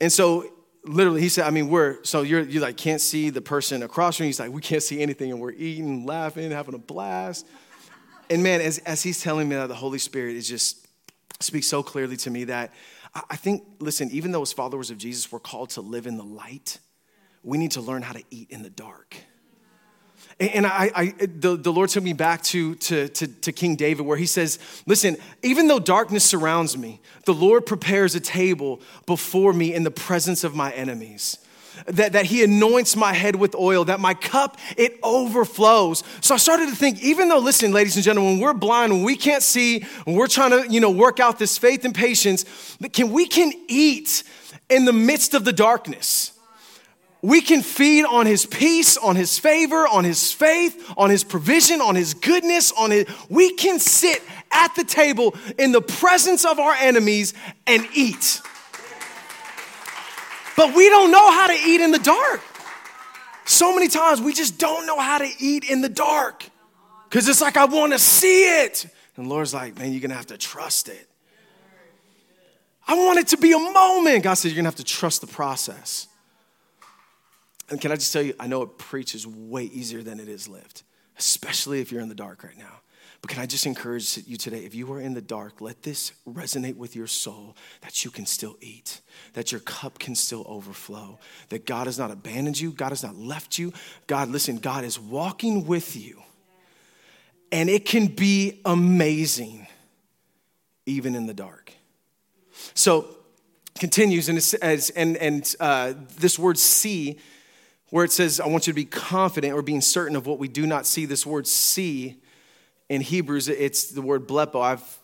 And 0.00 0.12
so 0.12 0.46
literally 0.84 1.20
he 1.20 1.28
said, 1.28 1.46
I 1.46 1.50
mean, 1.50 1.68
we're 1.68 2.02
so 2.04 2.22
you're 2.22 2.40
you 2.40 2.60
like 2.60 2.76
can't 2.76 3.00
see 3.00 3.30
the 3.30 3.40
person 3.40 3.82
across 3.82 4.16
from 4.16 4.24
you. 4.24 4.28
He's 4.28 4.40
like, 4.40 4.50
we 4.50 4.60
can't 4.60 4.82
see 4.82 5.00
anything, 5.00 5.30
and 5.30 5.40
we're 5.40 5.52
eating, 5.52 6.06
laughing, 6.06 6.50
having 6.50 6.74
a 6.74 6.78
blast. 6.78 7.46
And 8.30 8.42
man, 8.42 8.60
as, 8.60 8.78
as 8.78 9.02
he's 9.02 9.20
telling 9.20 9.48
me 9.48 9.56
that 9.56 9.68
the 9.68 9.74
Holy 9.74 9.98
Spirit 9.98 10.36
is 10.36 10.48
just 10.48 10.86
speaks 11.40 11.66
so 11.66 11.82
clearly 11.82 12.16
to 12.16 12.30
me 12.30 12.44
that 12.44 12.72
I 13.28 13.36
think, 13.36 13.64
listen, 13.78 14.10
even 14.12 14.32
though 14.32 14.42
as 14.42 14.52
followers 14.52 14.90
of 14.90 14.96
Jesus, 14.96 15.30
we're 15.30 15.40
called 15.40 15.70
to 15.70 15.80
live 15.82 16.06
in 16.06 16.16
the 16.16 16.24
light, 16.24 16.78
we 17.42 17.58
need 17.58 17.72
to 17.72 17.80
learn 17.80 18.02
how 18.02 18.12
to 18.12 18.22
eat 18.30 18.50
in 18.50 18.62
the 18.62 18.70
dark. 18.70 19.16
And 20.40 20.66
I, 20.66 20.90
I 20.94 21.14
the, 21.18 21.56
the 21.56 21.72
Lord 21.72 21.90
took 21.90 22.02
me 22.02 22.12
back 22.12 22.42
to, 22.44 22.74
to, 22.76 23.08
to, 23.08 23.26
to 23.26 23.52
King 23.52 23.76
David, 23.76 24.06
where 24.06 24.16
he 24.16 24.26
says, 24.26 24.58
Listen, 24.86 25.16
even 25.42 25.68
though 25.68 25.78
darkness 25.78 26.24
surrounds 26.24 26.76
me, 26.76 27.00
the 27.24 27.34
Lord 27.34 27.66
prepares 27.66 28.14
a 28.14 28.20
table 28.20 28.80
before 29.06 29.52
me 29.52 29.74
in 29.74 29.84
the 29.84 29.90
presence 29.90 30.44
of 30.44 30.54
my 30.54 30.72
enemies. 30.72 31.38
That, 31.86 32.12
that 32.12 32.26
he 32.26 32.44
anoints 32.44 32.96
my 32.96 33.14
head 33.14 33.34
with 33.34 33.54
oil, 33.54 33.86
that 33.86 33.98
my 33.98 34.12
cup, 34.12 34.58
it 34.76 34.98
overflows. 35.02 36.04
So 36.20 36.34
I 36.34 36.38
started 36.38 36.68
to 36.68 36.76
think, 36.76 37.02
even 37.02 37.28
though, 37.28 37.38
listen, 37.38 37.72
ladies 37.72 37.96
and 37.96 38.04
gentlemen, 38.04 38.40
we're 38.40 38.52
blind, 38.52 38.92
when 38.92 39.02
we 39.02 39.16
can't 39.16 39.42
see, 39.42 39.80
when 40.04 40.14
we're 40.14 40.28
trying 40.28 40.50
to, 40.50 40.70
you 40.70 40.80
know, 40.80 40.90
work 40.90 41.18
out 41.18 41.38
this 41.38 41.56
faith 41.56 41.86
and 41.86 41.94
patience, 41.94 42.44
can 42.92 43.10
we 43.10 43.26
can 43.26 43.52
eat 43.68 44.22
in 44.68 44.84
the 44.84 44.92
midst 44.92 45.32
of 45.32 45.46
the 45.46 45.52
darkness 45.52 46.38
we 47.22 47.40
can 47.40 47.62
feed 47.62 48.04
on 48.04 48.26
his 48.26 48.44
peace, 48.44 48.96
on 48.96 49.14
his 49.14 49.38
favor, 49.38 49.86
on 49.86 50.02
his 50.02 50.32
faith, 50.32 50.92
on 50.96 51.08
his 51.08 51.22
provision, 51.22 51.80
on 51.80 51.94
his 51.94 52.14
goodness, 52.14 52.72
on 52.72 52.90
his 52.90 53.06
we 53.30 53.54
can 53.54 53.78
sit 53.78 54.20
at 54.50 54.74
the 54.74 54.82
table 54.82 55.34
in 55.56 55.70
the 55.70 55.80
presence 55.80 56.44
of 56.44 56.58
our 56.58 56.74
enemies 56.74 57.32
and 57.66 57.86
eat. 57.94 58.40
But 60.56 60.74
we 60.74 60.88
don't 60.88 61.12
know 61.12 61.30
how 61.30 61.46
to 61.46 61.54
eat 61.54 61.80
in 61.80 61.92
the 61.92 61.98
dark. 62.00 62.42
So 63.44 63.72
many 63.72 63.88
times 63.88 64.20
we 64.20 64.32
just 64.32 64.58
don't 64.58 64.84
know 64.84 64.98
how 64.98 65.18
to 65.18 65.30
eat 65.38 65.64
in 65.64 65.80
the 65.80 65.88
dark. 65.88 66.44
Cuz 67.10 67.28
it's 67.28 67.40
like 67.40 67.56
I 67.56 67.66
want 67.66 67.92
to 67.92 67.98
see 67.98 68.62
it. 68.62 68.86
And 69.16 69.28
Lord's 69.28 69.54
like, 69.54 69.78
"Man, 69.78 69.92
you're 69.92 70.00
going 70.00 70.10
to 70.10 70.16
have 70.16 70.26
to 70.26 70.38
trust 70.38 70.88
it." 70.88 71.08
I 72.86 72.94
want 72.94 73.18
it 73.18 73.28
to 73.28 73.36
be 73.36 73.52
a 73.52 73.58
moment. 73.58 74.24
God 74.24 74.34
says 74.34 74.46
you're 74.46 74.56
going 74.56 74.64
to 74.64 74.68
have 74.68 74.84
to 74.84 74.84
trust 74.84 75.20
the 75.20 75.26
process. 75.26 76.08
And 77.72 77.80
can 77.80 77.90
I 77.90 77.94
just 77.94 78.12
tell 78.12 78.20
you, 78.20 78.34
I 78.38 78.48
know 78.48 78.60
it 78.60 78.76
preaches 78.76 79.26
way 79.26 79.64
easier 79.64 80.02
than 80.02 80.20
it 80.20 80.28
is 80.28 80.46
lived, 80.46 80.82
especially 81.18 81.80
if 81.80 81.90
you're 81.90 82.02
in 82.02 82.10
the 82.10 82.14
dark 82.14 82.44
right 82.44 82.58
now. 82.58 82.80
But 83.22 83.30
can 83.30 83.40
I 83.40 83.46
just 83.46 83.64
encourage 83.64 84.18
you 84.26 84.36
today, 84.36 84.66
if 84.66 84.74
you 84.74 84.92
are 84.92 85.00
in 85.00 85.14
the 85.14 85.22
dark, 85.22 85.62
let 85.62 85.82
this 85.82 86.12
resonate 86.28 86.76
with 86.76 86.94
your 86.94 87.06
soul 87.06 87.56
that 87.80 88.04
you 88.04 88.10
can 88.10 88.26
still 88.26 88.58
eat, 88.60 89.00
that 89.32 89.52
your 89.52 89.62
cup 89.62 89.98
can 89.98 90.14
still 90.14 90.44
overflow, 90.46 91.18
that 91.48 91.64
God 91.64 91.86
has 91.86 91.98
not 91.98 92.10
abandoned 92.10 92.60
you, 92.60 92.72
God 92.72 92.90
has 92.90 93.02
not 93.02 93.16
left 93.16 93.56
you. 93.56 93.72
God, 94.06 94.28
listen, 94.28 94.58
God 94.58 94.84
is 94.84 95.00
walking 95.00 95.66
with 95.66 95.96
you. 95.96 96.22
And 97.50 97.70
it 97.70 97.86
can 97.86 98.08
be 98.08 98.60
amazing, 98.66 99.66
even 100.84 101.14
in 101.14 101.24
the 101.24 101.34
dark. 101.34 101.72
So, 102.74 103.06
continues, 103.78 104.28
and, 104.28 104.92
and, 104.94 105.16
and 105.16 105.56
uh, 105.58 105.94
this 106.18 106.38
word 106.38 106.58
see 106.58 107.18
where 107.92 108.06
it 108.06 108.10
says, 108.10 108.40
I 108.40 108.46
want 108.46 108.66
you 108.66 108.72
to 108.72 108.74
be 108.74 108.86
confident 108.86 109.52
or 109.52 109.60
being 109.60 109.82
certain 109.82 110.16
of 110.16 110.26
what 110.26 110.38
we 110.38 110.48
do 110.48 110.66
not 110.66 110.86
see. 110.86 111.04
This 111.04 111.26
word 111.26 111.46
see 111.46 112.22
in 112.88 113.02
Hebrews, 113.02 113.48
it's 113.48 113.90
the 113.90 114.00
word 114.00 114.26
blepo. 114.26 114.62
I've 114.62 114.98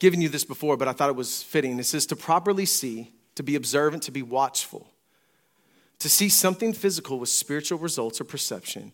given 0.00 0.20
you 0.20 0.28
this 0.28 0.42
before, 0.42 0.76
but 0.76 0.88
I 0.88 0.92
thought 0.92 1.08
it 1.08 1.14
was 1.14 1.44
fitting. 1.44 1.78
It 1.78 1.84
says 1.84 2.04
to 2.06 2.16
properly 2.16 2.66
see, 2.66 3.12
to 3.36 3.44
be 3.44 3.54
observant, 3.54 4.02
to 4.02 4.10
be 4.10 4.22
watchful, 4.22 4.90
to 6.00 6.08
see 6.08 6.28
something 6.28 6.72
physical 6.72 7.20
with 7.20 7.28
spiritual 7.28 7.78
results 7.78 8.20
or 8.20 8.24
perception. 8.24 8.92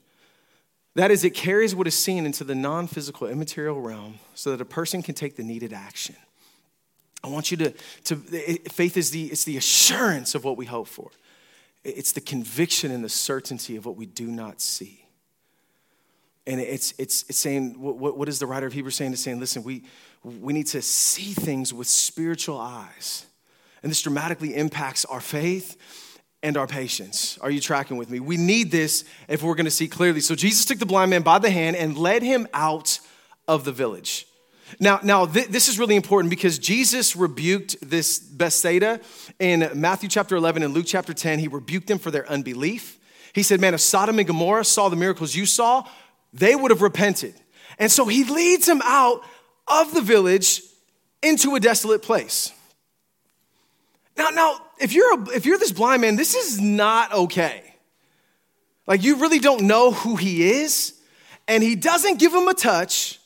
That 0.94 1.10
is, 1.10 1.24
it 1.24 1.32
carries 1.32 1.74
what 1.74 1.86
is 1.86 1.98
seen 1.98 2.26
into 2.26 2.44
the 2.44 2.54
non 2.54 2.86
physical, 2.86 3.28
immaterial 3.28 3.80
realm 3.80 4.18
so 4.34 4.50
that 4.50 4.60
a 4.60 4.66
person 4.66 5.02
can 5.02 5.14
take 5.14 5.36
the 5.36 5.42
needed 5.42 5.72
action. 5.72 6.16
I 7.24 7.28
want 7.28 7.50
you 7.50 7.56
to, 7.56 7.70
to 8.04 8.16
faith 8.16 8.98
is 8.98 9.10
the, 9.10 9.24
it's 9.28 9.44
the 9.44 9.56
assurance 9.56 10.34
of 10.34 10.44
what 10.44 10.58
we 10.58 10.66
hope 10.66 10.88
for. 10.88 11.10
It's 11.84 12.12
the 12.12 12.20
conviction 12.20 12.90
and 12.90 13.02
the 13.02 13.08
certainty 13.08 13.76
of 13.76 13.86
what 13.86 13.96
we 13.96 14.06
do 14.06 14.26
not 14.26 14.60
see. 14.60 15.04
And 16.46 16.60
it's, 16.60 16.94
it's, 16.98 17.24
it's 17.28 17.38
saying, 17.38 17.78
what, 17.78 18.16
what 18.16 18.28
is 18.28 18.38
the 18.38 18.46
writer 18.46 18.66
of 18.66 18.72
Hebrews 18.72 18.96
saying? 18.96 19.12
It's 19.12 19.22
saying, 19.22 19.38
listen, 19.38 19.62
we, 19.62 19.84
we 20.24 20.52
need 20.52 20.66
to 20.68 20.80
see 20.80 21.34
things 21.34 21.74
with 21.74 21.86
spiritual 21.86 22.58
eyes. 22.58 23.26
And 23.82 23.90
this 23.90 24.02
dramatically 24.02 24.56
impacts 24.56 25.04
our 25.04 25.20
faith 25.20 25.76
and 26.42 26.56
our 26.56 26.66
patience. 26.66 27.38
Are 27.40 27.50
you 27.50 27.60
tracking 27.60 27.96
with 27.96 28.10
me? 28.10 28.20
We 28.20 28.36
need 28.36 28.70
this 28.70 29.04
if 29.28 29.42
we're 29.42 29.54
gonna 29.56 29.70
see 29.70 29.88
clearly. 29.88 30.20
So 30.20 30.34
Jesus 30.34 30.64
took 30.64 30.78
the 30.78 30.86
blind 30.86 31.10
man 31.10 31.22
by 31.22 31.38
the 31.38 31.50
hand 31.50 31.76
and 31.76 31.98
led 31.98 32.22
him 32.22 32.46
out 32.54 33.00
of 33.46 33.64
the 33.64 33.72
village. 33.72 34.27
Now, 34.80 35.00
now 35.02 35.26
th- 35.26 35.48
this 35.48 35.68
is 35.68 35.78
really 35.78 35.96
important 35.96 36.30
because 36.30 36.58
Jesus 36.58 37.16
rebuked 37.16 37.76
this 37.80 38.18
Bethsaida 38.18 39.00
in 39.38 39.70
Matthew 39.74 40.08
chapter 40.08 40.36
11 40.36 40.62
and 40.62 40.74
Luke 40.74 40.86
chapter 40.86 41.14
10. 41.14 41.38
He 41.38 41.48
rebuked 41.48 41.86
them 41.86 41.98
for 41.98 42.10
their 42.10 42.28
unbelief. 42.28 42.98
He 43.32 43.42
said, 43.42 43.60
Man, 43.60 43.74
if 43.74 43.80
Sodom 43.80 44.18
and 44.18 44.26
Gomorrah 44.26 44.64
saw 44.64 44.88
the 44.88 44.96
miracles 44.96 45.34
you 45.34 45.46
saw, 45.46 45.84
they 46.32 46.54
would 46.54 46.70
have 46.70 46.82
repented. 46.82 47.34
And 47.78 47.90
so 47.90 48.06
he 48.06 48.24
leads 48.24 48.66
them 48.66 48.80
out 48.84 49.22
of 49.66 49.94
the 49.94 50.00
village 50.00 50.62
into 51.22 51.54
a 51.54 51.60
desolate 51.60 52.02
place. 52.02 52.52
Now, 54.16 54.30
now, 54.30 54.60
if 54.78 54.92
you're 54.92 55.20
a, 55.20 55.28
if 55.30 55.46
you're 55.46 55.58
this 55.58 55.72
blind 55.72 56.02
man, 56.02 56.16
this 56.16 56.34
is 56.34 56.60
not 56.60 57.12
okay. 57.12 57.62
Like 58.86 59.02
you 59.02 59.16
really 59.16 59.38
don't 59.38 59.62
know 59.62 59.92
who 59.92 60.16
he 60.16 60.50
is, 60.50 60.94
and 61.46 61.62
he 61.62 61.76
doesn't 61.76 62.18
give 62.18 62.32
him 62.32 62.48
a 62.48 62.54
touch 62.54 63.17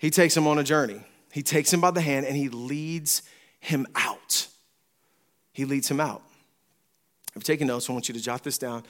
he 0.00 0.08
takes 0.08 0.34
him 0.34 0.46
on 0.46 0.58
a 0.58 0.64
journey. 0.64 1.02
He 1.30 1.42
takes 1.42 1.72
him 1.72 1.80
by 1.80 1.90
the 1.90 2.00
hand 2.00 2.24
and 2.24 2.34
he 2.34 2.48
leads 2.48 3.22
him 3.60 3.86
out. 3.94 4.48
He 5.52 5.66
leads 5.66 5.90
him 5.90 6.00
out. 6.00 6.22
If 7.28 7.36
you're 7.36 7.54
taking 7.54 7.66
notes, 7.66 7.88
I 7.88 7.92
want 7.92 8.08
you 8.08 8.14
to 8.14 8.20
jot 8.20 8.42
this 8.42 8.56
down. 8.56 8.84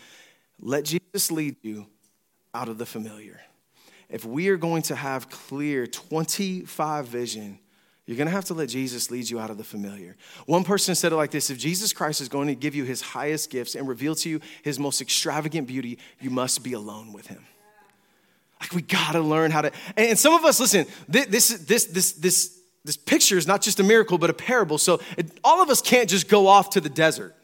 Let 0.60 0.84
Jesus 0.84 1.32
lead 1.32 1.56
you 1.62 1.86
out 2.54 2.68
of 2.68 2.78
the 2.78 2.86
familiar. 2.86 3.40
If 4.08 4.24
we 4.24 4.48
are 4.48 4.56
going 4.56 4.82
to 4.82 4.94
have 4.94 5.28
clear 5.28 5.84
25 5.84 7.08
vision, 7.08 7.58
you're 8.06 8.16
going 8.16 8.28
to 8.28 8.32
have 8.32 8.44
to 8.46 8.54
let 8.54 8.68
Jesus 8.68 9.10
lead 9.10 9.28
you 9.28 9.40
out 9.40 9.50
of 9.50 9.58
the 9.58 9.64
familiar. 9.64 10.16
One 10.46 10.62
person 10.62 10.94
said 10.94 11.12
it 11.12 11.16
like 11.16 11.32
this 11.32 11.50
If 11.50 11.58
Jesus 11.58 11.92
Christ 11.92 12.20
is 12.20 12.28
going 12.28 12.46
to 12.46 12.54
give 12.54 12.76
you 12.76 12.84
his 12.84 13.00
highest 13.00 13.50
gifts 13.50 13.74
and 13.74 13.88
reveal 13.88 14.14
to 14.14 14.28
you 14.28 14.40
his 14.62 14.78
most 14.78 15.00
extravagant 15.00 15.66
beauty, 15.66 15.98
you 16.20 16.30
must 16.30 16.62
be 16.62 16.72
alone 16.72 17.12
with 17.12 17.26
him. 17.26 17.44
Like 18.60 18.72
we 18.72 18.82
gotta 18.82 19.20
learn 19.20 19.50
how 19.50 19.62
to. 19.62 19.72
And 19.96 20.18
some 20.18 20.34
of 20.34 20.44
us, 20.44 20.60
listen, 20.60 20.86
this 21.08 21.48
this 21.58 21.86
this 21.86 22.12
this 22.12 22.58
this 22.84 22.96
picture 22.96 23.36
is 23.36 23.46
not 23.46 23.62
just 23.62 23.80
a 23.80 23.82
miracle, 23.82 24.18
but 24.18 24.30
a 24.30 24.34
parable. 24.34 24.78
So 24.78 25.00
it, 25.16 25.38
all 25.44 25.62
of 25.62 25.70
us 25.70 25.82
can't 25.82 26.08
just 26.08 26.28
go 26.28 26.46
off 26.46 26.70
to 26.70 26.80
the 26.80 26.88
desert. 26.88 27.34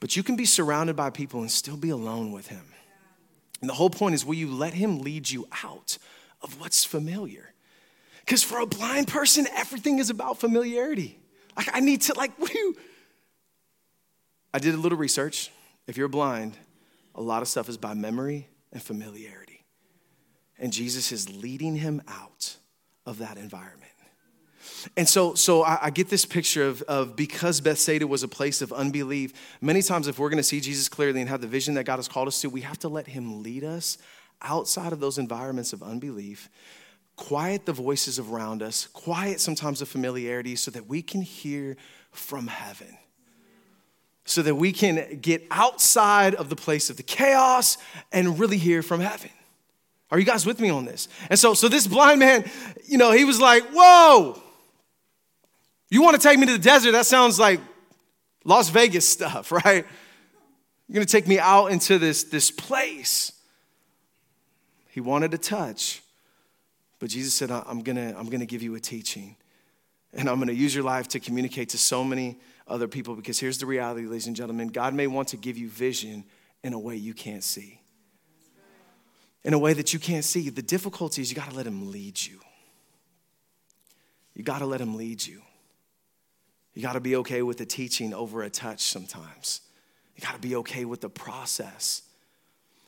But 0.00 0.16
you 0.16 0.22
can 0.22 0.36
be 0.36 0.44
surrounded 0.44 0.96
by 0.96 1.10
people 1.10 1.40
and 1.40 1.50
still 1.50 1.76
be 1.76 1.90
alone 1.90 2.32
with 2.32 2.48
him. 2.48 2.64
And 3.60 3.70
the 3.70 3.74
whole 3.74 3.90
point 3.90 4.16
is, 4.16 4.24
will 4.24 4.34
you 4.34 4.50
let 4.50 4.74
him 4.74 4.98
lead 4.98 5.30
you 5.30 5.46
out 5.62 5.98
of 6.40 6.60
what's 6.60 6.84
familiar? 6.84 7.52
Because 8.24 8.42
for 8.42 8.58
a 8.58 8.66
blind 8.66 9.08
person, 9.08 9.46
everything 9.54 10.00
is 10.00 10.10
about 10.10 10.38
familiarity. 10.38 11.18
Like 11.56 11.68
I 11.72 11.80
need 11.80 12.02
to, 12.02 12.14
like, 12.14 12.36
whew. 12.38 12.76
I 14.54 14.58
did 14.58 14.74
a 14.74 14.78
little 14.78 14.98
research. 14.98 15.50
If 15.86 15.96
you're 15.96 16.08
blind, 16.08 16.56
a 17.14 17.22
lot 17.22 17.42
of 17.42 17.48
stuff 17.48 17.68
is 17.68 17.76
by 17.76 17.94
memory 17.94 18.48
and 18.72 18.82
familiarity. 18.82 19.41
And 20.62 20.72
Jesus 20.72 21.12
is 21.12 21.28
leading 21.42 21.76
him 21.76 22.00
out 22.08 22.56
of 23.04 23.18
that 23.18 23.36
environment. 23.36 23.82
And 24.96 25.06
so, 25.06 25.34
so 25.34 25.62
I, 25.64 25.78
I, 25.82 25.90
get 25.90 26.08
this 26.08 26.24
picture 26.24 26.66
of, 26.66 26.80
of 26.82 27.14
because 27.14 27.60
Bethsaida 27.60 28.06
was 28.06 28.22
a 28.22 28.28
place 28.28 28.62
of 28.62 28.72
unbelief, 28.72 29.32
many 29.60 29.82
times 29.82 30.08
if 30.08 30.18
we're 30.18 30.30
going 30.30 30.38
to 30.38 30.42
see 30.42 30.60
Jesus 30.60 30.88
clearly 30.88 31.20
and 31.20 31.28
have 31.28 31.40
the 31.40 31.46
vision 31.46 31.74
that 31.74 31.84
God 31.84 31.96
has 31.96 32.08
called 32.08 32.28
us 32.28 32.40
to, 32.40 32.48
we 32.48 32.62
have 32.62 32.78
to 32.78 32.88
let 32.88 33.08
him 33.08 33.42
lead 33.42 33.64
us 33.64 33.98
outside 34.40 34.92
of 34.92 35.00
those 35.00 35.18
environments 35.18 35.72
of 35.72 35.82
unbelief 35.82 36.48
quiet 37.16 37.66
the 37.66 37.72
voices 37.72 38.18
around 38.18 38.62
us, 38.62 38.86
quiet 38.88 39.40
sometimes 39.40 39.80
the 39.80 39.86
familiarity 39.86 40.56
so 40.56 40.70
that 40.70 40.86
we 40.88 41.02
can 41.02 41.22
hear 41.22 41.76
from 42.10 42.46
heaven. 42.46 42.98
So 44.24 44.42
that 44.42 44.54
we 44.54 44.72
can 44.72 45.18
get 45.20 45.44
outside 45.50 46.34
of 46.34 46.48
the 46.48 46.56
place 46.56 46.90
of 46.90 46.96
the 46.96 47.02
chaos 47.02 47.76
and 48.12 48.38
really 48.38 48.56
hear 48.56 48.82
from 48.82 49.00
heaven. 49.00 49.30
Are 50.12 50.18
you 50.18 50.26
guys 50.26 50.44
with 50.44 50.60
me 50.60 50.68
on 50.68 50.84
this? 50.84 51.08
And 51.30 51.38
so, 51.38 51.54
so 51.54 51.68
this 51.68 51.86
blind 51.86 52.20
man, 52.20 52.44
you 52.84 52.98
know, 52.98 53.12
he 53.12 53.24
was 53.24 53.40
like, 53.40 53.64
Whoa, 53.72 54.40
you 55.88 56.02
want 56.02 56.20
to 56.20 56.22
take 56.22 56.38
me 56.38 56.44
to 56.46 56.52
the 56.52 56.58
desert? 56.58 56.92
That 56.92 57.06
sounds 57.06 57.40
like 57.40 57.60
Las 58.44 58.68
Vegas 58.68 59.08
stuff, 59.08 59.50
right? 59.64 59.86
You're 60.86 60.94
going 60.94 61.06
to 61.06 61.10
take 61.10 61.26
me 61.26 61.38
out 61.38 61.68
into 61.68 61.98
this, 61.98 62.24
this 62.24 62.50
place. 62.50 63.32
He 64.90 65.00
wanted 65.00 65.30
to 65.30 65.38
touch, 65.38 66.02
but 66.98 67.08
Jesus 67.08 67.32
said, 67.32 67.50
I'm 67.50 67.80
going 67.80 67.96
to 67.96 68.14
I'm 68.18 68.26
going 68.26 68.40
to 68.40 68.46
give 68.46 68.62
you 68.62 68.74
a 68.74 68.80
teaching. 68.80 69.36
And 70.12 70.28
I'm 70.28 70.36
going 70.36 70.48
to 70.48 70.54
use 70.54 70.74
your 70.74 70.84
life 70.84 71.08
to 71.08 71.20
communicate 71.20 71.70
to 71.70 71.78
so 71.78 72.04
many 72.04 72.36
other 72.68 72.86
people 72.86 73.14
because 73.16 73.40
here's 73.40 73.56
the 73.56 73.64
reality, 73.64 74.04
ladies 74.04 74.26
and 74.26 74.36
gentlemen 74.36 74.68
God 74.68 74.92
may 74.92 75.06
want 75.06 75.28
to 75.28 75.38
give 75.38 75.56
you 75.56 75.70
vision 75.70 76.24
in 76.62 76.74
a 76.74 76.78
way 76.78 76.96
you 76.96 77.14
can't 77.14 77.42
see. 77.42 77.81
In 79.44 79.54
a 79.54 79.58
way 79.58 79.72
that 79.72 79.92
you 79.92 79.98
can't 79.98 80.24
see. 80.24 80.50
The 80.50 80.62
difficulty 80.62 81.22
is 81.22 81.30
you 81.30 81.36
got 81.36 81.50
to 81.50 81.56
let 81.56 81.66
Him 81.66 81.90
lead 81.90 82.24
you. 82.24 82.40
You 84.34 84.44
got 84.44 84.60
to 84.60 84.66
let 84.66 84.80
Him 84.80 84.94
lead 84.96 85.24
you. 85.26 85.42
You 86.74 86.82
got 86.82 86.94
to 86.94 87.00
be 87.00 87.16
okay 87.16 87.42
with 87.42 87.58
the 87.58 87.66
teaching 87.66 88.14
over 88.14 88.42
a 88.42 88.50
touch 88.50 88.80
sometimes. 88.80 89.60
You 90.16 90.22
got 90.22 90.34
to 90.34 90.40
be 90.40 90.56
okay 90.56 90.84
with 90.84 91.00
the 91.00 91.10
process. 91.10 92.02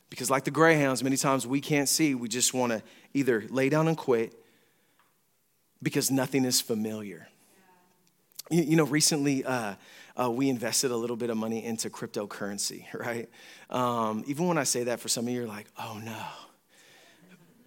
Because, 0.09 0.29
like 0.29 0.43
the 0.43 0.51
Greyhounds, 0.51 1.03
many 1.03 1.17
times 1.17 1.45
we 1.45 1.61
can't 1.61 1.89
see. 1.89 2.15
We 2.15 2.27
just 2.27 2.53
want 2.53 2.71
to 2.71 2.81
either 3.13 3.43
lay 3.49 3.69
down 3.69 3.87
and 3.87 3.97
quit 3.97 4.33
because 5.83 6.09
nothing 6.09 6.45
is 6.45 6.61
familiar. 6.61 7.27
You, 8.49 8.63
you 8.63 8.75
know, 8.75 8.85
recently 8.85 9.43
uh, 9.43 9.75
uh, 10.19 10.31
we 10.31 10.49
invested 10.49 10.91
a 10.91 10.95
little 10.95 11.15
bit 11.15 11.29
of 11.29 11.37
money 11.37 11.63
into 11.63 11.89
cryptocurrency, 11.89 12.85
right? 12.93 13.29
Um, 13.69 14.23
even 14.27 14.47
when 14.47 14.57
I 14.57 14.63
say 14.63 14.85
that, 14.85 14.99
for 14.99 15.09
some 15.09 15.25
of 15.25 15.31
you, 15.31 15.39
you're 15.39 15.47
like, 15.47 15.67
oh 15.77 15.99
no. 16.03 16.25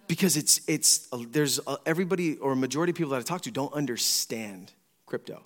Because 0.09 0.35
it's, 0.35 0.59
it's, 0.67 1.07
there's 1.29 1.59
everybody 1.85 2.37
or 2.37 2.55
majority 2.55 2.89
of 2.89 2.97
people 2.97 3.11
that 3.11 3.19
I 3.19 3.21
talk 3.21 3.41
to 3.41 3.51
don't 3.51 3.71
understand 3.73 4.71
crypto. 5.05 5.45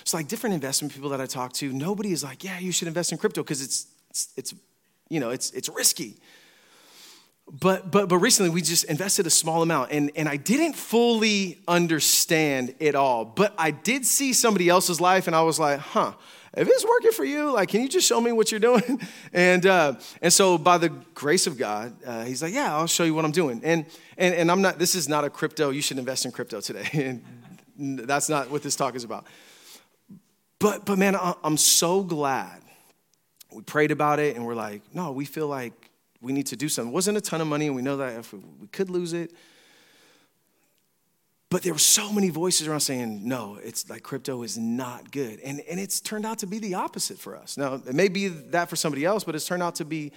It's 0.00 0.12
like 0.12 0.26
different 0.26 0.54
investment 0.54 0.92
people 0.92 1.10
that 1.10 1.20
I 1.20 1.26
talk 1.26 1.52
to, 1.54 1.72
nobody 1.72 2.10
is 2.10 2.24
like, 2.24 2.42
yeah, 2.42 2.58
you 2.58 2.72
should 2.72 2.88
invest 2.88 3.12
in 3.12 3.18
crypto 3.18 3.42
because 3.42 3.62
it's, 3.62 3.86
it's, 4.10 4.28
it's, 4.36 4.54
you 5.08 5.20
know, 5.20 5.30
it's, 5.30 5.52
it's 5.52 5.68
risky. 5.68 6.16
But, 7.52 7.90
but, 7.90 8.08
but 8.08 8.18
recently 8.18 8.50
we 8.50 8.62
just 8.62 8.84
invested 8.84 9.26
a 9.26 9.30
small 9.30 9.62
amount 9.62 9.90
and, 9.90 10.12
and 10.14 10.28
I 10.28 10.36
didn't 10.36 10.74
fully 10.74 11.58
understand 11.66 12.76
it 12.78 12.94
all. 12.94 13.24
But 13.24 13.54
I 13.58 13.72
did 13.72 14.06
see 14.06 14.32
somebody 14.32 14.68
else's 14.68 15.00
life 15.00 15.26
and 15.26 15.34
I 15.34 15.42
was 15.42 15.58
like, 15.58 15.80
huh, 15.80 16.12
if 16.56 16.68
it's 16.68 16.84
working 16.84 17.10
for 17.10 17.24
you, 17.24 17.52
like, 17.52 17.68
can 17.68 17.80
you 17.80 17.88
just 17.88 18.06
show 18.06 18.20
me 18.20 18.30
what 18.30 18.50
you're 18.50 18.60
doing? 18.60 19.00
And, 19.32 19.64
uh, 19.64 19.94
and 20.20 20.32
so 20.32 20.58
by 20.58 20.78
the 20.78 20.88
grace 20.88 21.46
of 21.46 21.56
God, 21.56 21.94
uh, 22.04 22.24
he's 22.24 22.42
like, 22.42 22.52
yeah, 22.52 22.76
I'll 22.76 22.88
show 22.88 23.04
you 23.04 23.14
what 23.14 23.24
I'm 23.24 23.30
doing. 23.30 23.60
And, 23.62 23.86
and, 24.18 24.34
and 24.34 24.50
I'm 24.50 24.60
not, 24.60 24.78
this 24.78 24.96
is 24.96 25.08
not 25.08 25.24
a 25.24 25.30
crypto, 25.30 25.70
you 25.70 25.82
should 25.82 25.98
invest 25.98 26.24
in 26.24 26.32
crypto 26.32 26.60
today. 26.60 26.88
and 27.78 27.98
that's 28.00 28.28
not 28.28 28.50
what 28.50 28.62
this 28.62 28.76
talk 28.76 28.94
is 28.94 29.04
about. 29.04 29.26
But, 30.58 30.84
but 30.84 30.98
man, 30.98 31.16
I'm 31.42 31.56
so 31.56 32.02
glad 32.02 32.60
we 33.52 33.62
prayed 33.62 33.90
about 33.90 34.18
it 34.18 34.36
and 34.36 34.46
we're 34.46 34.54
like, 34.54 34.82
no, 34.94 35.12
we 35.12 35.24
feel 35.24 35.48
like 35.48 35.79
we 36.20 36.32
need 36.32 36.46
to 36.46 36.56
do 36.56 36.68
something. 36.68 36.90
It 36.90 36.94
wasn't 36.94 37.18
a 37.18 37.20
ton 37.20 37.40
of 37.40 37.46
money 37.46 37.66
and 37.66 37.76
we 37.76 37.82
know 37.82 37.96
that 37.98 38.18
if 38.18 38.32
we 38.32 38.68
could 38.72 38.90
lose 38.90 39.12
it. 39.12 39.32
But 41.50 41.62
there 41.62 41.72
were 41.72 41.80
so 41.80 42.12
many 42.12 42.30
voices 42.30 42.68
around 42.68 42.80
saying, 42.80 43.26
no, 43.26 43.58
it's 43.60 43.90
like 43.90 44.04
crypto 44.04 44.42
is 44.44 44.56
not 44.56 45.10
good. 45.10 45.40
And, 45.40 45.60
and 45.68 45.80
it's 45.80 46.00
turned 46.00 46.24
out 46.24 46.38
to 46.38 46.46
be 46.46 46.60
the 46.60 46.74
opposite 46.74 47.18
for 47.18 47.36
us. 47.36 47.56
Now, 47.56 47.74
it 47.74 47.94
may 47.94 48.08
be 48.08 48.28
that 48.28 48.70
for 48.70 48.76
somebody 48.76 49.04
else, 49.04 49.24
but 49.24 49.34
it's 49.34 49.46
turned 49.46 49.62
out 49.62 49.74
to 49.76 49.84
be 49.84 50.12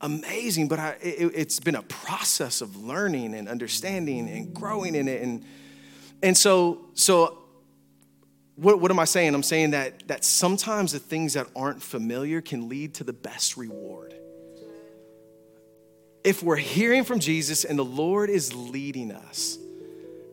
amazing. 0.00 0.68
But 0.68 0.78
I, 0.78 0.96
it, 1.02 1.32
it's 1.34 1.60
been 1.60 1.74
a 1.74 1.82
process 1.82 2.62
of 2.62 2.82
learning 2.82 3.34
and 3.34 3.46
understanding 3.46 4.30
and 4.30 4.54
growing 4.54 4.94
in 4.94 5.06
it. 5.06 5.20
And, 5.20 5.44
and 6.22 6.34
so, 6.34 6.86
so 6.94 7.40
what, 8.56 8.80
what 8.80 8.90
am 8.90 8.98
I 8.98 9.04
saying? 9.04 9.34
I'm 9.34 9.42
saying 9.42 9.72
that, 9.72 10.08
that 10.08 10.24
sometimes 10.24 10.92
the 10.92 10.98
things 10.98 11.34
that 11.34 11.46
aren't 11.54 11.82
familiar 11.82 12.40
can 12.40 12.70
lead 12.70 12.94
to 12.94 13.04
the 13.04 13.12
best 13.12 13.58
reward. 13.58 14.14
If 16.22 16.42
we're 16.42 16.56
hearing 16.56 17.04
from 17.04 17.18
Jesus 17.18 17.64
and 17.64 17.78
the 17.78 17.84
Lord 17.84 18.30
is 18.30 18.54
leading 18.54 19.12
us, 19.12 19.58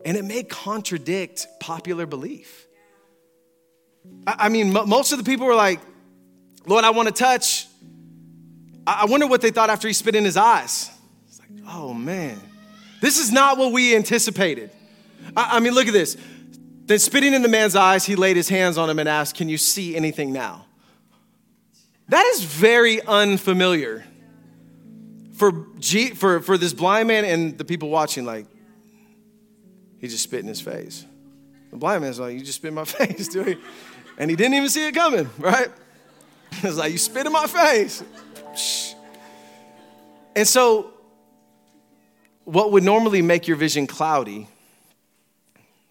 and 0.04 0.16
it 0.16 0.24
may 0.24 0.42
contradict 0.42 1.46
popular 1.60 2.06
belief. 2.06 2.66
I, 4.26 4.48
mean, 4.48 4.72
most 4.72 5.12
of 5.12 5.18
the 5.18 5.24
people 5.24 5.46
were 5.46 5.54
like, 5.54 5.80
Lord, 6.66 6.84
I 6.84 6.90
want 6.90 7.08
to 7.08 7.14
touch. 7.14 7.66
I, 8.86 9.06
wonder 9.06 9.26
what 9.26 9.40
they 9.40 9.50
thought 9.50 9.70
after 9.70 9.88
he 9.88 9.94
spit 9.94 10.14
in 10.14 10.24
his 10.24 10.36
eyes. 10.36 10.90
It's 11.26 11.40
like, 11.40 11.48
oh 11.68 11.92
man, 11.92 12.40
this 13.00 13.18
is 13.18 13.30
not 13.30 13.58
what 13.58 13.72
we 13.72 13.94
anticipated. 13.94 14.70
I 15.36 15.60
mean, 15.60 15.74
look 15.74 15.86
at 15.86 15.92
this. 15.92 16.16
Then, 16.86 16.98
spitting 16.98 17.34
in 17.34 17.42
the 17.42 17.48
man's 17.48 17.76
eyes, 17.76 18.06
he 18.06 18.16
laid 18.16 18.36
his 18.36 18.48
hands 18.48 18.78
on 18.78 18.88
him 18.88 18.98
and 18.98 19.08
asked, 19.08 19.36
Can 19.36 19.50
you 19.50 19.58
see 19.58 19.94
anything 19.94 20.32
now? 20.32 20.64
That 22.08 22.24
is 22.26 22.42
very 22.42 23.02
unfamiliar 23.02 24.04
for, 25.38 25.66
G, 25.78 26.10
for, 26.10 26.40
for 26.40 26.58
this 26.58 26.72
blind 26.72 27.08
man 27.08 27.24
and 27.24 27.56
the 27.56 27.64
people 27.64 27.88
watching. 27.88 28.24
Like, 28.24 28.46
he 30.00 30.08
just 30.08 30.24
spit 30.24 30.40
in 30.40 30.46
his 30.46 30.60
face. 30.60 31.04
The 31.70 31.76
blind 31.76 32.02
man's 32.02 32.18
like, 32.18 32.34
You 32.34 32.40
just 32.40 32.56
spit 32.56 32.68
in 32.68 32.74
my 32.74 32.84
face, 32.84 33.28
dude. 33.28 33.58
And 34.18 34.30
he 34.30 34.36
didn't 34.36 34.54
even 34.54 34.68
see 34.68 34.86
it 34.86 34.94
coming, 34.94 35.28
right? 35.38 35.68
It's 36.62 36.76
like, 36.76 36.92
You 36.92 36.98
spit 36.98 37.26
in 37.26 37.32
my 37.32 37.46
face. 37.46 38.02
And 40.34 40.46
so, 40.46 40.92
what 42.44 42.72
would 42.72 42.82
normally 42.82 43.22
make 43.22 43.46
your 43.46 43.56
vision 43.56 43.86
cloudy 43.86 44.48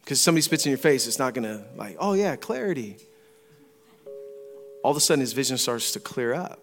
because 0.07 0.21
somebody 0.21 0.41
spits 0.41 0.65
in 0.65 0.69
your 0.69 0.77
face, 0.77 1.05
it's 1.05 1.19
not 1.19 1.33
gonna 1.33 1.65
like, 1.75 1.97
oh 1.99 2.13
yeah, 2.13 2.37
clarity. 2.37 2.95
All 4.81 4.91
of 4.91 4.95
a 4.95 5.01
sudden 5.01 5.19
his 5.19 5.33
vision 5.33 5.57
starts 5.57 5.91
to 5.91 5.99
clear 5.99 6.33
up. 6.33 6.61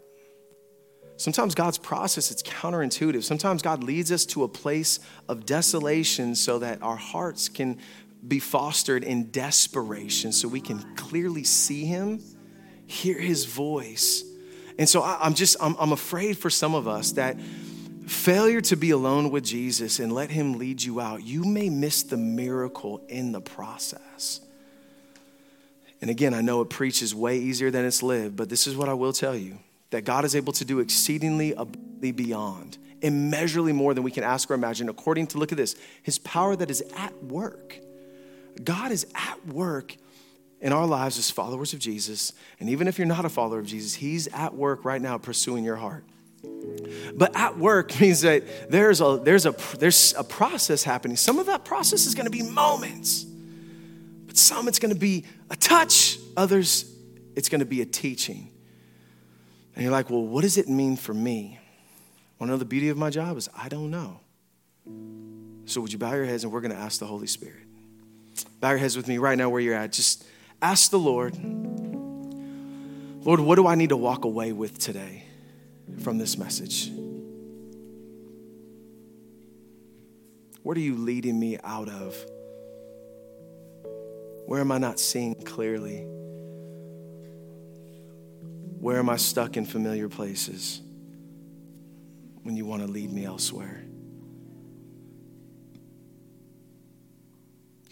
Sometimes 1.17 1.55
God's 1.55 1.79
process 1.79 2.31
it's 2.31 2.43
counterintuitive. 2.43 3.23
Sometimes 3.23 3.62
God 3.62 3.85
leads 3.85 4.11
us 4.11 4.27
to 4.27 4.45
a 4.45 4.49
place 4.49 4.99
of 5.29 5.47
desolation 5.47 6.35
so 6.35 6.59
that 6.59 6.83
our 6.83 6.97
hearts 6.97 7.49
can 7.49 7.79
be 8.27 8.39
fostered 8.39 9.05
in 9.05 9.31
desperation 9.31 10.33
so 10.33 10.49
we 10.49 10.61
can 10.61 10.81
clearly 10.97 11.45
see 11.45 11.85
him, 11.85 12.21
hear 12.87 13.19
his 13.19 13.45
voice. 13.45 14.25
And 14.79 14.89
so 14.89 15.03
I, 15.03 15.27
am 15.27 15.35
just 15.35 15.57
I'm, 15.61 15.77
I'm 15.79 15.93
afraid 15.93 16.37
for 16.39 16.51
some 16.51 16.75
of 16.75 16.89
us 16.89 17.12
that 17.12 17.37
failure 18.07 18.61
to 18.61 18.77
be 18.77 18.91
alone 18.91 19.31
with 19.31 19.45
Jesus 19.45 19.99
and 19.99 20.12
let 20.12 20.31
Him 20.31 20.59
lead 20.59 20.83
you 20.83 21.01
out, 21.01 21.23
you 21.23 21.45
may 21.45 21.69
miss 21.69 22.03
the 22.03 22.17
miracle 22.17 23.03
in 23.09 23.33
the 23.33 23.41
process. 23.41 24.41
And 26.01 26.11
again, 26.11 26.35
I 26.35 26.43
know 26.43 26.61
it 26.61 26.69
preaches 26.69 27.15
way 27.15 27.39
easier 27.39 27.71
than 27.71 27.85
it's 27.85 28.03
lived, 28.03 28.37
but 28.37 28.49
this 28.49 28.67
is 28.67 28.77
what 28.77 28.89
I 28.89 28.95
will 28.95 29.12
tell 29.12 29.35
you 29.35 29.59
that 29.95 30.05
God 30.05 30.24
is 30.24 30.34
able 30.34 30.53
to 30.55 30.64
do 30.64 30.80
exceedingly 30.80 31.53
abundantly 31.53 32.11
beyond, 32.11 32.78
immeasurably 33.01 33.72
more 33.72 33.95
than 33.95 34.03
we 34.03 34.11
can 34.11 34.24
ask 34.24 34.51
or 34.51 34.55
imagine, 34.55 34.88
according 34.88 35.28
to, 35.28 35.38
look 35.38 35.53
at 35.53 35.59
this, 35.59 35.76
His 36.03 36.18
power 36.18 36.57
that 36.57 36.68
is 36.68 36.82
at 36.97 37.22
work. 37.22 37.78
God 38.62 38.90
is 38.90 39.07
at 39.14 39.47
work 39.47 39.97
in 40.61 40.72
our 40.72 40.84
lives 40.84 41.16
as 41.16 41.30
followers 41.30 41.72
of 41.72 41.78
Jesus. 41.78 42.32
And 42.59 42.68
even 42.68 42.88
if 42.88 42.99
you're 42.99 43.07
not 43.07 43.24
a 43.24 43.28
follower 43.28 43.61
of 43.61 43.66
Jesus, 43.66 43.95
He's 43.95 44.26
at 44.28 44.55
work 44.55 44.84
right 44.84 45.01
now 45.01 45.16
pursuing 45.16 45.62
your 45.62 45.76
heart. 45.76 46.05
But 47.14 47.36
at 47.36 47.57
work 47.57 48.01
means 48.01 48.22
that 48.22 48.70
there's 48.70 49.01
a, 49.01 49.20
there's, 49.22 49.47
a, 49.47 49.55
there's 49.78 50.12
a 50.18 50.24
process 50.24 50.82
happening. 50.82 51.16
Some 51.16 51.38
of 51.38 51.47
that 51.47 51.64
process 51.64 52.07
is 52.07 52.16
going 52.16 52.26
to 52.26 52.30
be 52.30 52.42
moments, 52.42 53.24
but 54.26 54.36
some 54.36 54.66
it's 54.66 54.80
going 54.80 54.92
to 54.92 55.01
be 55.01 55.24
a 55.51 55.57
touch, 55.57 56.18
others 56.36 56.90
it's 57.36 57.49
going 57.49 57.61
to 57.61 57.66
be 57.66 57.80
a 57.80 57.86
teaching. 57.86 58.51
And 59.75 59.83
you're 59.83 59.93
like, 59.93 60.11
well, 60.11 60.22
what 60.22 60.43
does 60.43 60.57
it 60.57 60.68
mean 60.68 60.97
for 60.97 61.14
me? 61.14 61.59
Well, 62.39 62.49
know 62.49 62.57
the 62.57 62.64
beauty 62.64 62.89
of 62.89 62.97
my 62.97 63.11
job 63.11 63.37
is 63.37 63.49
I 63.57 63.68
don't 63.68 63.91
know. 63.91 64.20
So 65.66 65.81
would 65.81 65.93
you 65.93 65.99
bow 65.99 66.14
your 66.14 66.25
heads 66.27 66.45
and 66.45 66.53
we're 66.53 66.61
going 66.61 66.72
to 66.72 66.79
ask 66.79 67.01
the 67.01 67.07
Holy 67.07 67.27
Spirit. 67.27 67.62
Bow 68.61 68.70
your 68.70 68.79
heads 68.79 68.97
with 68.97 69.09
me 69.09 69.18
right 69.18 69.39
now 69.39 69.49
where 69.49 69.61
you're 69.61 69.75
at. 69.75 69.93
Just 69.93 70.25
ask 70.61 70.91
the 70.91 70.99
Lord, 70.99 71.35
Lord, 73.25 73.41
what 73.41 73.57
do 73.57 73.66
I 73.66 73.75
need 73.75 73.89
to 73.89 73.97
walk 73.97 74.25
away 74.25 74.53
with 74.53 74.79
today? 74.79 75.25
from 76.03 76.18
this 76.18 76.37
message? 76.37 76.91
What 80.62 80.77
are 80.77 80.81
you 80.81 80.97
leading 80.97 81.39
me 81.39 81.59
out 81.62 81.89
of? 81.89 82.16
Where 84.47 84.61
am 84.61 84.72
I 84.72 84.79
not 84.79 84.99
seeing 84.99 85.35
clearly? 85.35 86.07
Where 88.85 88.99
am 88.99 89.09
I 89.09 89.16
stuck 89.16 89.57
in 89.57 89.64
familiar 89.64 90.11
places 90.11 90.82
when 92.43 92.55
you 92.55 92.66
want 92.66 92.82
to 92.82 92.89
lead 92.89 93.11
me 93.11 93.24
elsewhere? 93.24 93.85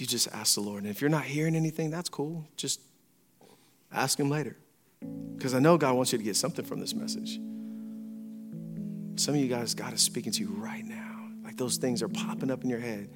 you 0.02 0.06
just 0.08 0.26
ask 0.34 0.56
the 0.56 0.60
Lord. 0.60 0.82
And 0.82 0.90
if 0.90 1.00
you're 1.00 1.08
not 1.08 1.22
hearing 1.22 1.54
anything, 1.54 1.88
that's 1.88 2.08
cool. 2.08 2.44
Just 2.56 2.80
ask 3.92 4.18
Him 4.18 4.28
later. 4.28 4.56
Because 5.36 5.54
I 5.54 5.60
know 5.60 5.78
God 5.78 5.94
wants 5.94 6.10
you 6.10 6.18
to 6.18 6.24
get 6.24 6.34
something 6.34 6.64
from 6.64 6.80
this 6.80 6.92
message. 6.92 7.38
Some 9.14 9.34
of 9.34 9.40
you 9.40 9.46
guys, 9.46 9.74
God 9.74 9.92
is 9.92 10.02
speaking 10.02 10.32
to 10.32 10.40
you 10.40 10.48
right 10.48 10.84
now. 10.84 11.28
Like 11.44 11.56
those 11.56 11.76
things 11.76 12.02
are 12.02 12.08
popping 12.08 12.50
up 12.50 12.64
in 12.64 12.68
your 12.68 12.80
head. 12.80 13.08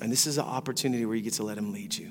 And 0.00 0.10
this 0.10 0.26
is 0.26 0.38
an 0.38 0.44
opportunity 0.44 1.04
where 1.04 1.14
you 1.14 1.22
get 1.22 1.34
to 1.34 1.42
let 1.42 1.58
Him 1.58 1.70
lead 1.74 1.94
you. 1.94 2.10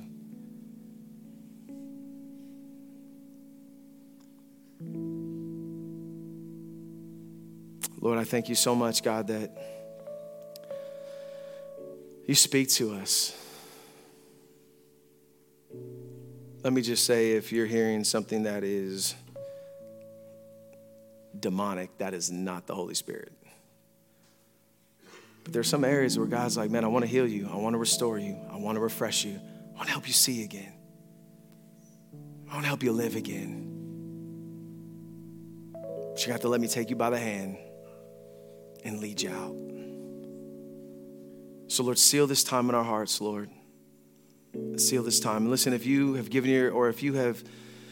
Lord, 7.99 8.17
I 8.17 8.23
thank 8.23 8.49
you 8.49 8.55
so 8.55 8.73
much, 8.73 9.03
God, 9.03 9.27
that 9.27 9.55
you 12.25 12.35
speak 12.35 12.69
to 12.69 12.93
us. 12.95 13.37
Let 16.63 16.73
me 16.73 16.81
just 16.81 17.05
say 17.05 17.31
if 17.33 17.51
you're 17.51 17.65
hearing 17.65 18.03
something 18.03 18.43
that 18.43 18.63
is 18.63 19.15
demonic, 21.39 21.97
that 21.99 22.13
is 22.13 22.31
not 22.31 22.67
the 22.67 22.75
Holy 22.75 22.95
Spirit. 22.95 23.33
But 25.43 25.53
there's 25.53 25.67
some 25.67 25.83
areas 25.83 26.17
where 26.17 26.27
God's 26.27 26.57
like, 26.57 26.69
man, 26.69 26.83
I 26.83 26.87
want 26.87 27.03
to 27.03 27.09
heal 27.09 27.27
you. 27.27 27.49
I 27.51 27.55
want 27.55 27.73
to 27.73 27.79
restore 27.79 28.19
you. 28.19 28.37
I 28.51 28.57
want 28.57 28.75
to 28.75 28.79
refresh 28.79 29.25
you. 29.25 29.39
I 29.73 29.77
want 29.77 29.87
to 29.87 29.91
help 29.91 30.07
you 30.07 30.13
see 30.13 30.43
again. 30.43 30.73
I 32.49 32.53
want 32.53 32.63
to 32.63 32.67
help 32.67 32.83
you 32.83 32.91
live 32.91 33.15
again. 33.15 33.70
But 36.21 36.27
you 36.27 36.33
have 36.33 36.41
to 36.41 36.49
let 36.49 36.61
me 36.61 36.67
take 36.67 36.91
you 36.91 36.95
by 36.95 37.09
the 37.09 37.17
hand 37.17 37.57
and 38.85 38.99
lead 38.99 39.23
you 39.23 39.31
out. 39.31 39.55
So, 41.67 41.81
Lord, 41.81 41.97
seal 41.97 42.27
this 42.27 42.43
time 42.43 42.69
in 42.69 42.75
our 42.75 42.83
hearts, 42.83 43.19
Lord. 43.21 43.49
Seal 44.77 45.01
this 45.01 45.19
time. 45.19 45.37
And 45.37 45.49
listen, 45.49 45.73
if 45.73 45.83
you 45.83 46.13
have 46.13 46.29
given 46.29 46.51
your, 46.51 46.69
or 46.69 46.89
if 46.89 47.01
you 47.01 47.13
have 47.13 47.43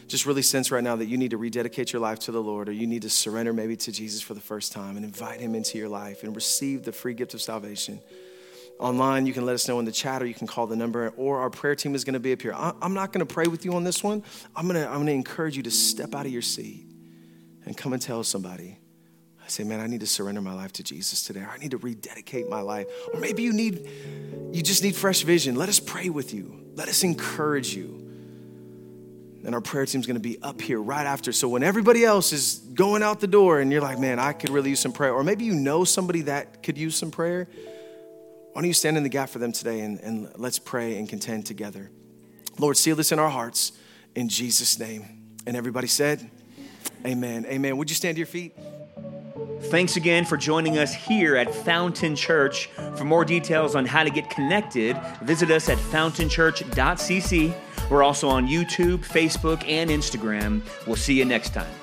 just 0.06 0.26
really 0.26 0.42
sense 0.42 0.70
right 0.70 0.84
now 0.84 0.94
that 0.94 1.06
you 1.06 1.18
need 1.18 1.32
to 1.32 1.38
rededicate 1.38 1.92
your 1.92 1.98
life 1.98 2.20
to 2.20 2.30
the 2.30 2.40
Lord, 2.40 2.68
or 2.68 2.72
you 2.72 2.86
need 2.86 3.02
to 3.02 3.10
surrender 3.10 3.52
maybe 3.52 3.74
to 3.78 3.90
Jesus 3.90 4.22
for 4.22 4.34
the 4.34 4.40
first 4.40 4.70
time 4.70 4.94
and 4.94 5.04
invite 5.04 5.40
Him 5.40 5.56
into 5.56 5.76
your 5.76 5.88
life 5.88 6.22
and 6.22 6.36
receive 6.36 6.84
the 6.84 6.92
free 6.92 7.14
gift 7.14 7.34
of 7.34 7.42
salvation. 7.42 7.98
Online, 8.78 9.26
you 9.26 9.32
can 9.32 9.44
let 9.44 9.54
us 9.54 9.66
know 9.66 9.80
in 9.80 9.86
the 9.86 9.90
chat, 9.90 10.22
or 10.22 10.26
you 10.26 10.34
can 10.34 10.46
call 10.46 10.68
the 10.68 10.76
number, 10.76 11.08
or 11.16 11.40
our 11.40 11.50
prayer 11.50 11.74
team 11.74 11.96
is 11.96 12.04
going 12.04 12.14
to 12.14 12.20
be 12.20 12.32
up 12.32 12.42
here. 12.42 12.54
I'm 12.54 12.94
not 12.94 13.12
going 13.12 13.26
to 13.26 13.34
pray 13.34 13.48
with 13.48 13.64
you 13.64 13.74
on 13.74 13.82
this 13.82 14.04
one. 14.04 14.22
I'm 14.54 14.68
going 14.68 14.80
to, 14.80 14.86
I'm 14.86 14.98
going 14.98 15.06
to 15.06 15.14
encourage 15.14 15.56
you 15.56 15.64
to 15.64 15.70
step 15.72 16.14
out 16.14 16.26
of 16.26 16.32
your 16.32 16.42
seat 16.42 16.89
and 17.64 17.76
come 17.76 17.92
and 17.92 18.00
tell 18.00 18.24
somebody 18.24 18.78
I 19.50 19.52
say, 19.52 19.64
man, 19.64 19.80
I 19.80 19.88
need 19.88 19.98
to 19.98 20.06
surrender 20.06 20.40
my 20.40 20.54
life 20.54 20.72
to 20.74 20.84
Jesus 20.84 21.24
today. 21.24 21.40
Or 21.40 21.48
I 21.48 21.58
need 21.58 21.72
to 21.72 21.76
rededicate 21.76 22.48
my 22.48 22.60
life. 22.60 22.86
Or 23.12 23.18
maybe 23.18 23.42
you 23.42 23.52
need, 23.52 23.84
you 24.52 24.62
just 24.62 24.84
need 24.84 24.94
fresh 24.94 25.22
vision. 25.22 25.56
Let 25.56 25.68
us 25.68 25.80
pray 25.80 26.08
with 26.08 26.32
you. 26.32 26.70
Let 26.76 26.86
us 26.86 27.02
encourage 27.02 27.74
you. 27.74 27.96
And 29.44 29.52
our 29.52 29.60
prayer 29.60 29.86
team's 29.86 30.06
gonna 30.06 30.20
be 30.20 30.40
up 30.40 30.60
here 30.60 30.80
right 30.80 31.04
after. 31.04 31.32
So 31.32 31.48
when 31.48 31.64
everybody 31.64 32.04
else 32.04 32.32
is 32.32 32.58
going 32.74 33.02
out 33.02 33.18
the 33.18 33.26
door 33.26 33.58
and 33.58 33.72
you're 33.72 33.80
like, 33.80 33.98
man, 33.98 34.20
I 34.20 34.34
could 34.34 34.50
really 34.50 34.70
use 34.70 34.78
some 34.78 34.92
prayer, 34.92 35.12
or 35.12 35.24
maybe 35.24 35.44
you 35.44 35.54
know 35.54 35.82
somebody 35.82 36.20
that 36.22 36.62
could 36.62 36.78
use 36.78 36.94
some 36.94 37.10
prayer, 37.10 37.48
why 38.52 38.60
don't 38.60 38.68
you 38.68 38.72
stand 38.72 38.98
in 38.98 39.02
the 39.02 39.08
gap 39.08 39.30
for 39.30 39.40
them 39.40 39.50
today 39.50 39.80
and, 39.80 39.98
and 39.98 40.30
let's 40.36 40.60
pray 40.60 40.96
and 40.96 41.08
contend 41.08 41.44
together. 41.44 41.90
Lord, 42.56 42.76
seal 42.76 42.94
this 42.94 43.10
in 43.10 43.18
our 43.18 43.30
hearts 43.30 43.72
in 44.14 44.28
Jesus' 44.28 44.78
name. 44.78 45.24
And 45.44 45.56
everybody 45.56 45.88
said, 45.88 46.30
Amen. 47.06 47.46
Amen. 47.46 47.76
Would 47.76 47.88
you 47.88 47.96
stand 47.96 48.16
to 48.16 48.18
your 48.18 48.26
feet? 48.26 48.56
Thanks 49.64 49.96
again 49.96 50.24
for 50.24 50.36
joining 50.36 50.78
us 50.78 50.94
here 50.94 51.36
at 51.36 51.54
Fountain 51.54 52.16
Church. 52.16 52.66
For 52.96 53.04
more 53.04 53.24
details 53.24 53.74
on 53.74 53.84
how 53.84 54.02
to 54.02 54.10
get 54.10 54.30
connected, 54.30 54.98
visit 55.22 55.50
us 55.50 55.68
at 55.68 55.78
fountainchurch.cc. 55.78 57.54
We're 57.90 58.02
also 58.02 58.28
on 58.28 58.46
YouTube, 58.46 58.98
Facebook, 58.98 59.68
and 59.68 59.90
Instagram. 59.90 60.62
We'll 60.86 60.96
see 60.96 61.14
you 61.14 61.24
next 61.24 61.52
time. 61.52 61.79